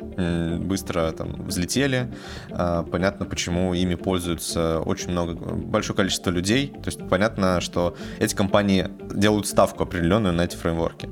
быстро 0.58 1.10
там, 1.12 1.46
взлетели. 1.46 2.12
А, 2.50 2.82
понятно, 2.82 3.26
почему 3.26 3.74
ими 3.74 3.94
пользуются 3.94 4.80
очень 4.80 5.10
много, 5.10 5.34
большое 5.34 5.96
количество 5.96 6.30
людей. 6.30 6.68
То 6.68 6.86
есть 6.86 7.08
понятно, 7.08 7.60
что 7.60 7.96
эти 8.18 8.34
компании 8.34 8.88
делают 9.14 9.46
ставку 9.46 9.82
определенную 9.82 10.34
на 10.34 10.42
эти 10.42 10.56
фреймворки. 10.56 11.08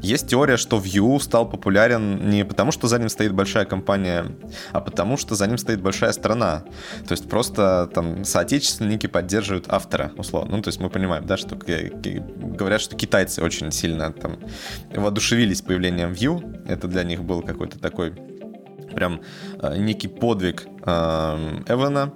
Есть 0.00 0.28
теория, 0.28 0.56
что 0.56 0.78
Vue 0.78 1.20
стал 1.20 1.48
популярен 1.48 2.28
не 2.28 2.44
потому, 2.44 2.72
что 2.72 2.86
за 2.86 2.98
ним 2.98 3.08
стоит 3.08 3.32
большая 3.32 3.64
компания, 3.64 4.26
а 4.72 4.80
потому, 4.80 5.16
что 5.16 5.34
за 5.34 5.46
ним 5.46 5.58
стоит 5.58 5.80
большая 5.80 6.12
страна. 6.12 6.64
То 7.06 7.12
есть 7.12 7.28
просто 7.28 7.90
там 7.94 8.24
соотечественники 8.24 9.06
поддерживают 9.06 9.66
автора, 9.68 10.12
условно. 10.16 10.56
Ну, 10.56 10.62
то 10.62 10.68
есть 10.68 10.80
мы 10.80 10.90
понимаем, 10.90 11.26
да, 11.26 11.36
что 11.36 11.56
говорят, 11.56 12.80
что 12.80 12.96
китайцы 12.96 13.42
очень 13.42 13.70
сильно 13.72 14.12
там 14.12 14.38
воодушевились 14.94 15.62
появлением 15.62 16.12
Vue. 16.12 16.66
Это 16.66 16.88
для 16.88 17.04
них 17.04 17.22
был 17.22 17.42
какой-то 17.42 17.78
такой 17.78 18.12
прям 18.94 19.20
э, 19.60 19.76
некий 19.78 20.08
подвиг 20.08 20.66
э, 20.84 21.62
Эвана. 21.68 22.12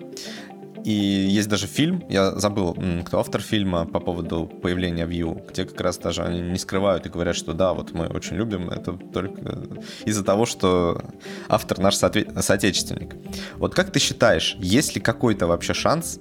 И 0.85 0.93
есть 0.93 1.49
даже 1.49 1.67
фильм, 1.67 2.05
я 2.11 2.33
забыл, 2.33 2.77
кто 3.07 3.19
автор 3.19 3.41
фильма 3.41 3.87
по 3.87 4.01
поводу 4.01 4.47
появления 4.47 5.07
Vue, 5.07 5.49
где 5.49 5.65
как 5.65 5.81
раз 5.81 5.97
даже 5.97 6.23
они 6.23 6.43
не 6.43 6.59
скрывают 6.59 7.07
и 7.07 7.09
говорят, 7.09 7.37
что 7.37 7.55
да, 7.55 7.73
вот 7.73 7.93
мы 7.93 8.07
очень 8.07 8.37
любим 8.37 8.69
это 8.69 8.93
только 8.93 9.67
из-за 10.05 10.23
того, 10.23 10.45
что 10.45 11.01
автор 11.49 11.79
наш 11.79 11.97
соотечественник. 11.97 13.17
Вот 13.57 13.75
как 13.75 13.93
ты 13.93 13.99
считаешь, 13.99 14.57
есть 14.59 14.95
ли 14.95 15.01
какой-то 15.01 15.47
вообще 15.47 15.73
шанс 15.73 16.21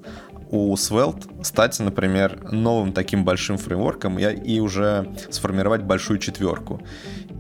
у 0.54 0.76
Svelte 0.76 1.44
стать, 1.44 1.80
например, 1.80 2.52
новым 2.52 2.94
таким 2.94 3.26
большим 3.26 3.58
фреймворком 3.58 4.20
и, 4.20 4.60
уже 4.60 5.12
сформировать 5.32 5.82
большую 5.82 6.20
четверку. 6.20 6.80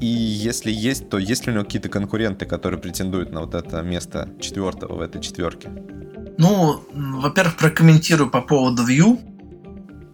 И 0.01 0.07
если 0.07 0.71
есть, 0.71 1.09
то 1.09 1.19
есть 1.19 1.45
ли 1.45 1.51
у 1.51 1.55
него 1.55 1.63
какие-то 1.63 1.89
конкуренты, 1.89 2.47
которые 2.47 2.79
претендуют 2.79 3.31
на 3.31 3.41
вот 3.41 3.53
это 3.53 3.83
место 3.83 4.29
четвертого 4.41 4.95
в 4.95 5.01
этой 5.01 5.21
четверке? 5.21 5.69
Ну, 6.39 6.83
во-первых, 6.91 7.57
прокомментирую 7.57 8.31
по 8.31 8.41
поводу 8.41 8.83
Vue. 8.83 9.19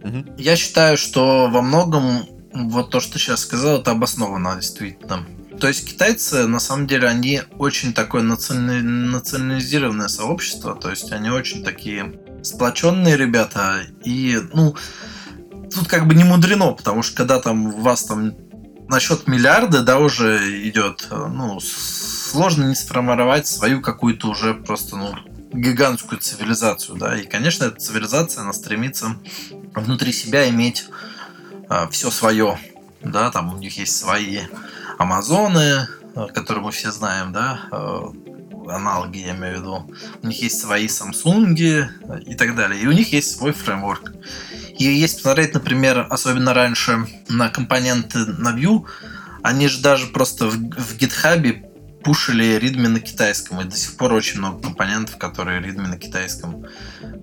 Угу. 0.04 0.34
Я 0.36 0.56
считаю, 0.56 0.98
что 0.98 1.48
во 1.50 1.62
многом 1.62 2.26
вот 2.52 2.90
то, 2.90 3.00
что 3.00 3.18
сейчас 3.18 3.40
сказал, 3.40 3.80
это 3.80 3.92
обосновано 3.92 4.56
действительно. 4.56 5.24
То 5.58 5.68
есть 5.68 5.88
китайцы, 5.88 6.46
на 6.46 6.60
самом 6.60 6.86
деле, 6.86 7.08
они 7.08 7.40
очень 7.58 7.94
такое 7.94 8.22
национализированное 8.22 10.08
сообщество, 10.08 10.74
то 10.74 10.90
есть 10.90 11.12
они 11.12 11.30
очень 11.30 11.64
такие 11.64 12.12
сплоченные 12.42 13.16
ребята, 13.16 13.82
и, 14.04 14.38
ну, 14.52 14.76
тут 15.74 15.88
как 15.88 16.06
бы 16.06 16.14
не 16.14 16.24
мудрено, 16.24 16.72
потому 16.72 17.02
что 17.02 17.16
когда 17.16 17.40
там 17.40 17.66
у 17.66 17.80
вас 17.80 18.04
там 18.04 18.34
насчет 18.88 19.28
миллиарда, 19.28 19.82
да, 19.82 19.98
уже 19.98 20.68
идет, 20.68 21.08
ну, 21.10 21.60
сложно 21.60 22.64
не 22.64 22.74
сформировать 22.74 23.46
свою 23.46 23.80
какую-то 23.80 24.28
уже 24.28 24.54
просто, 24.54 24.96
ну, 24.96 25.14
гигантскую 25.52 26.20
цивилизацию, 26.20 26.96
да, 26.96 27.18
и, 27.18 27.26
конечно, 27.26 27.64
эта 27.64 27.80
цивилизация, 27.80 28.42
она 28.42 28.52
стремится 28.52 29.16
внутри 29.74 30.12
себя 30.12 30.48
иметь 30.48 30.86
э, 31.68 31.88
все 31.90 32.10
свое, 32.10 32.58
да, 33.02 33.30
там 33.30 33.54
у 33.54 33.58
них 33.58 33.76
есть 33.76 33.96
свои 33.96 34.40
Амазоны, 34.98 35.88
э, 36.14 36.26
которые 36.34 36.64
мы 36.64 36.70
все 36.70 36.92
знаем, 36.92 37.32
да, 37.32 37.60
э, 37.72 38.00
аналоги, 38.74 39.18
я 39.18 39.36
имею 39.36 39.56
в 39.56 39.60
виду. 39.60 39.94
У 40.22 40.26
них 40.26 40.42
есть 40.42 40.60
свои 40.60 40.86
Samsung 40.86 41.54
и 42.26 42.34
так 42.34 42.54
далее. 42.56 42.82
И 42.82 42.86
у 42.86 42.92
них 42.92 43.12
есть 43.12 43.36
свой 43.36 43.52
фреймворк. 43.52 44.12
И 44.78 44.84
если 44.84 45.16
посмотреть, 45.16 45.54
например, 45.54 46.06
особенно 46.10 46.54
раньше 46.54 47.06
на 47.28 47.48
компоненты 47.50 48.18
на 48.18 48.56
Vue, 48.56 48.84
они 49.42 49.68
же 49.68 49.80
даже 49.80 50.06
просто 50.06 50.46
в, 50.46 50.54
в 50.54 50.96
GitHub 50.98 51.69
пушили 52.02 52.58
ритми 52.58 52.86
на 52.86 53.00
китайском, 53.00 53.60
и 53.60 53.64
до 53.64 53.76
сих 53.76 53.96
пор 53.96 54.12
очень 54.12 54.38
много 54.38 54.62
компонентов, 54.62 55.18
которые 55.18 55.60
ритми 55.60 55.86
на 55.86 55.98
китайском. 55.98 56.66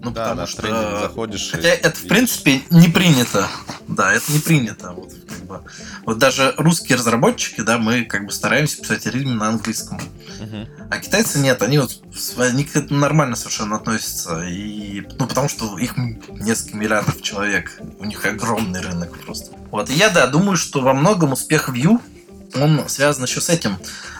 Ну, 0.01 0.11
да, 0.11 0.29
потому 0.29 0.47
что... 0.47 1.01
заходишь 1.01 1.51
Хотя 1.51 1.69
это, 1.69 1.89
видишь. 1.89 2.03
в 2.03 2.07
принципе, 2.07 2.61
не 2.69 2.87
принято. 2.87 3.47
Да, 3.87 4.13
это 4.13 4.31
не 4.31 4.39
принято. 4.39 4.91
Вот, 4.91 5.13
как 5.27 5.45
бы. 5.45 5.61
вот 6.05 6.17
даже 6.17 6.53
русские 6.57 6.97
разработчики, 6.97 7.61
да, 7.61 7.77
мы 7.77 8.03
как 8.05 8.25
бы 8.25 8.31
стараемся 8.31 8.81
писать 8.81 9.05
ритми 9.07 9.33
на 9.33 9.49
английском. 9.49 9.97
Угу. 9.97 10.67
А 10.91 10.97
китайцы 10.99 11.39
нет, 11.39 11.61
они 11.61 11.79
вот 11.79 11.99
они 12.37 12.63
к 12.63 12.75
этому 12.75 12.99
нормально 12.99 13.35
совершенно 13.35 13.77
относятся. 13.77 14.43
И, 14.43 15.05
ну, 15.17 15.27
потому 15.27 15.49
что 15.49 15.77
их 15.77 15.95
несколько 16.29 16.77
миллиардов 16.77 17.21
человек. 17.21 17.79
У 17.99 18.05
них 18.05 18.25
огромный 18.25 18.81
рынок 18.81 19.17
просто. 19.23 19.55
Вот. 19.71 19.89
И 19.89 19.93
я, 19.93 20.09
да, 20.09 20.27
думаю, 20.27 20.57
что 20.57 20.81
во 20.81 20.93
многом 20.93 21.33
успех 21.33 21.69
Vue 21.69 21.99
он 22.55 22.87
связан 22.89 23.25
еще 23.25 23.41
с 23.41 23.49
этим. 23.49 23.77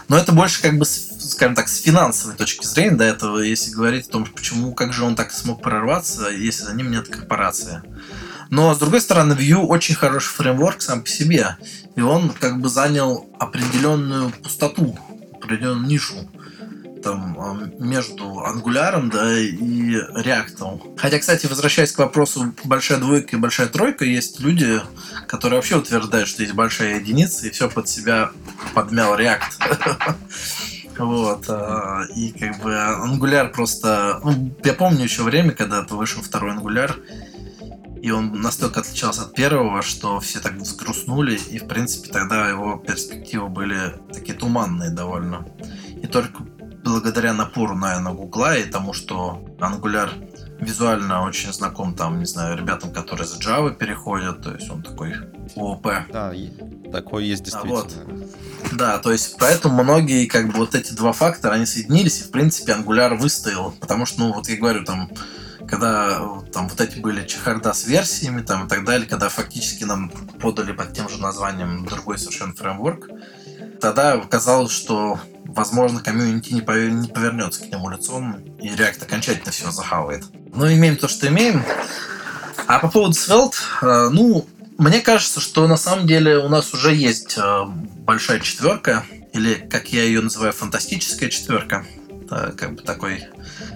Но 0.08 0.16
это 0.16 0.32
больше 0.32 0.62
как 0.62 0.78
бы, 0.78 0.84
скажем 0.84 1.54
так, 1.54 1.68
с 1.68 1.80
финансовой 1.80 2.36
точки 2.36 2.66
зрения 2.66 2.96
до 2.96 3.04
этого, 3.04 3.38
если 3.40 3.70
говорить 3.70 4.08
о 4.08 4.12
том, 4.12 4.26
почему, 4.26 4.72
как 4.72 4.92
же 4.92 5.04
он 5.04 5.16
так 5.16 5.32
смог 5.32 5.62
прорваться, 5.62 6.28
если 6.28 6.64
за 6.64 6.74
ним 6.74 6.90
нет 6.90 7.08
корпорации. 7.08 7.82
Но, 8.50 8.74
с 8.74 8.78
другой 8.78 9.00
стороны, 9.00 9.34
Vue 9.34 9.56
очень 9.56 9.94
хороший 9.94 10.30
фреймворк 10.30 10.80
сам 10.80 11.02
по 11.02 11.08
себе. 11.08 11.56
И 11.96 12.00
он 12.00 12.30
как 12.30 12.60
бы 12.60 12.68
занял 12.68 13.28
определенную 13.38 14.30
пустоту, 14.30 14.98
определенную 15.34 15.86
нишу 15.86 16.14
там 17.02 17.36
а, 17.38 17.54
между 17.78 18.24
Angular 18.24 19.10
да, 19.10 19.38
и 19.38 19.96
React. 19.96 20.98
Хотя, 20.98 21.18
кстати, 21.18 21.46
возвращаясь 21.46 21.92
к 21.92 21.98
вопросу 21.98 22.54
большая 22.64 22.98
двойка 22.98 23.36
и 23.36 23.38
большая 23.38 23.68
тройка, 23.68 24.04
есть 24.04 24.40
люди, 24.40 24.80
которые 25.26 25.58
вообще 25.58 25.76
утверждают, 25.76 26.28
что 26.28 26.42
есть 26.42 26.54
большая 26.54 27.00
единица, 27.00 27.46
и 27.46 27.50
все 27.50 27.68
под 27.68 27.88
себя 27.88 28.30
подмял 28.74 29.18
React. 29.18 30.14
Вот. 30.98 31.44
А, 31.48 32.06
и 32.16 32.32
как 32.32 32.60
бы 32.60 32.72
Angular 32.72 33.52
просто... 33.52 34.20
Ну, 34.24 34.52
я 34.64 34.74
помню 34.74 35.04
еще 35.04 35.22
время, 35.22 35.52
когда 35.52 35.82
вышел 35.82 36.22
второй 36.22 36.56
Angular, 36.56 36.96
и 38.02 38.10
он 38.10 38.40
настолько 38.40 38.80
отличался 38.80 39.22
от 39.22 39.34
первого, 39.34 39.82
что 39.82 40.20
все 40.20 40.40
так 40.40 40.54
взгрустнули, 40.54 41.36
и, 41.36 41.58
в 41.58 41.66
принципе, 41.66 42.10
тогда 42.10 42.48
его 42.48 42.76
перспективы 42.76 43.48
были 43.48 43.94
такие 44.12 44.36
туманные 44.36 44.90
довольно. 44.90 45.46
И 46.02 46.06
только 46.06 46.42
благодаря 46.88 47.32
напору, 47.32 47.74
наверное, 47.74 48.12
Гугла 48.12 48.56
и 48.56 48.64
тому, 48.64 48.92
что 48.92 49.44
Angular 49.58 50.10
визуально 50.60 51.24
очень 51.24 51.52
знаком 51.52 51.94
там, 51.94 52.18
не 52.18 52.24
знаю, 52.24 52.56
ребятам, 52.56 52.92
которые 52.92 53.26
с 53.26 53.38
Java 53.38 53.74
переходят, 53.74 54.42
то 54.42 54.54
есть 54.54 54.70
он 54.70 54.82
такой 54.82 55.14
ООП. 55.56 55.86
Да, 56.10 56.32
такой 56.90 57.26
есть 57.26 57.44
действительно. 57.44 57.80
А 57.80 57.82
вот. 57.82 57.94
Да, 58.72 58.98
то 58.98 59.12
есть 59.12 59.36
поэтому 59.38 59.84
многие, 59.84 60.26
как 60.26 60.48
бы, 60.48 60.54
вот 60.54 60.74
эти 60.74 60.92
два 60.92 61.12
фактора, 61.12 61.54
они 61.54 61.66
соединились, 61.66 62.20
и, 62.20 62.24
в 62.24 62.30
принципе, 62.30 62.72
Angular 62.72 63.16
выстоял, 63.16 63.72
потому 63.80 64.06
что, 64.06 64.20
ну, 64.20 64.32
вот 64.32 64.48
я 64.48 64.56
говорю, 64.56 64.84
там, 64.84 65.10
когда 65.68 66.20
там 66.52 66.68
вот 66.68 66.80
эти 66.80 66.98
были 66.98 67.26
чехарда 67.26 67.72
с 67.72 67.86
версиями 67.86 68.40
там 68.40 68.66
и 68.66 68.68
так 68.68 68.84
далее, 68.84 69.06
когда 69.06 69.28
фактически 69.28 69.84
нам 69.84 70.10
подали 70.40 70.72
под 70.72 70.92
тем 70.94 71.08
же 71.08 71.20
названием 71.20 71.84
другой 71.84 72.18
совершенно 72.18 72.54
фреймворк, 72.54 73.08
тогда 73.80 74.18
казалось, 74.18 74.72
что 74.72 75.18
возможно, 75.44 76.00
комьюнити 76.00 76.52
не, 76.52 76.60
повер... 76.60 76.90
не 76.90 77.08
повернется 77.08 77.64
к 77.64 77.70
нему 77.70 77.88
лицом, 77.90 78.36
и 78.60 78.68
React 78.68 79.02
окончательно 79.02 79.50
все 79.50 79.70
захавает. 79.70 80.24
Но 80.54 80.70
имеем 80.72 80.96
то, 80.96 81.08
что 81.08 81.26
имеем. 81.28 81.64
А 82.66 82.78
по 82.78 82.88
поводу 82.88 83.14
Svelte, 83.14 83.56
э, 83.82 84.10
ну, 84.10 84.46
мне 84.76 85.00
кажется, 85.00 85.40
что 85.40 85.66
на 85.66 85.76
самом 85.76 86.06
деле 86.06 86.38
у 86.38 86.48
нас 86.48 86.72
уже 86.74 86.94
есть 86.94 87.38
э, 87.38 87.64
большая 87.66 88.40
четверка, 88.40 89.04
или, 89.32 89.54
как 89.54 89.92
я 89.92 90.04
ее 90.04 90.20
называю, 90.20 90.52
фантастическая 90.52 91.30
четверка. 91.30 91.86
Это 92.22 92.54
как 92.56 92.74
бы 92.74 92.82
такой 92.82 93.24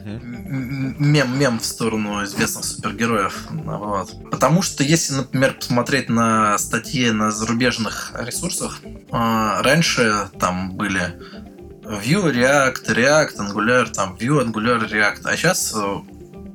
мем, 0.05 1.39
мем 1.39 1.59
в 1.59 1.65
сторону 1.65 2.25
известных 2.25 2.65
супергероев. 2.65 3.47
Вот. 3.51 4.31
Потому 4.31 4.63
что 4.63 4.83
если, 4.83 5.15
например, 5.15 5.55
посмотреть 5.55 6.09
на 6.09 6.59
статьи 6.59 7.11
на 7.11 7.31
зарубежных 7.31 8.13
ресурсах, 8.19 8.81
э, 8.85 9.01
раньше 9.11 10.29
там 10.39 10.73
были 10.73 11.19
Vue, 11.83 12.33
React, 12.33 12.87
React, 12.87 13.37
Angular, 13.37 13.91
там 13.91 14.17
Vue, 14.19 14.45
Angular, 14.45 14.89
React. 14.89 15.21
А 15.25 15.37
сейчас 15.37 15.73
э, 15.75 15.97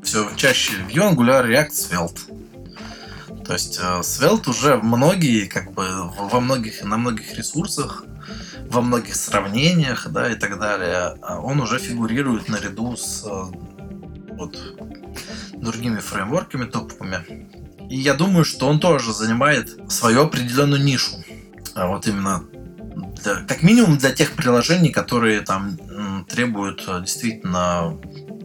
все 0.04 0.30
чаще 0.36 0.74
Vue, 0.90 1.14
Angular, 1.14 1.46
React, 1.46 1.72
Svelte. 1.72 3.44
То 3.46 3.54
есть 3.54 3.80
э, 3.82 4.02
Svelte 4.02 4.50
уже 4.50 4.78
многие, 4.78 5.46
как 5.46 5.74
бы, 5.74 5.86
во 6.18 6.40
многих, 6.40 6.84
на 6.84 6.98
многих 6.98 7.34
ресурсах, 7.38 8.04
во 8.70 8.82
многих 8.82 9.16
сравнениях, 9.16 10.08
да, 10.10 10.32
и 10.32 10.36
так 10.36 10.60
далее, 10.60 11.18
а 11.22 11.40
он 11.40 11.60
уже 11.62 11.80
фигурирует 11.80 12.50
наряду 12.50 12.96
с 12.96 13.24
э, 13.26 13.44
вот, 14.36 14.58
другими 15.54 16.00
фреймворками 16.00 16.66
топовыми. 16.66 17.48
И 17.90 17.98
я 17.98 18.14
думаю, 18.14 18.46
что 18.46 18.68
он 18.68 18.80
тоже 18.80 19.14
занимает 19.14 19.92
свою 19.92 20.24
определенную 20.24 20.84
нишу. 20.84 21.16
А 21.74 21.88
вот 21.88 22.08
именно 22.08 22.44
для, 23.24 23.36
как 23.36 23.64
минимум 23.64 23.98
для 23.98 24.12
тех 24.12 24.32
приложений, 24.34 24.92
которые 24.92 25.42
там 25.42 25.78
требуют 26.28 26.84
э, 26.88 27.02
действительно 27.02 27.98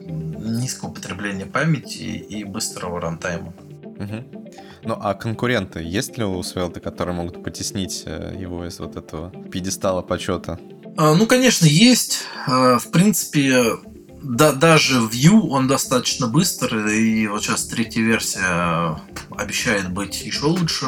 низкого 0.04 0.90
потребления 0.90 1.46
памяти 1.46 2.02
и 2.02 2.44
быстрого 2.44 3.00
рантайма. 3.00 3.52
Угу. 3.82 4.50
Ну 4.84 4.96
а 5.00 5.14
конкуренты 5.14 5.80
есть 5.82 6.18
ли 6.18 6.24
у 6.24 6.40
Svelte, 6.40 6.80
которые 6.80 7.14
могут 7.14 7.42
потеснить 7.42 8.02
э, 8.06 8.36
его 8.38 8.66
из 8.66 8.80
вот 8.80 8.96
этого 8.96 9.30
пьедестала 9.30 10.02
почета? 10.02 10.58
А, 10.96 11.14
ну, 11.14 11.26
конечно, 11.26 11.66
есть. 11.66 12.24
А, 12.46 12.78
в 12.78 12.90
принципе, 12.90 13.76
да, 14.22 14.52
даже 14.52 14.98
Vue 15.00 15.48
он 15.48 15.68
достаточно 15.68 16.26
быстрый, 16.26 17.00
и 17.00 17.26
вот 17.26 17.42
сейчас 17.42 17.66
третья 17.66 18.02
версия 18.02 19.00
обещает 19.30 19.92
быть 19.92 20.22
еще 20.22 20.46
лучше. 20.46 20.86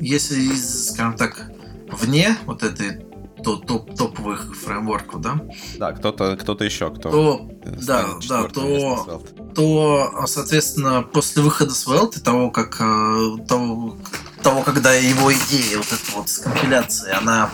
Если, 0.00 0.54
скажем 0.54 1.16
так, 1.16 1.50
вне 1.90 2.36
вот 2.44 2.62
этой 2.62 3.06
топ, 3.42 3.94
топовых 3.96 4.56
фреймворков, 4.56 5.20
да? 5.20 5.40
Да, 5.78 5.92
кто-то 5.92 6.36
кто 6.36 6.52
еще, 6.64 6.90
кто 6.90 7.10
то, 7.10 7.50
да, 7.64 8.06
да, 8.28 8.44
то, 8.48 9.22
то, 9.56 10.24
соответственно, 10.26 11.02
после 11.02 11.42
выхода 11.42 11.72
Svelte, 11.72 12.20
того, 12.20 12.50
как 12.50 12.76
э, 12.78 13.46
того, 13.48 13.96
того, 14.42 14.62
когда 14.62 14.92
его 14.92 15.32
идея, 15.32 15.78
вот 15.78 15.86
эта 15.86 16.12
вот 16.14 16.28
с 16.28 16.38
компиляцией, 16.38 17.14
она, 17.14 17.50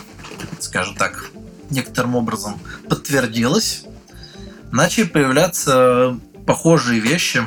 скажем 0.59 0.95
так, 0.95 1.31
некоторым 1.69 2.17
образом 2.17 2.59
подтвердилась, 2.89 3.85
начали 4.71 5.05
появляться 5.05 6.19
похожие 6.45 6.99
вещи, 6.99 7.41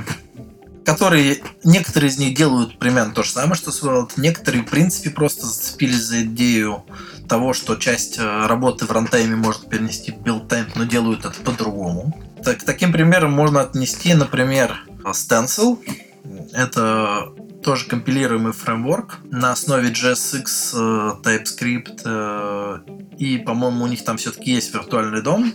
которые 0.87 1.43
некоторые 1.63 2.11
из 2.11 2.17
них 2.17 2.35
делают 2.35 2.79
примерно 2.79 3.13
то 3.13 3.23
же 3.23 3.33
самое, 3.33 3.57
что 3.57 3.73
Svelte, 3.73 4.13
некоторые, 4.17 4.63
в 4.63 4.71
принципе, 4.71 5.11
просто 5.11 5.45
зацепились 5.45 6.03
за 6.03 6.23
идею 6.23 6.83
того, 7.29 7.53
что 7.53 7.77
часть 7.77 8.19
э, 8.19 8.47
работы 8.47 8.87
в 8.87 8.91
рантайме 8.91 9.37
может 9.37 9.69
перенести 9.69 10.13
в 10.13 10.23
build 10.23 10.45
time, 10.45 10.67
но 10.77 10.85
делают 10.85 11.27
это 11.27 11.39
по-другому. 11.43 12.15
Так, 12.45 12.63
таким 12.65 12.93
примером 12.93 13.33
можно 13.33 13.63
отнести, 13.63 14.15
например, 14.15 14.85
Stencil. 15.05 15.79
Это 16.53 17.33
тоже 17.63 17.87
компилируемый 17.89 18.53
фреймворк 18.53 19.19
на 19.25 19.51
основе 19.51 19.89
JSX, 19.89 20.45
э, 20.75 21.13
TypeScript, 21.23 22.03
э, 22.05 22.79
и, 23.19 23.39
по-моему, 23.39 23.85
у 23.85 23.89
них 23.89 24.05
там 24.05 24.19
все-таки 24.19 24.53
есть 24.53 24.73
виртуальный 24.73 25.21
DOM. 25.21 25.53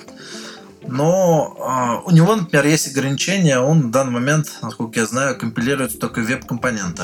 Но 0.86 1.56
э, 1.58 2.10
у 2.10 2.12
него, 2.12 2.36
например, 2.36 2.66
есть 2.66 2.92
ограничения, 2.92 3.60
он 3.60 3.84
в 3.84 3.92
данный 3.92 4.12
момент, 4.12 4.52
насколько 4.62 5.00
я 5.00 5.06
знаю, 5.06 5.38
компилирует 5.38 6.00
только 6.00 6.20
веб-компоненты. 6.20 7.04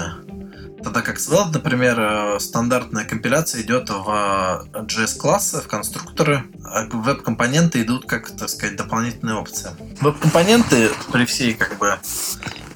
Тогда 0.83 1.01
как 1.01 1.17
Svelte, 1.17 1.53
например, 1.53 1.99
э, 1.99 2.39
стандартная 2.39 3.05
компиляция 3.05 3.61
идет 3.61 3.89
в 3.89 4.67
JS-классы, 4.73 5.61
в 5.61 5.67
конструкторы, 5.67 6.43
а 6.63 6.85
веб-компоненты 6.85 7.81
идут 7.81 8.05
как, 8.05 8.29
так 8.29 8.49
сказать, 8.49 8.75
дополнительные 8.75 9.35
опции. 9.35 9.71
Веб-компоненты 10.01 10.89
при 11.11 11.25
всей, 11.25 11.53
как 11.55 11.77
бы, 11.79 11.95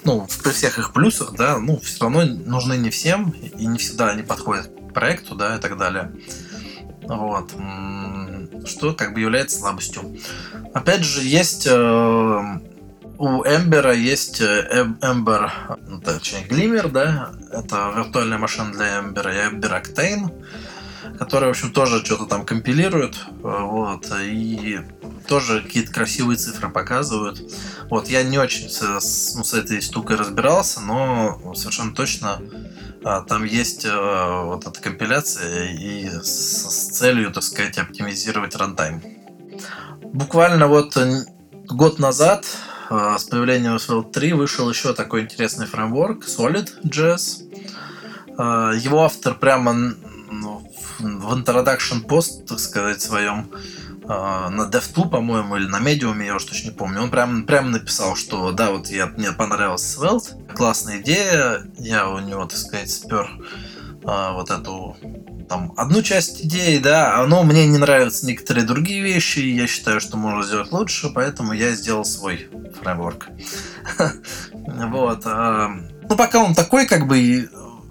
ну, 0.04 0.28
при 0.44 0.52
всех 0.52 0.80
их 0.80 0.94
плюсах, 0.94 1.34
да, 1.34 1.60
ну, 1.60 1.80
все 1.80 2.02
равно 2.02 2.26
нужны 2.26 2.78
не 2.78 2.90
всем, 2.90 3.30
и 3.30 3.66
не 3.66 3.78
всегда 3.78 4.10
они 4.10 4.24
подходят 4.24 4.72
проекту, 4.94 5.36
да, 5.36 5.58
и 5.58 5.60
так 5.60 5.78
далее. 5.78 6.12
Вот. 7.04 7.52
Что 8.66 8.94
как 8.94 9.14
бы 9.14 9.20
является 9.20 9.60
слабостью. 9.60 10.18
Опять 10.74 11.04
же, 11.04 11.24
есть 11.24 11.68
э, 11.70 12.60
у 13.22 13.44
Ember 13.44 13.96
есть 13.96 14.42
э, 14.42 14.84
Ember, 15.02 15.52
ну, 15.88 16.02
точнее, 16.02 16.44
Glimmer, 16.48 16.90
да, 16.90 17.32
это 17.52 17.94
виртуальная 17.96 18.40
машина 18.40 18.72
для 18.72 18.98
Ember, 19.00 19.32
и 19.32 19.56
Ember 19.56 19.80
Octane, 19.80 20.44
которая, 21.20 21.50
в 21.50 21.52
общем, 21.52 21.72
тоже 21.72 22.04
что-то 22.04 22.26
там 22.26 22.46
компилирует, 22.46 23.18
вот, 23.44 24.12
и 24.20 24.80
тоже 25.28 25.62
какие-то 25.62 25.94
красивые 25.94 26.38
цифры 26.38 26.70
показывают. 26.70 27.40
Вот, 27.92 28.08
я 28.08 28.24
не 28.24 28.40
очень 28.40 28.70
с, 28.70 29.36
ну, 29.36 29.44
с 29.44 29.54
этой 29.54 29.82
штукой 29.82 30.16
разбирался, 30.16 30.82
но 30.82 31.54
совершенно 31.54 31.94
точно 31.94 32.40
а, 33.04 33.22
там 33.22 33.44
есть 33.44 33.86
а, 33.88 34.46
вот 34.46 34.66
эта 34.66 34.82
компиляция 34.82 35.74
и 35.74 36.10
с, 36.10 36.66
с 36.70 36.98
целью, 36.98 37.32
так 37.32 37.44
сказать, 37.44 37.78
оптимизировать 37.78 38.56
рантайм. 38.56 39.04
Буквально 40.02 40.68
вот 40.68 40.98
год 41.70 42.00
назад 42.00 42.46
с 42.92 43.24
появлением 43.24 43.78
Svelte 43.78 44.12
3 44.12 44.34
вышел 44.34 44.70
еще 44.70 44.94
такой 44.94 45.22
интересный 45.22 45.66
фреймворк 45.66 46.26
Solid.js. 46.26 47.48
Его 48.78 49.06
автор 49.06 49.36
прямо 49.36 49.72
ну, 49.72 50.70
в 51.00 51.34
introduction 51.34 52.06
post, 52.06 52.48
так 52.48 52.60
сказать, 52.60 53.02
своем 53.02 53.50
на 54.04 54.70
DevTool, 54.70 55.10
по-моему, 55.10 55.56
или 55.56 55.68
на 55.68 55.80
Medium, 55.80 56.22
я 56.22 56.36
уж 56.36 56.44
точно 56.44 56.72
не 56.72 56.76
помню. 56.76 57.04
Он 57.04 57.10
прям, 57.10 57.44
прям 57.46 57.72
написал, 57.72 58.18
что 58.18 58.52
да, 58.52 58.72
вот 58.72 58.88
я, 58.88 59.06
мне 59.06 59.32
понравился 59.32 59.98
Svelte, 59.98 60.54
классная 60.54 61.00
идея, 61.00 61.64
я 61.78 62.10
у 62.10 62.20
него, 62.20 62.46
так 62.46 62.58
сказать, 62.58 62.92
спер 62.92 63.30
вот 64.04 64.50
эту 64.50 64.98
там 65.52 65.74
одну 65.76 66.02
часть 66.02 66.46
идеи, 66.46 66.78
да, 66.78 67.26
но 67.28 67.44
мне 67.44 67.68
не 67.68 67.78
нравятся 67.78 68.26
некоторые 68.26 68.66
другие 68.66 69.02
вещи, 69.02 69.40
я 69.40 69.68
считаю, 69.68 70.00
что 70.00 70.16
можно 70.16 70.44
сделать 70.44 70.72
лучше, 70.72 71.10
поэтому 71.14 71.52
я 71.52 71.72
сделал 71.72 72.06
свой 72.06 72.50
фреймворк. 72.82 73.28
Вот. 74.54 75.22
А, 75.26 75.70
ну, 76.08 76.16
пока 76.16 76.40
он 76.40 76.54
такой, 76.54 76.86
как 76.86 77.08
бы, 77.08 77.50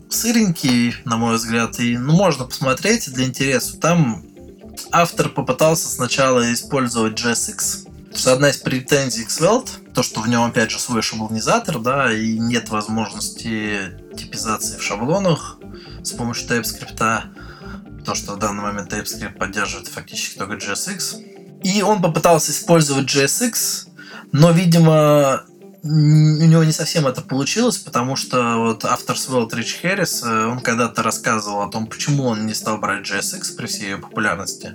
сыренький, 0.08 0.94
на 1.04 1.16
мой 1.16 1.36
взгляд, 1.36 1.78
и 1.80 1.98
ну, 1.98 2.14
можно 2.14 2.44
посмотреть 2.44 3.12
для 3.12 3.26
интереса. 3.26 3.78
Там 3.78 4.24
автор 4.92 5.28
попытался 5.28 5.88
сначала 5.88 6.52
использовать 6.52 7.20
JSX. 7.20 8.32
одна 8.32 8.50
из 8.50 8.56
претензий 8.58 9.24
к 9.24 9.28
Svelte, 9.28 9.70
то, 9.94 10.02
что 10.02 10.20
в 10.20 10.28
нем 10.28 10.42
опять 10.42 10.70
же 10.70 10.78
свой 10.78 11.02
шаблонизатор, 11.02 11.78
да, 11.78 12.12
и 12.12 12.38
нет 12.38 12.70
возможности 12.70 13.92
типизации 14.16 14.78
в 14.78 14.82
шаблонах 14.82 15.59
с 16.02 16.12
помощью 16.12 16.48
TypeScript, 16.48 17.22
то, 18.04 18.14
что 18.14 18.32
в 18.32 18.38
данный 18.38 18.62
момент 18.62 18.92
TypeScript 18.92 19.36
поддерживает 19.38 19.88
фактически 19.88 20.38
только 20.38 20.54
JSX. 20.54 21.60
И 21.62 21.82
он 21.82 22.00
попытался 22.00 22.52
использовать 22.52 23.14
JSX, 23.14 23.88
но, 24.32 24.50
видимо, 24.50 25.44
у 25.82 25.88
него 25.88 26.64
не 26.64 26.72
совсем 26.72 27.06
это 27.06 27.22
получилось, 27.22 27.78
потому 27.78 28.16
что 28.16 28.56
вот 28.56 28.84
автор 28.84 29.18
Свелл 29.18 29.48
Рич 29.52 29.78
Хэррис, 29.80 30.22
он 30.22 30.60
когда-то 30.60 31.02
рассказывал 31.02 31.62
о 31.62 31.70
том, 31.70 31.86
почему 31.86 32.24
он 32.24 32.46
не 32.46 32.54
стал 32.54 32.78
брать 32.78 33.10
JSX 33.10 33.56
при 33.56 33.66
всей 33.66 33.90
ее 33.90 33.98
популярности. 33.98 34.74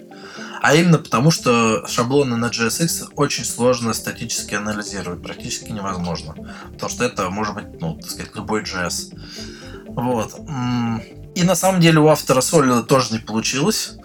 А 0.62 0.74
именно 0.74 0.98
потому, 0.98 1.30
что 1.30 1.86
шаблоны 1.88 2.38
на 2.38 2.48
JSX 2.48 3.10
очень 3.16 3.46
сложно 3.46 3.94
статически 3.94 4.56
анализировать, 4.56 5.22
практически 5.22 5.72
невозможно. 5.72 6.34
Потому 6.74 6.90
что 6.90 7.04
это 7.04 7.30
может 7.30 7.54
быть, 7.54 7.80
ну, 7.80 7.96
так 7.96 8.10
сказать, 8.10 8.36
любой 8.36 8.64
JS. 8.64 9.16
Вот. 9.96 10.36
И 11.36 11.44
на 11.44 11.56
самом 11.56 11.82
деле 11.82 12.00
у 12.00 12.08
автора 12.08 12.42
Solid 12.42 12.84
тоже 12.84 13.14
не 13.14 13.20
получилось. 13.20 13.98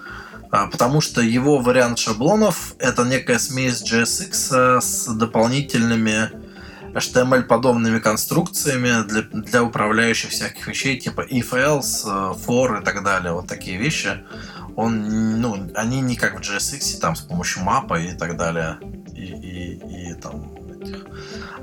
А, 0.52 0.66
потому 0.66 1.00
что 1.00 1.20
его 1.20 1.58
вариант 1.58 1.98
шаблонов 1.98 2.74
это 2.80 3.04
некая 3.04 3.38
смесь 3.38 3.82
JSX 3.82 4.80
с 4.80 5.06
дополнительными 5.06 6.30
HTML-подобными 6.92 8.00
конструкциями 8.00 9.06
для, 9.06 9.22
для 9.22 9.62
управляющих 9.62 10.30
всяких 10.30 10.66
вещей, 10.66 10.98
типа 10.98 11.20
if, 11.20 11.52
else, 11.52 12.04
for 12.44 12.80
и 12.80 12.84
так 12.84 13.04
далее. 13.04 13.32
Вот 13.32 13.46
такие 13.46 13.78
вещи. 13.78 14.24
Он, 14.74 15.40
ну, 15.40 15.70
они 15.76 16.00
не 16.00 16.16
как 16.16 16.40
в 16.40 16.42
JSX, 16.42 16.98
там 17.00 17.14
с 17.14 17.20
помощью 17.20 17.62
мапа 17.62 18.00
и 18.00 18.12
так 18.12 18.36
далее. 18.36 18.78
И, 19.14 19.22
и, 19.22 20.10
и 20.10 20.14
там 20.14 20.50
этих 20.80 21.04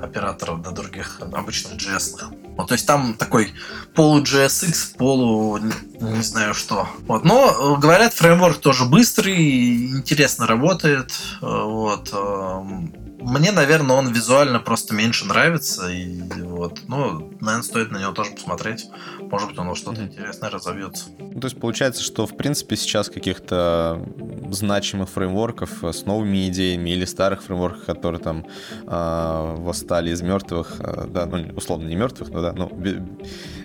операторов 0.00 0.62
до 0.62 0.70
других 0.70 1.20
обычных 1.20 1.74
JS. 1.74 2.56
Вот, 2.56 2.68
то 2.68 2.74
есть 2.74 2.86
там 2.86 3.14
такой 3.14 3.52
полу 3.94 4.22
JSX, 4.22 4.96
полу 4.96 5.58
не 5.58 6.22
знаю 6.22 6.54
что. 6.54 6.88
Вот. 7.06 7.24
Но, 7.24 7.76
говорят, 7.76 8.14
фреймворк 8.14 8.58
тоже 8.58 8.84
быстрый, 8.84 9.92
интересно 9.96 10.46
работает. 10.46 11.12
Вот. 11.40 12.10
Эм, 12.12 12.92
мне, 13.20 13.50
наверное, 13.52 13.96
он 13.96 14.12
визуально 14.12 14.60
просто 14.60 14.94
меньше 14.94 15.26
нравится. 15.26 15.88
И 15.88 16.20
вот, 16.42 16.80
ну, 16.86 17.32
наверное, 17.40 17.62
стоит 17.62 17.90
на 17.90 17.98
него 17.98 18.12
тоже 18.12 18.30
посмотреть. 18.30 18.86
Может 19.30 19.48
быть, 19.48 19.58
он 19.58 19.74
что-то 19.74 20.02
интересное 20.02 20.50
разовьется. 20.50 21.10
Ну, 21.18 21.40
то 21.40 21.46
есть 21.46 21.60
получается, 21.60 22.02
что 22.02 22.26
в 22.26 22.36
принципе 22.36 22.76
сейчас 22.76 23.08
каких-то 23.08 24.02
значимых 24.50 25.10
фреймворков 25.10 25.84
с 25.84 26.06
новыми 26.06 26.48
идеями 26.48 26.90
или 26.90 27.04
старых 27.04 27.42
фреймворков, 27.42 27.84
которые 27.84 28.20
там 28.20 28.46
э, 28.86 29.54
восстали 29.58 30.10
из 30.10 30.22
мертвых, 30.22 30.76
э, 30.80 31.06
да, 31.08 31.26
ну, 31.26 31.52
условно 31.56 31.88
не 31.88 31.96
мертвых, 31.96 32.30
но 32.30 32.40
да, 32.40 32.52
ну, 32.52 32.70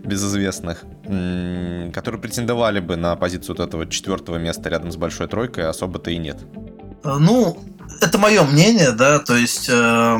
безызвестных, 0.04 0.84
которые 1.94 2.22
претендовали 2.22 2.80
бы 2.80 2.96
на 2.98 3.16
позицию 3.16 3.56
вот 3.58 3.68
этого 3.68 3.88
четвертого 3.88 4.38
места 4.38 4.70
рядом 4.70 4.92
с 4.92 4.98
большой 4.98 5.28
тройкой, 5.28 5.68
особо-то 5.68 6.12
и 6.12 6.18
нет. 6.18 6.38
Ну, 7.04 7.58
это 8.02 8.18
мое 8.18 8.44
мнение, 8.44 8.92
да, 8.92 9.20
то 9.20 9.36
есть 9.36 9.70
э, 9.70 10.18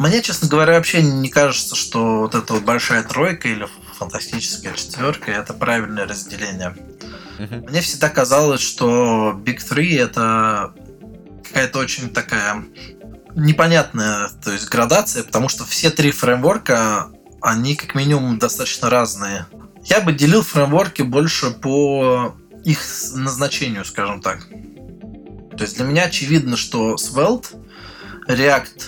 мне, 0.00 0.22
честно 0.22 0.48
говоря, 0.48 0.74
вообще 0.74 1.02
не 1.02 1.28
кажется, 1.28 1.76
что 1.76 2.20
вот 2.20 2.34
эта 2.34 2.54
вот 2.54 2.62
большая 2.62 3.02
тройка 3.02 3.48
или 3.48 3.68
фантастическая 4.00 4.72
четверка 4.74 5.30
это 5.30 5.52
правильное 5.52 6.06
разделение. 6.06 6.74
Uh-huh. 7.38 7.68
Мне 7.68 7.82
всегда 7.82 8.08
казалось, 8.08 8.62
что 8.62 9.38
Big 9.44 9.58
Three 9.58 9.98
это 9.98 10.72
какая-то 11.44 11.78
очень 11.78 12.08
такая 12.08 12.64
непонятная, 13.34 14.30
то 14.42 14.52
есть 14.52 14.70
градация, 14.70 15.22
потому 15.22 15.50
что 15.50 15.64
все 15.64 15.90
три 15.90 16.12
фреймворка, 16.12 17.10
они 17.42 17.76
как 17.76 17.94
минимум 17.94 18.38
достаточно 18.38 18.88
разные. 18.88 19.46
Я 19.84 20.00
бы 20.00 20.14
делил 20.14 20.42
фреймворки 20.42 21.02
больше 21.02 21.50
по 21.50 22.34
их 22.64 22.80
назначению, 23.14 23.84
скажем 23.84 24.22
так. 24.22 24.48
То 25.56 25.64
есть 25.64 25.76
для 25.76 25.84
меня 25.84 26.04
очевидно, 26.04 26.56
что 26.56 26.94
Svelte, 26.94 27.48
React 28.28 28.82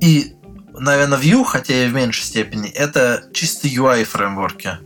и, 0.00 0.34
наверное, 0.78 1.18
Vue, 1.18 1.44
хотя 1.44 1.84
и 1.84 1.88
в 1.88 1.94
меньшей 1.94 2.24
степени, 2.24 2.70
это 2.70 3.24
чисто 3.32 3.68
UI 3.68 4.04
фреймворки. 4.04 4.78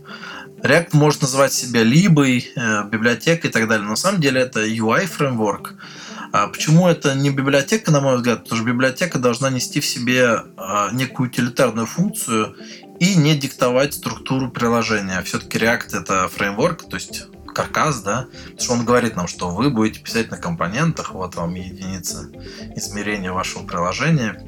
React 0.61 0.89
может 0.93 1.21
называть 1.21 1.53
себя 1.53 1.83
либой, 1.83 2.51
э, 2.55 2.83
библиотекой 2.89 3.49
и 3.49 3.53
так 3.53 3.67
далее. 3.67 3.83
Но 3.83 3.91
на 3.91 3.95
самом 3.95 4.19
деле 4.19 4.41
это 4.41 4.65
UI 4.65 5.05
фреймворк. 5.05 5.75
А 6.33 6.47
почему 6.47 6.87
это 6.87 7.15
не 7.15 7.29
библиотека, 7.29 7.91
на 7.91 8.01
мой 8.01 8.17
взгляд? 8.17 8.43
Потому 8.43 8.61
что 8.61 8.67
библиотека 8.67 9.19
должна 9.19 9.49
нести 9.49 9.79
в 9.79 9.85
себе 9.85 10.43
э, 10.57 10.89
некую 10.93 11.29
утилитарную 11.29 11.87
функцию 11.87 12.55
и 12.99 13.15
не 13.15 13.35
диктовать 13.35 13.93
структуру 13.93 14.49
приложения. 14.49 15.21
Все-таки 15.21 15.57
React 15.57 16.01
это 16.01 16.27
фреймворк, 16.27 16.89
то 16.89 16.95
есть 16.95 17.27
каркас, 17.57 18.01
да, 18.01 18.27
потому 18.43 18.59
что 18.59 18.73
он 18.73 18.85
говорит 18.85 19.15
нам, 19.15 19.27
что 19.27 19.49
вы 19.49 19.71
будете 19.71 19.99
писать 19.99 20.29
на 20.29 20.37
компонентах, 20.37 21.11
вот 21.13 21.35
вам 21.35 21.55
единица 21.55 22.29
измерения 22.75 23.31
вашего 23.31 23.65
приложения 23.65 24.39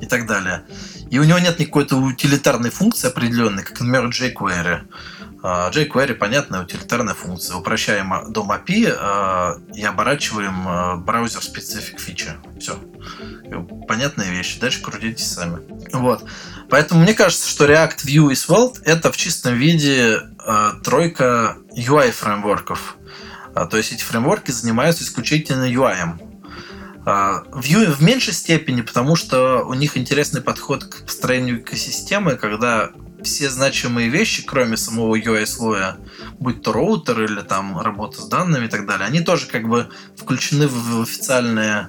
и 0.00 0.06
так 0.06 0.26
далее. 0.26 0.64
И 1.10 1.18
у 1.18 1.24
него 1.24 1.38
нет 1.38 1.58
никакой-то 1.58 1.96
утилитарной 1.96 2.70
функции 2.70 3.08
определенной, 3.08 3.62
как, 3.62 3.80
например, 3.80 4.08
jQuery. 4.08 4.80
А, 5.42 5.70
jQuery 5.70 6.14
понятная 6.14 6.62
утилитарная 6.62 7.14
функция. 7.14 7.56
Упрощаем 7.56 8.32
дом 8.32 8.52
API 8.52 8.94
а, 8.98 9.56
и 9.74 9.82
оборачиваем 9.82 10.68
а, 10.68 10.96
браузер 10.96 11.42
специфик 11.42 12.00
фичи. 12.00 12.32
Все. 12.60 12.78
Понятные 13.86 14.30
вещи. 14.30 14.60
Дальше 14.60 14.82
крутите 14.82 15.24
сами. 15.24 15.58
Вот. 15.92 16.24
Поэтому 16.68 17.02
мне 17.02 17.14
кажется, 17.14 17.48
что 17.48 17.66
React, 17.66 18.04
Vue 18.04 18.32
и 18.32 18.34
Svelte 18.34 18.82
это 18.84 19.10
в 19.10 19.16
чистом 19.16 19.54
виде 19.54 20.20
э, 20.46 20.70
тройка 20.84 21.56
UI 21.76 22.10
фреймворков. 22.10 22.96
А, 23.54 23.66
то 23.66 23.76
есть 23.76 23.92
эти 23.92 24.02
фреймворки 24.02 24.50
занимаются 24.50 25.04
исключительно 25.04 25.64
UI. 25.64 25.96
А, 27.06 27.42
Vue 27.52 27.90
в 27.90 28.02
меньшей 28.02 28.34
степени, 28.34 28.82
потому 28.82 29.16
что 29.16 29.64
у 29.64 29.74
них 29.74 29.96
интересный 29.96 30.42
подход 30.42 30.84
к 30.84 31.04
построению 31.06 31.60
экосистемы, 31.60 32.36
когда 32.36 32.90
все 33.22 33.50
значимые 33.50 34.08
вещи, 34.08 34.44
кроме 34.44 34.76
самого 34.76 35.16
UI-слоя, 35.16 35.96
будь 36.38 36.62
то 36.62 36.72
роутер 36.72 37.24
или 37.24 37.40
там 37.40 37.80
работа 37.80 38.20
с 38.20 38.28
данными 38.28 38.66
и 38.66 38.68
так 38.68 38.86
далее, 38.86 39.06
они 39.06 39.20
тоже 39.20 39.46
как 39.46 39.68
бы 39.68 39.88
включены 40.16 40.68
в 40.68 41.02
официальные 41.02 41.88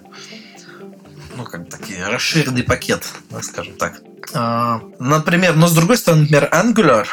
ну, 1.39 1.45
как 1.45 1.69
такие, 1.69 2.05
расширенный 2.07 2.63
пакет, 2.63 3.07
скажем 3.41 3.75
так. 3.77 4.01
А, 4.33 4.81
например, 4.99 5.55
но 5.55 5.67
с 5.67 5.73
другой 5.73 5.97
стороны, 5.97 6.23
например, 6.23 6.49
Angular, 6.51 7.07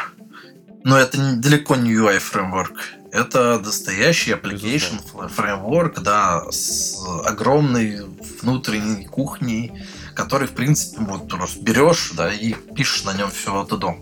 но 0.83 0.97
это 0.97 1.35
далеко 1.37 1.75
не 1.75 1.93
UI 1.93 2.19
фреймворк. 2.19 2.77
Это 3.11 3.59
настоящий 3.59 4.31
application 4.31 4.99
фреймворк, 5.29 6.01
да, 6.01 6.43
с 6.51 6.97
огромной 7.25 8.01
внутренней 8.41 9.05
кухней, 9.05 9.71
который, 10.13 10.47
в 10.47 10.51
принципе, 10.51 11.01
вот 11.01 11.29
просто 11.29 11.61
берешь, 11.61 12.11
да, 12.13 12.31
и 12.31 12.53
пишешь 12.53 13.05
на 13.05 13.13
нем 13.13 13.31
все 13.31 13.53
вот 13.53 13.79
до. 13.79 13.97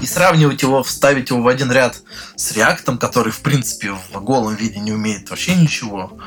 И 0.00 0.06
сравнивать 0.06 0.62
его, 0.62 0.82
вставить 0.84 1.30
его 1.30 1.42
в 1.42 1.48
один 1.48 1.72
ряд 1.72 2.02
с 2.36 2.52
реактом, 2.52 2.98
который, 2.98 3.32
в 3.32 3.40
принципе, 3.40 3.90
в 3.90 4.20
голом 4.22 4.54
виде 4.54 4.78
не 4.78 4.92
умеет 4.92 5.28
вообще 5.28 5.56
ничего, 5.56 6.18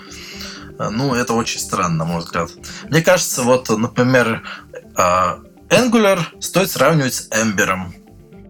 ну, 0.89 1.13
это 1.13 1.33
очень 1.33 1.59
странно, 1.59 1.97
на 1.97 2.05
мой 2.05 2.19
взгляд. 2.19 2.49
Мне 2.89 3.01
кажется, 3.01 3.43
вот, 3.43 3.69
например, 3.69 4.43
э, 4.73 5.35
Angular 5.69 6.19
стоит 6.39 6.71
сравнивать 6.71 7.13
с 7.13 7.29
Ember. 7.29 7.91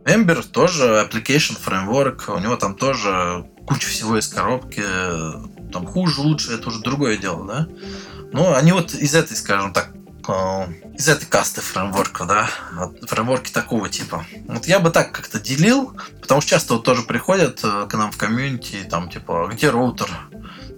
Ember 0.06 0.44
тоже 0.44 1.08
application 1.08 1.58
framework, 1.64 2.34
у 2.36 2.40
него 2.40 2.56
там 2.56 2.76
тоже 2.76 3.46
куча 3.68 3.88
всего 3.88 4.18
из 4.18 4.28
коробки, 4.28 4.84
там 5.72 5.86
хуже, 5.86 6.22
лучше, 6.22 6.54
это 6.54 6.70
уже 6.70 6.82
другое 6.82 7.18
дело, 7.18 7.46
да? 7.46 7.68
Но 8.34 8.56
они 8.56 8.72
вот 8.72 8.94
из 8.94 9.14
этой, 9.14 9.36
скажем 9.38 9.74
так, 9.74 9.92
э, 10.28 10.68
из 10.96 11.08
этой 11.08 11.26
касты 11.26 11.62
фреймворка, 11.62 12.26
да, 12.26 12.50
фреймворки 13.08 13.52
такого 13.52 13.90
типа. 13.90 14.26
Вот 14.48 14.66
я 14.66 14.80
бы 14.80 14.90
так 14.90 15.12
как-то 15.12 15.40
делил, 15.40 15.96
потому 16.22 16.42
что 16.42 16.52
часто 16.52 16.74
вот 16.74 16.84
тоже 16.84 17.04
приходят 17.04 17.60
э, 17.64 17.88
к 17.88 17.94
нам 17.94 18.12
в 18.12 18.18
комьюнити, 18.18 18.88
там 18.90 19.10
типа, 19.10 19.50
где 19.52 19.70
роутер? 19.70 20.10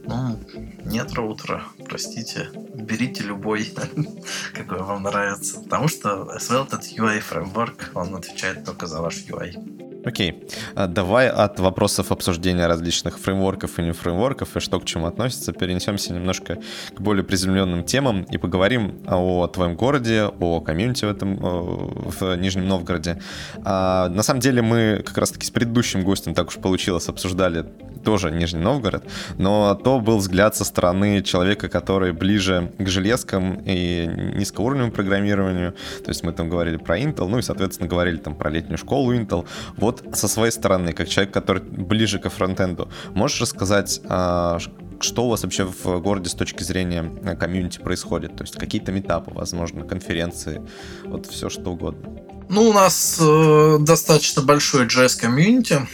Ну, 0.06 0.40
нет 0.86 1.14
роутера, 1.14 1.64
простите. 1.86 2.50
Берите 2.76 3.24
любой, 3.24 3.72
какой 4.54 4.82
вам 4.82 5.04
нравится. 5.04 5.62
Потому 5.62 5.88
что 5.88 6.28
Svelte 6.40 6.76
это 6.76 6.88
UI 6.98 7.20
фреймворк, 7.20 7.92
он 7.94 8.16
отвечает 8.16 8.66
только 8.66 8.88
за 8.88 9.02
ваш 9.02 9.24
UI. 9.28 9.84
Окей. 10.06 10.44
А 10.76 10.88
давай 10.88 11.30
от 11.30 11.60
вопросов 11.60 12.12
обсуждения 12.12 12.68
различных 12.68 13.18
фреймворков 13.20 13.80
и 13.80 13.84
не 13.84 13.92
фреймворков 13.94 14.58
и 14.58 14.60
что 14.60 14.80
к 14.80 14.86
чему 14.86 15.06
относится, 15.06 15.54
перенесемся 15.54 16.14
немножко 16.14 16.58
к 16.94 17.00
более 17.00 17.24
приземленным 17.24 17.84
темам 17.84 18.24
и 18.24 18.38
поговорим 18.38 19.02
о 19.08 19.48
твоем 19.48 19.76
городе, 19.76 20.26
о 20.26 20.60
комьюнити 20.60 21.06
в 21.06 21.10
этом 21.10 21.38
в 21.38 22.36
Нижнем 22.36 22.68
Новгороде. 22.68 23.22
А, 23.64 24.10
на 24.10 24.24
самом 24.24 24.42
деле 24.42 24.62
мы 24.62 25.02
как 25.06 25.18
раз-таки 25.18 25.46
с 25.46 25.52
предыдущим 25.52 26.04
гостем 26.04 26.34
так 26.34 26.50
уж 26.50 26.58
получилось 26.58 27.08
обсуждали 27.08 27.66
тоже 28.04 28.32
Нижний 28.32 28.60
Новгород, 28.60 29.04
но 29.38 29.76
то 29.76 30.00
был 30.00 30.18
взгляд 30.18 30.56
со 30.56 30.66
стороны 30.66 31.22
человека, 31.22 31.70
который 31.70 32.12
ближе 32.12 32.72
к 32.78 32.88
железкам 32.88 33.62
и 33.66 34.10
низкоуровневому 34.36 34.92
программированию. 34.92 35.74
То 36.04 36.10
есть 36.10 36.24
мы 36.24 36.34
там 36.34 36.50
говорили 36.50 36.78
про 36.78 37.00
Intel, 37.00 37.28
ну 37.28 37.40
и, 37.40 37.42
соответственно, 37.42 37.90
говорили 37.90 38.18
там 38.18 38.36
про 38.36 38.50
летнюю 38.50 38.78
школу 38.78 39.14
Intel. 39.14 39.48
Вот 39.78 40.04
со 40.14 40.28
своей 40.28 40.52
стороны, 40.52 40.94
как 40.94 41.08
человек, 41.10 41.34
который 41.34 41.64
ближе 41.64 42.20
к 42.20 42.30
фронтенду, 42.30 42.90
можешь 43.14 43.42
рассказать, 43.42 44.02
а, 44.06 44.60
что 45.04 45.26
у 45.26 45.30
вас 45.30 45.44
вообще 45.44 45.66
в 45.66 46.00
городе 46.00 46.30
с 46.30 46.34
точки 46.34 46.64
зрения 46.64 47.12
э, 47.24 47.36
комьюнити 47.36 47.80
происходит? 47.80 48.36
То 48.36 48.44
есть 48.44 48.56
какие-то 48.56 48.92
метапы, 48.92 49.32
возможно, 49.34 49.84
конференции, 49.86 50.62
вот 51.06 51.26
все 51.26 51.50
что 51.50 51.72
угодно. 51.72 52.10
Ну, 52.50 52.70
у 52.70 52.74
нас 52.74 53.20
э, 53.22 53.78
достаточно 53.80 54.42
большой 54.42 54.86
JS 54.86 55.20
комьюнити. 55.20 55.88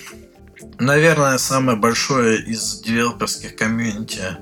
Наверное, 0.80 1.38
самое 1.38 1.78
большое 1.78 2.42
из 2.42 2.82
девелоперских 2.82 3.56
комьюнити 3.56 4.38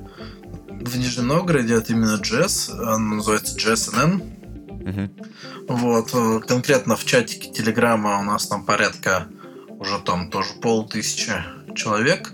в 0.69 0.97
Нижнем 0.97 1.27
Новгороде 1.27 1.75
это 1.75 1.93
именно 1.93 2.19
JS. 2.19 2.71
Оно 2.71 3.15
называется 3.15 3.57
JSNN. 3.57 4.37
Угу. 4.89 5.75
Вот. 5.75 6.09
Э, 6.13 6.39
конкретно 6.47 6.95
в 6.95 7.05
чатике 7.05 7.51
Телеграма 7.51 8.19
у 8.19 8.23
нас 8.23 8.47
там 8.47 8.65
порядка 8.65 9.27
уже 9.79 9.99
там 9.99 10.29
тоже 10.29 10.53
полтысячи 10.61 11.33
человек. 11.75 12.33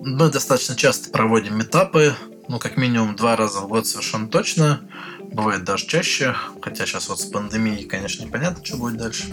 Мы 0.00 0.30
достаточно 0.30 0.76
часто 0.76 1.10
проводим 1.10 1.58
метапы, 1.58 2.14
ну, 2.48 2.58
как 2.58 2.76
минимум 2.76 3.14
два 3.14 3.36
раза 3.36 3.60
в 3.60 3.68
год 3.68 3.86
совершенно 3.86 4.28
точно. 4.28 4.80
Бывает 5.20 5.64
даже 5.64 5.86
чаще, 5.86 6.34
хотя 6.62 6.86
сейчас 6.86 7.08
вот 7.08 7.20
с 7.20 7.26
пандемией, 7.26 7.84
конечно, 7.84 8.24
непонятно, 8.24 8.64
что 8.64 8.78
будет 8.78 8.96
дальше. 8.96 9.24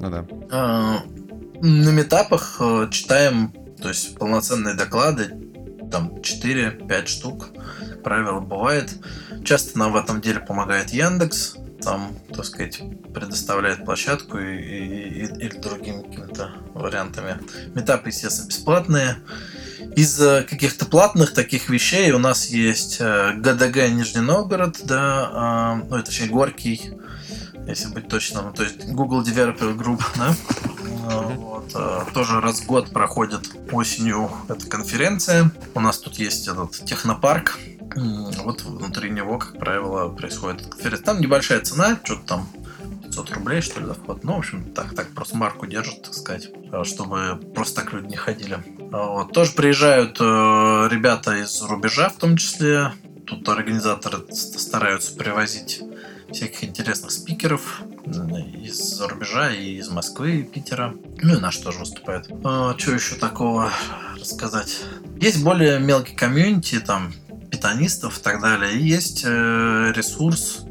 Ну 0.00 0.10
да. 0.10 0.26
А, 0.50 1.02
на 1.60 1.90
метапах 1.90 2.56
э, 2.60 2.88
читаем, 2.90 3.52
то 3.80 3.88
есть 3.88 4.16
полноценные 4.16 4.74
доклады, 4.74 5.34
там 5.90 6.16
4-5 6.16 7.06
штук, 7.06 7.48
правило 8.04 8.40
бывает. 8.40 8.90
Часто 9.44 9.78
нам 9.78 9.92
в 9.92 9.96
этом 9.96 10.20
деле 10.20 10.40
помогает 10.40 10.90
Яндекс, 10.90 11.56
там, 11.82 12.16
так 12.34 12.44
сказать, 12.44 12.80
предоставляет 13.14 13.84
площадку 13.84 14.38
или 14.38 15.58
другими 15.58 16.02
какими-то 16.02 16.52
вариантами. 16.74 17.38
Метапы, 17.74 18.08
естественно, 18.08 18.48
бесплатные. 18.48 19.16
Из 19.96 20.18
каких-то 20.18 20.86
платных 20.86 21.32
таких 21.32 21.68
вещей 21.68 22.10
у 22.12 22.18
нас 22.18 22.46
есть 22.46 22.98
э, 23.00 23.32
ГДГ 23.36 23.88
Нижний 23.90 24.20
Новгород, 24.20 24.80
да, 24.84 25.30
а, 25.32 25.74
ну, 25.88 26.02
точнее 26.02 26.28
Горький, 26.28 26.92
если 27.68 27.88
быть 27.88 28.08
точным, 28.08 28.52
то 28.52 28.62
есть 28.62 28.88
Google 28.88 29.22
Developer 29.22 29.76
Group, 29.76 30.02
да, 30.16 30.34
вот, 31.68 31.70
э, 31.74 32.04
тоже 32.12 32.40
раз 32.40 32.60
в 32.60 32.66
год 32.66 32.90
проходит 32.90 33.50
осенью 33.72 34.30
эта 34.48 34.66
конференция. 34.66 35.50
У 35.74 35.80
нас 35.80 35.98
тут 35.98 36.14
есть 36.14 36.48
этот 36.48 36.72
технопарк. 36.84 37.58
Вот 38.44 38.62
внутри 38.62 39.10
него, 39.10 39.38
как 39.38 39.58
правило, 39.58 40.08
происходит 40.08 40.66
конференция. 40.66 41.04
Там 41.04 41.20
небольшая 41.20 41.60
цена, 41.60 41.98
что-то 42.04 42.26
там 42.26 42.48
500 43.04 43.30
рублей, 43.32 43.60
что 43.60 43.80
ли, 43.80 43.86
за 43.86 43.94
вход. 43.94 44.24
Ну, 44.24 44.34
в 44.34 44.38
общем, 44.38 44.64
так, 44.72 44.94
так 44.94 45.08
просто 45.14 45.36
марку 45.36 45.66
держат, 45.66 46.02
так 46.02 46.14
сказать, 46.14 46.50
э, 46.72 46.84
чтобы 46.84 47.40
просто 47.54 47.82
так 47.82 47.92
люди 47.92 48.08
не 48.08 48.16
ходили. 48.16 48.58
Вот. 48.78 49.32
Тоже 49.32 49.52
приезжают 49.52 50.18
э, 50.20 50.24
ребята 50.90 51.36
из 51.36 51.60
рубежа, 51.62 52.08
в 52.08 52.16
том 52.16 52.36
числе. 52.36 52.92
Тут 53.26 53.46
организаторы 53.48 54.24
стараются 54.32 55.14
привозить 55.14 55.82
всяких 56.32 56.64
интересных 56.64 57.10
спикеров 57.10 57.82
из 58.62 59.00
рубежа, 59.00 59.50
и 59.50 59.76
из 59.76 59.88
Москвы, 59.88 60.40
и 60.40 60.42
Питера. 60.42 60.94
Ну 61.22 61.36
и 61.36 61.40
наш 61.40 61.56
тоже 61.58 61.78
выступает. 61.80 62.28
А, 62.44 62.74
что 62.78 62.92
еще 62.92 63.16
такого 63.16 63.70
рассказать? 64.18 64.80
Есть 65.20 65.42
более 65.42 65.80
мелкий 65.80 66.14
комьюнити, 66.14 66.80
там, 66.80 67.12
питанистов 67.50 68.18
и 68.18 68.22
так 68.22 68.40
далее. 68.40 68.72
И 68.74 68.86
есть 68.86 69.24
э, 69.24 69.92
ресурс 69.94 70.64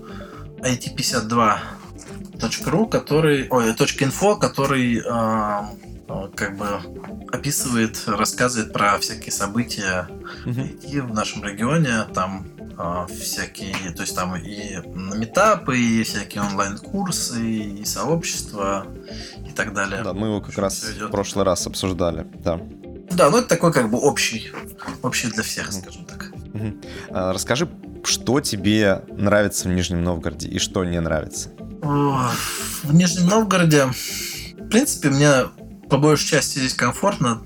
IT52.ru, 0.59 2.89
который, 2.89 3.47
ой, 3.49 3.71
.info, 3.71 4.39
который 4.39 4.97
э, 4.97 5.86
как 6.35 6.57
бы 6.57 6.67
описывает, 7.31 8.01
рассказывает 8.07 8.73
про 8.73 8.97
всякие 8.99 9.31
события 9.31 10.09
mm-hmm. 10.45 11.01
в 11.01 11.13
нашем 11.13 11.43
регионе. 11.43 12.03
Там 12.13 12.47
а, 12.77 13.07
всякие, 13.07 13.91
то 13.91 14.03
есть 14.03 14.15
там 14.15 14.35
и 14.35 14.77
метапы, 14.85 15.79
и 15.79 16.03
всякие 16.03 16.43
онлайн-курсы, 16.43 17.41
и 17.41 17.85
сообщества, 17.85 18.85
и 19.47 19.51
так 19.51 19.73
далее. 19.73 20.03
Да, 20.03 20.13
мы 20.13 20.27
его 20.27 20.41
как 20.41 20.57
раз 20.57 20.83
в 20.83 21.09
прошлый 21.09 21.43
раз 21.43 21.65
обсуждали, 21.65 22.27
да. 22.43 22.59
Да, 23.11 23.29
ну 23.31 23.39
это 23.39 23.47
такой 23.47 23.73
как 23.73 23.89
бы 23.89 23.97
общий, 23.97 24.51
общий 25.01 25.27
для 25.29 25.41
всех, 25.41 25.71
скажем 25.71 26.05
так. 26.05 26.31
А, 27.09 27.33
расскажи, 27.33 27.67
что 28.03 28.41
тебе 28.41 29.01
нравится 29.09 29.67
в 29.67 29.71
Нижнем 29.71 30.03
Новгороде 30.03 30.47
и 30.47 30.59
что 30.59 30.85
не 30.85 31.01
нравится? 31.01 31.49
В 31.81 32.93
Нижнем 32.93 33.27
Новгороде, 33.27 33.85
в 33.85 34.69
принципе, 34.69 35.09
мне 35.09 35.45
по 35.89 35.97
большей 35.97 36.27
части 36.27 36.59
здесь 36.59 36.73
комфортно. 36.73 37.41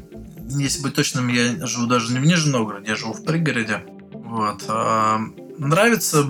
Если 0.49 0.81
быть 0.81 0.95
точным, 0.95 1.27
я 1.29 1.65
живу 1.65 1.87
даже 1.87 2.11
не 2.11 2.19
в 2.19 2.25
Нижнем 2.25 2.51
Новгороде, 2.53 2.89
я 2.89 2.95
живу 2.95 3.13
в 3.13 3.23
пригороде. 3.23 3.83
Вот. 4.11 4.63
А, 4.67 5.19
нравится 5.57 6.25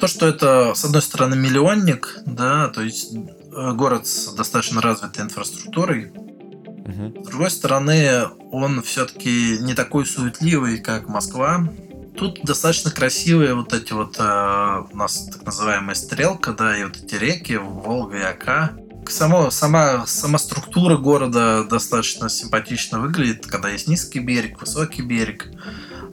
то, 0.00 0.06
что 0.06 0.26
это, 0.26 0.74
с 0.74 0.84
одной 0.84 1.02
стороны, 1.02 1.36
миллионник, 1.36 2.18
да, 2.26 2.68
то 2.68 2.82
есть 2.82 3.14
э, 3.14 3.72
город 3.72 4.06
с 4.06 4.34
достаточно 4.34 4.80
развитой 4.80 5.24
инфраструктурой. 5.24 6.10
Угу. 6.10 7.24
С 7.24 7.28
другой 7.28 7.50
стороны, 7.50 8.22
он 8.50 8.82
все-таки 8.82 9.58
не 9.60 9.74
такой 9.74 10.06
суетливый, 10.06 10.78
как 10.78 11.08
Москва. 11.08 11.68
Тут 12.16 12.40
достаточно 12.44 12.90
красивые 12.90 13.54
вот 13.54 13.72
эти 13.72 13.92
вот 13.92 14.16
э, 14.18 14.82
у 14.92 14.96
нас 14.96 15.28
так 15.32 15.44
называемая 15.44 15.94
стрелка, 15.94 16.52
да, 16.52 16.76
и 16.76 16.84
вот 16.84 16.96
эти 16.96 17.14
реки, 17.14 17.56
Волга 17.56 18.18
и 18.18 18.22
Ака. 18.22 18.76
Само, 19.08 19.50
сама, 19.50 20.06
сама 20.06 20.38
структура 20.38 20.96
города 20.96 21.64
достаточно 21.64 22.28
симпатично 22.28 23.00
выглядит, 23.00 23.46
когда 23.46 23.68
есть 23.68 23.86
низкий 23.86 24.18
берег, 24.18 24.60
высокий 24.60 25.02
берег. 25.02 25.48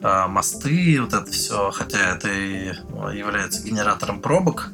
А, 0.03 0.27
мосты, 0.27 0.99
вот 1.01 1.13
это 1.13 1.31
все, 1.31 1.71
хотя 1.71 2.15
это 2.15 2.29
и 2.31 2.73
ну, 2.89 3.09
является 3.09 3.63
генератором 3.63 4.21
пробок. 4.21 4.69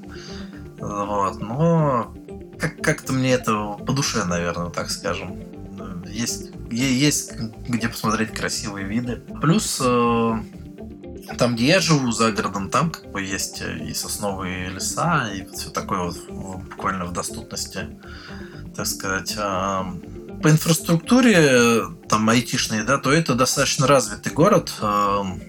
Вот, 0.79 1.39
но 1.41 2.13
как- 2.59 2.81
как-то 2.81 3.13
мне 3.13 3.33
это 3.33 3.77
по 3.85 3.93
душе, 3.93 4.23
наверное, 4.25 4.69
так 4.69 4.89
скажем. 4.89 5.43
Есть, 6.07 6.51
есть 6.71 7.33
где 7.67 7.89
посмотреть 7.89 8.31
красивые 8.31 8.85
виды. 8.87 9.17
Плюс 9.41 9.79
э, 9.83 10.39
там, 11.37 11.55
где 11.55 11.67
я 11.67 11.79
живу, 11.79 12.11
за 12.11 12.31
городом, 12.31 12.69
там 12.69 12.91
как 12.91 13.11
бы 13.11 13.21
есть 13.21 13.61
и 13.61 13.93
сосновые 13.93 14.69
леса, 14.69 15.29
и 15.33 15.45
все 15.53 15.69
такое 15.69 15.99
вот 15.99 16.17
буквально 16.29 17.05
в 17.05 17.13
доступности, 17.13 17.99
так 18.75 18.87
сказать. 18.87 19.35
А, 19.37 19.85
по 20.41 20.49
инфраструктуре, 20.49 21.81
там, 22.07 22.29
айтишной, 22.29 22.83
да, 22.83 22.97
то 22.97 23.11
это 23.11 23.33
достаточно 23.33 23.87
развитый 23.87 24.31
город. 24.31 24.71
Эм, 24.81 25.41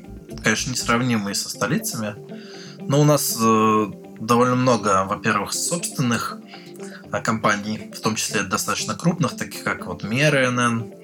конечно, 0.42 0.70
несравнимые 0.70 1.34
со 1.34 1.50
столицами, 1.50 2.14
но 2.80 3.00
у 3.00 3.04
нас 3.04 3.36
э, 3.38 3.86
довольно 4.18 4.56
много, 4.56 5.04
во-первых, 5.04 5.52
собственных 5.52 6.38
э, 7.12 7.20
компаний, 7.20 7.92
в 7.94 8.00
том 8.00 8.14
числе 8.14 8.42
достаточно 8.42 8.94
крупных, 8.94 9.36
таких 9.36 9.62
как 9.62 9.86
вот 9.86 10.04
МРНН, 10.04 10.94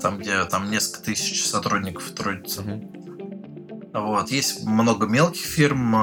там, 0.00 0.18
где 0.18 0.44
там 0.44 0.70
несколько 0.70 1.04
тысяч 1.04 1.44
сотрудников 1.44 2.10
трудится. 2.12 2.62
Вот. 4.00 4.30
Есть 4.30 4.64
много 4.64 5.06
мелких 5.06 5.44
фирм, 5.44 5.94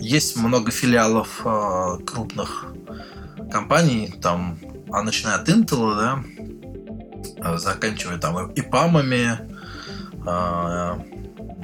есть 0.00 0.36
много 0.36 0.70
филиалов 0.70 1.44
крупных 2.04 2.66
компаний, 3.50 4.12
там, 4.20 4.58
а 4.90 5.02
начиная 5.02 5.36
от 5.36 5.48
Intel, 5.48 5.96
да, 5.96 6.24
а, 7.40 7.58
заканчивая 7.58 8.18
там 8.18 8.50
и 8.50 8.60
ПАМами, 8.60 9.38
а, 10.26 10.98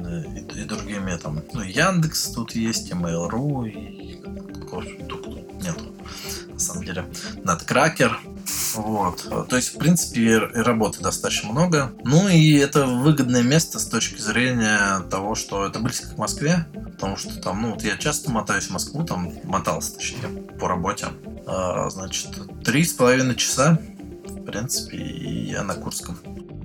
и, 0.01 0.61
и 0.61 0.63
другими 0.65 1.15
там, 1.17 1.41
ну, 1.53 1.61
Яндекс 1.61 2.31
тут 2.31 2.55
есть, 2.55 2.89
и 2.89 2.93
Mail.ru, 2.93 3.69
и 3.69 4.21
нету, 5.61 5.93
на 6.47 6.59
самом 6.59 6.83
деле, 6.83 7.05
Надкракер, 7.43 8.19
вот. 8.75 9.47
То 9.49 9.55
есть, 9.55 9.75
в 9.75 9.77
принципе, 9.77 10.21
и 10.21 10.35
работы 10.37 11.01
достаточно 11.01 11.51
много. 11.51 11.93
Ну 12.03 12.27
и 12.27 12.53
это 12.55 12.85
выгодное 12.85 13.43
место 13.43 13.79
с 13.79 13.85
точки 13.85 14.19
зрения 14.19 14.99
того, 15.09 15.35
что 15.35 15.65
это 15.65 15.79
близко 15.79 16.15
к 16.15 16.17
Москве, 16.17 16.65
потому 16.91 17.17
что 17.17 17.39
там, 17.39 17.61
ну 17.61 17.71
вот 17.71 17.83
я 17.83 17.97
часто 17.97 18.31
мотаюсь 18.31 18.65
в 18.65 18.71
Москву, 18.71 19.03
там 19.03 19.33
мотался, 19.43 19.95
точнее, 19.95 20.27
по 20.59 20.67
работе. 20.67 21.07
А, 21.45 21.89
значит, 21.89 22.31
три 22.63 22.83
с 22.83 22.93
половиной 22.93 23.35
часа, 23.35 23.79
в 24.27 24.43
принципе, 24.43 24.97
и 24.97 25.51
я 25.51 25.63
на 25.63 25.75
Курском. 25.75 26.17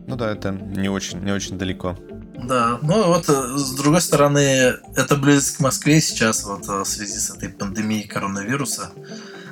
Ну 0.06 0.16
да, 0.16 0.32
это 0.32 0.52
не 0.52 0.88
очень, 0.88 1.20
не 1.20 1.32
очень 1.32 1.58
далеко. 1.58 1.96
Да, 2.42 2.78
ну 2.82 3.08
вот 3.08 3.28
э, 3.28 3.56
с 3.56 3.72
другой 3.72 4.00
стороны, 4.00 4.76
это 4.94 5.16
близко 5.16 5.58
к 5.58 5.60
Москве 5.60 6.00
сейчас, 6.00 6.44
вот 6.44 6.68
э, 6.68 6.84
в 6.84 6.86
связи 6.86 7.18
с 7.18 7.30
этой 7.30 7.48
пандемией 7.48 8.06
коронавируса. 8.06 8.92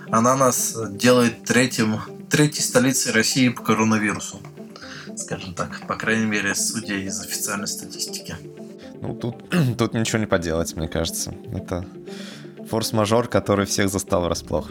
Она 0.09 0.37
нас 0.37 0.77
делает 0.93 1.43
третьим, 1.45 2.01
третьей 2.31 2.63
столицей 2.63 3.13
России 3.13 3.49
по 3.49 3.63
коронавирусу. 3.63 4.41
Скажем 5.17 5.55
так, 5.55 5.87
по 5.87 5.97
крайней 5.97 6.27
мере, 6.27 6.55
судя 6.55 6.97
из 6.97 7.21
официальной 7.21 7.69
статистики. 7.69 8.37
Ну, 9.01 9.15
тут, 9.15 9.37
тут 9.79 9.95
ничего 9.95 10.19
не 10.19 10.27
поделать, 10.27 10.75
мне 10.77 10.89
кажется. 10.89 11.35
Это 11.53 11.87
форс-мажор, 12.69 13.29
который 13.29 13.67
всех 13.67 13.89
застал 13.89 14.25
врасплох. 14.25 14.71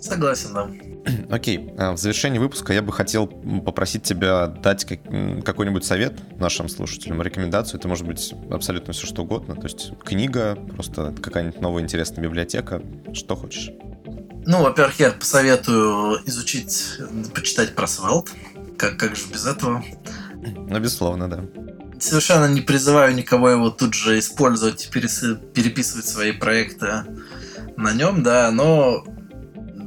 Согласен, 0.00 0.52
да. 0.52 0.70
Окей, 1.30 1.72
а, 1.78 1.92
в 1.92 1.98
завершении 1.98 2.38
выпуска 2.38 2.72
я 2.72 2.82
бы 2.82 2.92
хотел 2.92 3.26
попросить 3.26 4.02
тебя 4.02 4.46
дать 4.46 4.84
какой-нибудь 4.84 5.84
совет 5.84 6.38
нашим 6.38 6.68
слушателям, 6.68 7.22
рекомендацию. 7.22 7.78
Это 7.78 7.88
может 7.88 8.06
быть 8.06 8.34
абсолютно 8.50 8.92
все 8.92 9.06
что 9.06 9.22
угодно. 9.22 9.54
То 9.54 9.64
есть 9.64 9.92
книга, 10.00 10.56
просто 10.56 11.14
какая-нибудь 11.22 11.60
новая 11.60 11.82
интересная 11.82 12.22
библиотека, 12.22 12.82
что 13.12 13.36
хочешь. 13.36 13.70
Ну, 14.46 14.62
во-первых, 14.62 15.00
я 15.00 15.10
посоветую 15.10 16.20
изучить, 16.26 16.98
почитать 17.34 17.74
про 17.74 17.86
Svelte. 17.86 18.30
Как, 18.76 18.98
как 18.98 19.16
же 19.16 19.26
без 19.32 19.46
этого? 19.46 19.84
Ну, 20.34 20.78
безусловно, 20.80 21.28
да. 21.28 21.44
Совершенно 21.98 22.46
не 22.46 22.60
призываю 22.60 23.14
никого 23.14 23.48
его 23.48 23.70
тут 23.70 23.94
же 23.94 24.18
использовать 24.18 24.86
и 24.86 24.90
переписывать 24.90 26.06
свои 26.06 26.32
проекты 26.32 27.04
на 27.76 27.92
нем, 27.92 28.22
да, 28.22 28.50
но 28.50 29.04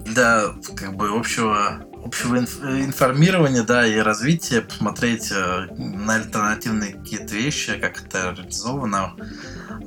для 0.05 0.45
как 0.76 0.95
бы 0.95 1.10
общего 1.10 1.84
общего 2.08 2.38
информирования, 2.38 3.64
да, 3.64 3.86
и 3.86 3.97
развития, 3.97 4.62
посмотреть 4.62 5.32
э, 5.32 5.68
на 5.76 6.16
альтернативные 6.16 6.93
какие-то 6.93 7.36
вещи, 7.36 7.78
как 7.78 8.01
это 8.01 8.34
реализовано. 8.38 9.14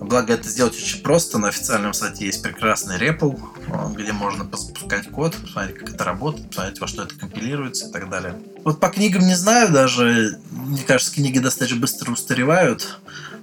Благо, 0.00 0.32
это 0.32 0.48
сделать 0.48 0.74
очень 0.74 1.02
просто. 1.02 1.38
На 1.38 1.48
официальном 1.48 1.92
сайте 1.92 2.24
есть 2.24 2.42
прекрасный 2.42 2.96
REPL, 2.96 3.94
где 3.94 4.12
можно 4.12 4.48
запускать 4.50 5.10
код, 5.10 5.36
посмотреть, 5.36 5.78
как 5.78 5.90
это 5.90 6.04
работает, 6.04 6.48
посмотреть, 6.48 6.80
во 6.80 6.86
что 6.86 7.02
это 7.02 7.14
компилируется 7.14 7.88
и 7.88 7.92
так 7.92 8.08
далее. 8.08 8.34
Вот 8.64 8.80
по 8.80 8.88
книгам 8.88 9.26
не 9.26 9.34
знаю 9.34 9.70
даже. 9.70 10.38
Мне 10.50 10.82
кажется, 10.82 11.14
книги 11.14 11.38
достаточно 11.38 11.78
быстро 11.78 12.12
устаревают. 12.12 12.98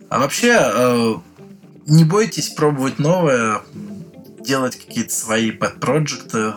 А 0.09 0.17
вообще, 0.19 0.57
э, 0.59 1.15
не 1.85 2.03
бойтесь 2.03 2.49
пробовать 2.49 2.97
новое, 2.97 3.61
делать 4.39 4.75
какие-то 4.77 5.13
свои 5.13 5.51
пэт-проекты. 5.51 6.53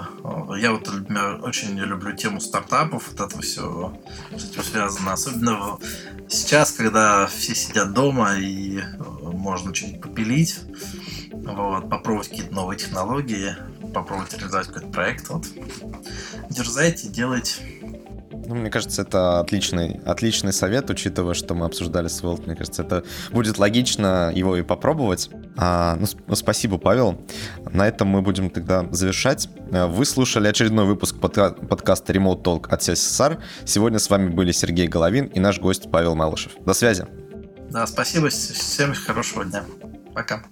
Я 0.58 0.72
вот, 0.72 0.86
например, 0.86 1.40
очень 1.42 1.78
люблю 1.78 2.14
тему 2.14 2.40
стартапов, 2.40 3.10
вот 3.10 3.20
это 3.20 3.40
все 3.40 3.98
с 4.36 4.44
этим 4.44 4.62
связано. 4.62 5.12
Особенно 5.12 5.78
сейчас, 6.28 6.72
когда 6.72 7.26
все 7.26 7.54
сидят 7.54 7.92
дома 7.92 8.36
и 8.36 8.78
э, 8.78 8.82
можно 9.22 9.74
что-нибудь 9.74 10.02
попилить, 10.02 10.60
вот, 11.32 11.88
попробовать 11.88 12.28
какие-то 12.28 12.54
новые 12.54 12.78
технологии, 12.78 13.56
попробовать 13.94 14.34
реализовать 14.34 14.68
какой-то 14.68 14.88
проект. 14.88 15.28
Вот. 15.28 15.46
Дерзайте, 16.50 17.08
делайте. 17.08 17.79
Ну, 18.51 18.57
мне 18.57 18.68
кажется, 18.68 19.03
это 19.03 19.38
отличный, 19.38 20.01
отличный 20.05 20.53
совет, 20.53 20.90
учитывая, 20.90 21.34
что 21.34 21.55
мы 21.55 21.66
обсуждали 21.66 22.09
Svelte. 22.09 22.46
Мне 22.46 22.57
кажется, 22.57 22.82
это 22.82 23.05
будет 23.30 23.59
логично 23.59 24.32
его 24.34 24.57
и 24.57 24.62
попробовать. 24.62 25.30
А, 25.57 25.94
ну, 25.94 26.07
ну, 26.26 26.34
спасибо, 26.34 26.76
Павел. 26.76 27.24
На 27.70 27.86
этом 27.86 28.09
мы 28.09 28.22
будем 28.22 28.51
тогда 28.51 28.88
завершать. 28.90 29.48
Э, 29.70 29.86
вы 29.86 30.05
слушали 30.05 30.48
очередной 30.48 30.84
выпуск 30.84 31.14
подка- 31.20 31.53
подкаста 31.64 32.12
Remote 32.12 32.42
Talk 32.42 32.66
от 32.68 32.82
CSSR. 32.82 33.38
Сегодня 33.66 34.01
с 34.01 34.11
вами 34.11 34.30
были 34.30 34.51
Сергей 34.51 34.88
Головин 34.88 35.26
и 35.26 35.38
наш 35.38 35.61
гость 35.61 35.88
Павел 35.88 36.16
Малышев. 36.16 36.55
До 36.66 36.74
связи. 36.74 37.07
Да, 37.70 37.86
спасибо. 37.86 38.30
Всем 38.30 38.94
хорошего 38.94 39.44
дня. 39.44 39.62
Пока. 40.12 40.42